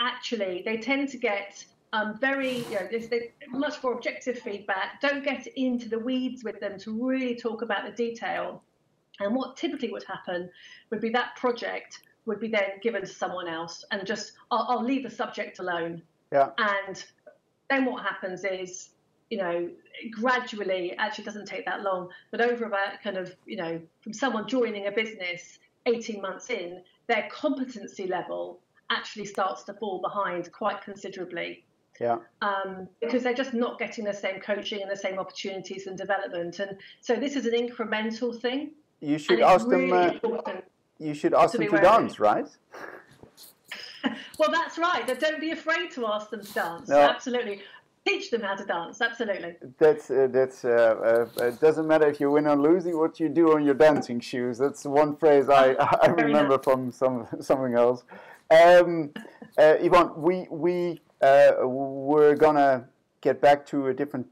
actually 0.00 0.62
they 0.64 0.76
tend 0.76 1.08
to 1.10 1.18
get 1.18 1.64
um, 1.92 2.18
very, 2.18 2.58
you 2.58 2.74
know, 2.74 2.88
there's 2.90 3.08
much 3.48 3.82
more 3.82 3.94
objective 3.94 4.38
feedback. 4.38 5.00
Don't 5.00 5.24
get 5.24 5.46
into 5.46 5.88
the 5.88 5.98
weeds 5.98 6.44
with 6.44 6.60
them 6.60 6.78
to 6.80 6.92
really 7.06 7.34
talk 7.34 7.62
about 7.62 7.84
the 7.84 7.92
detail. 7.92 8.62
And 9.20 9.34
what 9.34 9.56
typically 9.56 9.90
would 9.90 10.04
happen 10.04 10.50
would 10.90 11.00
be 11.00 11.10
that 11.10 11.34
project 11.36 12.00
would 12.26 12.40
be 12.40 12.48
then 12.48 12.78
given 12.82 13.00
to 13.00 13.06
someone 13.06 13.48
else, 13.48 13.84
and 13.90 14.06
just 14.06 14.32
I'll, 14.50 14.66
I'll 14.68 14.84
leave 14.84 15.02
the 15.02 15.10
subject 15.10 15.58
alone. 15.58 16.02
Yeah. 16.30 16.50
And 16.58 17.02
then 17.70 17.86
what 17.86 18.04
happens 18.04 18.44
is 18.44 18.90
you 19.30 19.38
know, 19.38 19.68
gradually, 20.10 20.94
actually 20.96 21.24
doesn't 21.24 21.46
take 21.46 21.64
that 21.66 21.82
long, 21.82 22.08
but 22.30 22.40
over 22.40 22.64
about 22.64 23.02
kind 23.02 23.16
of, 23.16 23.34
you 23.46 23.56
know, 23.56 23.80
from 24.00 24.12
someone 24.12 24.48
joining 24.48 24.86
a 24.86 24.92
business 24.92 25.58
18 25.86 26.20
months 26.20 26.50
in, 26.50 26.82
their 27.08 27.28
competency 27.30 28.06
level 28.06 28.60
actually 28.90 29.26
starts 29.26 29.64
to 29.64 29.74
fall 29.74 30.00
behind 30.00 30.50
quite 30.52 30.82
considerably. 30.82 31.64
Yeah. 32.00 32.18
Um, 32.42 32.88
because 33.00 33.24
they're 33.24 33.34
just 33.34 33.54
not 33.54 33.78
getting 33.78 34.04
the 34.04 34.14
same 34.14 34.40
coaching 34.40 34.82
and 34.82 34.90
the 34.90 34.96
same 34.96 35.18
opportunities 35.18 35.86
and 35.86 35.98
development. 35.98 36.60
And 36.60 36.76
so 37.00 37.16
this 37.16 37.34
is 37.34 37.44
an 37.44 37.54
incremental 37.54 38.38
thing. 38.40 38.70
You 39.00 39.18
should 39.18 39.40
ask 39.40 39.66
really 39.66 39.90
them. 39.90 40.40
Uh, 40.46 40.52
you 40.98 41.14
should 41.14 41.34
ask 41.34 41.52
to 41.52 41.58
them 41.58 41.70
to 41.70 41.80
dance, 41.80 42.20
right? 42.20 42.48
well, 44.38 44.50
that's 44.50 44.78
right. 44.78 45.06
Don't 45.18 45.40
be 45.40 45.50
afraid 45.50 45.90
to 45.92 46.06
ask 46.06 46.30
them 46.30 46.44
to 46.44 46.52
dance. 46.52 46.88
No. 46.88 46.98
Absolutely 46.98 47.62
teach 48.08 48.30
them 48.30 48.42
how 48.42 48.54
to 48.54 48.64
dance. 48.64 49.00
Absolutely. 49.00 49.56
That's 49.78 50.10
uh, 50.10 50.28
that's. 50.30 50.64
Uh, 50.64 51.26
uh, 51.38 51.44
it 51.44 51.60
doesn't 51.60 51.86
matter 51.86 52.08
if 52.08 52.20
you 52.20 52.30
win 52.30 52.46
or 52.46 52.56
lose. 52.56 52.84
What 52.86 53.20
you 53.20 53.28
do 53.28 53.54
on 53.54 53.64
your 53.64 53.74
dancing 53.74 54.20
shoes. 54.20 54.58
That's 54.58 54.84
one 54.84 55.16
phrase 55.16 55.48
I, 55.48 55.72
I 56.02 56.06
remember 56.06 56.56
nice. 56.56 56.64
from 56.64 56.92
some 56.92 57.26
something 57.40 57.74
else. 57.74 58.04
Um, 58.50 59.10
uh, 59.58 59.76
Yvonne, 59.80 60.12
we 60.16 60.46
we 60.50 61.00
uh, 61.20 61.52
we're 61.62 62.36
gonna 62.36 62.88
get 63.20 63.40
back 63.40 63.66
to 63.66 63.88
a 63.88 63.94
different 63.94 64.26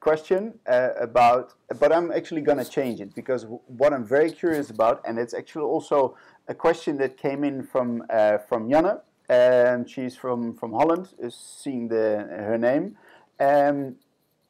question 0.00 0.54
uh, 0.66 0.90
about, 0.98 1.54
but 1.78 1.92
I'm 1.92 2.10
actually 2.10 2.40
gonna 2.40 2.64
change 2.64 3.00
it 3.00 3.14
because 3.14 3.46
what 3.66 3.92
I'm 3.92 4.04
very 4.04 4.30
curious 4.30 4.70
about, 4.70 5.00
and 5.06 5.18
it's 5.18 5.34
actually 5.34 5.64
also 5.64 6.16
a 6.48 6.54
question 6.54 6.98
that 6.98 7.16
came 7.16 7.44
in 7.44 7.62
from 7.62 8.02
from 8.48 8.68
Janne 8.68 9.00
and 9.32 9.88
she's 9.88 10.16
from, 10.16 10.54
from 10.54 10.72
Holland, 10.72 11.08
is 11.18 11.34
seeing 11.34 11.88
the, 11.88 12.26
her 12.48 12.58
name. 12.58 12.96
Um, 13.42 13.96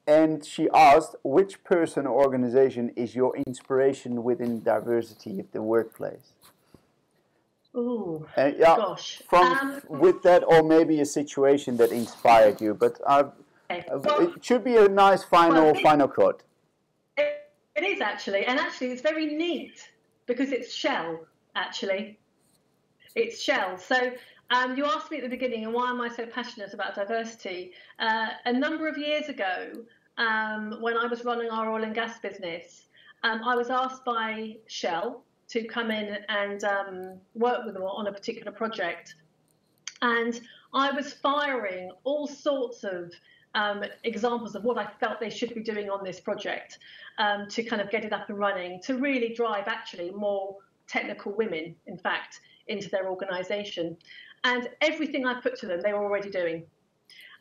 and 0.06 0.44
she 0.44 0.68
asked, 0.74 1.14
which 1.22 1.62
person 1.64 2.06
or 2.06 2.22
organization 2.22 2.90
is 2.96 3.14
your 3.14 3.36
inspiration 3.46 4.24
within 4.24 4.60
diversity 4.62 5.38
of 5.40 5.50
the 5.52 5.62
workplace? 5.62 6.32
Oh, 7.74 8.26
uh, 8.36 8.50
yeah, 8.58 8.76
gosh. 8.76 9.22
From 9.28 9.46
um, 9.46 9.82
with 9.88 10.22
that, 10.24 10.42
or 10.46 10.62
maybe 10.62 11.00
a 11.00 11.06
situation 11.06 11.76
that 11.78 11.90
inspired 11.90 12.60
you. 12.60 12.74
But 12.74 13.00
uh, 13.06 13.30
okay. 13.70 13.84
well, 13.88 14.34
it 14.34 14.44
should 14.44 14.64
be 14.64 14.76
a 14.76 14.88
nice 14.88 15.24
final 15.24 15.66
well, 15.66 15.76
it, 15.76 15.82
final 15.82 16.08
quote. 16.08 16.42
It, 17.16 17.48
it 17.76 17.84
is 17.84 18.00
actually, 18.02 18.44
and 18.44 18.58
actually, 18.58 18.90
it's 18.90 19.00
very 19.00 19.26
neat 19.26 19.88
because 20.26 20.52
it's 20.52 20.74
Shell. 20.74 21.20
Actually, 21.54 22.18
it's 23.14 23.40
Shell. 23.40 23.78
So 23.78 24.12
um, 24.52 24.76
you 24.76 24.84
asked 24.84 25.10
me 25.10 25.18
at 25.18 25.22
the 25.22 25.28
beginning, 25.28 25.64
and 25.64 25.72
why 25.72 25.90
am 25.90 26.00
I 26.00 26.08
so 26.08 26.26
passionate 26.26 26.74
about 26.74 26.94
diversity? 26.94 27.72
Uh, 27.98 28.28
a 28.44 28.52
number 28.52 28.86
of 28.86 28.98
years 28.98 29.28
ago, 29.28 29.72
um, 30.18 30.76
when 30.80 30.96
I 30.96 31.06
was 31.06 31.24
running 31.24 31.50
our 31.50 31.70
oil 31.72 31.82
and 31.84 31.94
gas 31.94 32.18
business, 32.18 32.88
um, 33.22 33.40
I 33.44 33.54
was 33.54 33.70
asked 33.70 34.04
by 34.04 34.56
Shell 34.66 35.24
to 35.48 35.64
come 35.64 35.90
in 35.90 36.18
and 36.28 36.64
um, 36.64 37.20
work 37.34 37.64
with 37.64 37.74
them 37.74 37.82
on 37.82 38.06
a 38.06 38.12
particular 38.12 38.52
project. 38.52 39.14
And 40.02 40.40
I 40.74 40.90
was 40.90 41.12
firing 41.12 41.90
all 42.04 42.26
sorts 42.26 42.84
of 42.84 43.12
um, 43.54 43.84
examples 44.04 44.54
of 44.54 44.64
what 44.64 44.78
I 44.78 44.88
felt 44.98 45.20
they 45.20 45.30
should 45.30 45.54
be 45.54 45.62
doing 45.62 45.90
on 45.90 46.04
this 46.04 46.20
project 46.20 46.78
um, 47.18 47.46
to 47.48 47.62
kind 47.62 47.82
of 47.82 47.90
get 47.90 48.04
it 48.04 48.12
up 48.12 48.28
and 48.28 48.38
running, 48.38 48.80
to 48.82 48.96
really 48.96 49.34
drive 49.34 49.68
actually 49.68 50.10
more 50.10 50.56
technical 50.88 51.32
women, 51.32 51.74
in 51.86 51.98
fact, 51.98 52.40
into 52.68 52.88
their 52.88 53.08
organisation. 53.08 53.96
And 54.44 54.68
everything 54.80 55.26
I 55.26 55.40
put 55.40 55.56
to 55.60 55.66
them, 55.66 55.80
they 55.80 55.92
were 55.92 56.04
already 56.04 56.30
doing. 56.30 56.64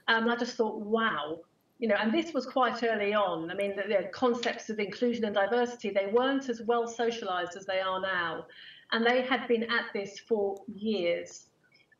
Um, 0.08 0.24
and 0.24 0.32
I 0.32 0.36
just 0.36 0.56
thought, 0.56 0.80
wow, 0.80 1.39
you 1.80 1.88
know, 1.88 1.95
and 1.95 2.14
this 2.14 2.34
was 2.34 2.45
quite 2.45 2.84
early 2.84 3.14
on. 3.14 3.49
I 3.49 3.56
mean, 3.56 3.76
the, 3.76 3.84
the, 3.84 4.10
concepts 4.12 4.70
of 4.70 4.80
inclusion 4.80 5.26
and 5.26 5.34
diversity, 5.34 5.89
they 5.89 6.12
weren't 6.14 6.47
as 6.47 6.62
well 6.62 6.88
socialized 6.88 7.58
as 7.58 7.66
they 7.66 7.80
are 7.80 7.99
now. 7.99 8.45
And 8.91 9.06
they 9.06 9.24
had 9.24 9.47
been 9.47 9.64
at 9.64 9.86
this 9.93 10.20
for 10.20 10.62
years. 10.68 11.47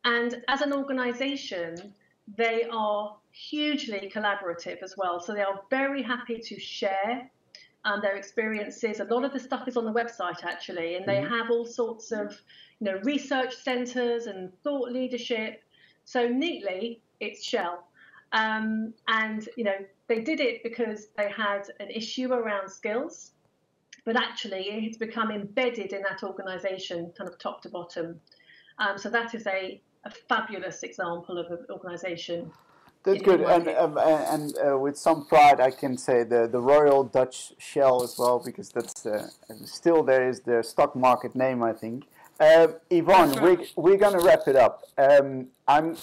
And 0.04 0.44
as 0.48 0.62
an 0.62 0.74
organization, 0.74 1.94
they 2.38 2.66
are 2.72 3.16
hugely 3.32 4.12
collaborative 4.14 4.84
as 4.84 4.96
well. 4.98 5.20
So 5.20 5.34
they 5.34 5.42
are 5.42 5.62
very 5.70 6.04
happy 6.04 6.40
to 6.40 6.60
share 6.60 7.30
um, 7.86 8.02
their 8.02 8.16
experiences. 8.16 9.00
A 9.00 9.06
lot 9.06 9.24
of 9.24 9.34
the 9.34 9.40
stuff 9.40 9.68
is 9.68 9.78
on 9.78 9.86
the 9.86 9.94
website 9.94 10.44
actually, 10.44 10.96
and 10.96 11.06
they 11.06 11.18
mm-hmm. 11.18 11.34
have 11.34 11.50
all 11.50 11.66
sorts 11.66 12.12
of 12.12 12.40
you 12.82 12.92
know, 12.92 13.00
research 13.04 13.56
centres 13.56 14.26
and 14.26 14.52
thought 14.64 14.92
leadership. 14.92 15.64
So 16.04 16.28
neatly, 16.28 17.00
it's 17.20 17.44
Shell. 17.44 17.88
Um, 18.34 18.94
and, 19.08 19.48
you 19.56 19.64
know, 19.64 19.76
they 20.08 20.22
did 20.22 20.40
it 20.40 20.64
because 20.64 21.10
they 21.16 21.30
had 21.30 21.64
an 21.80 21.90
issue 21.90 22.34
around 22.34 22.70
skills, 22.70 23.32
but 24.04 24.16
actually 24.18 24.64
it's 24.64 24.98
become 24.98 25.32
embedded 25.32 25.94
in 25.94 26.02
that 26.10 26.24
organisation, 26.24 27.14
kind 27.16 27.30
of 27.30 27.38
top 27.38 27.62
to 27.62 27.70
bottom. 27.70 28.20
Um, 28.80 28.98
so 28.98 29.10
that 29.12 29.36
is 29.36 29.46
a, 29.46 29.80
a 30.06 30.12
fabulous 30.28 30.82
example 30.82 31.38
of 31.38 31.52
an 31.52 31.66
organisation. 31.70 32.52
That's 33.04 33.22
good, 33.24 33.42
and 33.42 33.68
um, 33.70 33.98
and 33.98 34.54
uh, 34.60 34.78
with 34.78 34.96
some 34.96 35.26
pride, 35.26 35.60
I 35.60 35.72
can 35.72 35.98
say 35.98 36.24
the, 36.24 36.48
the 36.48 36.60
Royal 36.60 37.04
Dutch 37.04 37.52
Shell 37.58 38.04
as 38.04 38.16
well, 38.20 38.40
because 38.46 38.70
that's 38.70 39.08
uh, 39.08 39.28
still 39.66 40.04
there 40.04 40.30
is 40.30 40.42
the 40.42 40.62
stock 40.62 40.96
market 40.96 41.36
name, 41.36 41.64
I 41.64 41.74
think. 41.74 42.06
Uh, 42.42 42.70
Yvonne, 42.90 43.40
we're, 43.40 43.64
we're 43.76 43.98
going 43.98 44.20
to 44.20 44.26
wrap 44.26 44.48
it 44.48 44.56
up. 44.56 44.86
Um, 44.98 45.50
I'm 45.68 45.96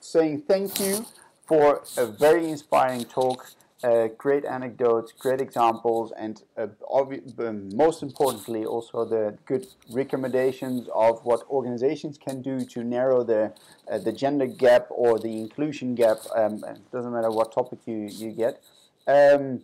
saying 0.00 0.44
thank 0.48 0.80
you 0.80 1.04
for 1.46 1.82
a 1.98 2.06
very 2.06 2.48
inspiring 2.48 3.04
talk. 3.04 3.52
uh, 3.84 4.08
great 4.16 4.44
anecdotes, 4.44 5.12
great 5.12 5.40
examples, 5.40 6.12
and 6.18 6.42
uh, 6.56 6.66
um, 6.92 7.76
most 7.76 8.02
importantly, 8.02 8.64
also 8.64 9.04
the 9.04 9.36
good 9.44 9.66
recommendations 9.90 10.88
of 10.94 11.24
what 11.24 11.42
organizations 11.50 12.16
can 12.16 12.40
do 12.40 12.64
to 12.64 12.82
narrow 12.82 13.22
the 13.22 13.52
uh, 13.90 13.98
the 13.98 14.12
gender 14.12 14.46
gap 14.46 14.86
or 14.90 15.18
the 15.18 15.38
inclusion 15.38 15.94
gap. 15.94 16.18
Um, 16.34 16.64
it 16.64 16.90
doesn't 16.90 17.12
matter 17.12 17.30
what 17.30 17.52
topic 17.52 17.80
you 17.86 18.08
you 18.10 18.32
get. 18.32 18.62
Um, 19.06 19.62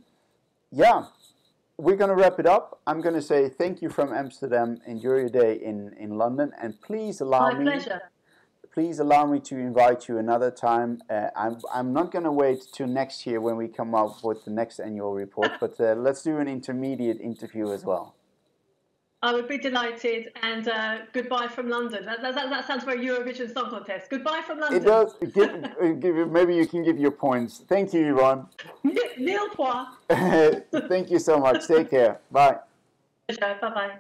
yeah, 0.70 1.06
we're 1.78 1.96
going 1.96 2.10
to 2.10 2.16
wrap 2.16 2.38
it 2.38 2.46
up. 2.46 2.80
I'm 2.86 3.00
going 3.00 3.14
to 3.14 3.22
say 3.22 3.48
thank 3.48 3.82
you 3.82 3.88
from 3.90 4.12
Amsterdam. 4.12 4.78
Enjoy 4.86 5.16
your 5.16 5.28
day 5.28 5.54
in 5.54 5.94
in 5.98 6.18
London, 6.18 6.52
and 6.60 6.80
please 6.80 7.20
allow 7.20 7.50
My 7.50 7.58
me. 7.58 7.64
pleasure 7.64 8.02
please 8.72 8.98
allow 8.98 9.26
me 9.26 9.38
to 9.38 9.56
invite 9.56 10.08
you 10.08 10.18
another 10.18 10.50
time. 10.50 11.00
Uh, 11.10 11.28
I'm, 11.36 11.58
I'm 11.72 11.92
not 11.92 12.10
going 12.10 12.24
to 12.24 12.32
wait 12.32 12.60
till 12.72 12.86
next 12.86 13.26
year 13.26 13.40
when 13.40 13.56
we 13.56 13.68
come 13.68 13.94
up 13.94 14.24
with 14.24 14.44
the 14.44 14.50
next 14.50 14.80
annual 14.80 15.12
report, 15.12 15.52
but 15.60 15.78
uh, 15.78 15.94
let's 15.94 16.22
do 16.22 16.38
an 16.38 16.48
intermediate 16.48 17.20
interview 17.20 17.70
as 17.72 17.84
well. 17.84 18.16
I 19.24 19.32
would 19.32 19.46
be 19.46 19.56
delighted, 19.56 20.32
and 20.42 20.66
uh, 20.66 20.98
goodbye 21.12 21.46
from 21.46 21.68
London. 21.68 22.04
That, 22.04 22.22
that, 22.22 22.34
that, 22.34 22.66
sounds 22.66 22.82
very 22.82 23.06
Eurovision 23.06 23.52
Song 23.54 23.70
Contest. 23.70 24.10
Goodbye 24.10 24.42
from 24.44 24.58
London. 24.58 24.82
It 24.82 24.84
does. 24.84 25.14
give, 25.32 26.00
give, 26.00 26.30
maybe 26.30 26.56
you 26.56 26.66
can 26.66 26.82
give 26.82 26.98
your 26.98 27.12
points. 27.12 27.62
Thank 27.68 27.94
you, 27.94 28.16
Yvonne. 28.16 28.46
Nil 29.18 29.48
point. 29.50 29.88
Thank 30.88 31.10
you 31.10 31.20
so 31.20 31.38
much. 31.38 31.68
Take 31.68 31.90
care. 31.90 32.20
Bye. 32.32 32.56
Bye 33.28 33.58
bye. 33.60 33.92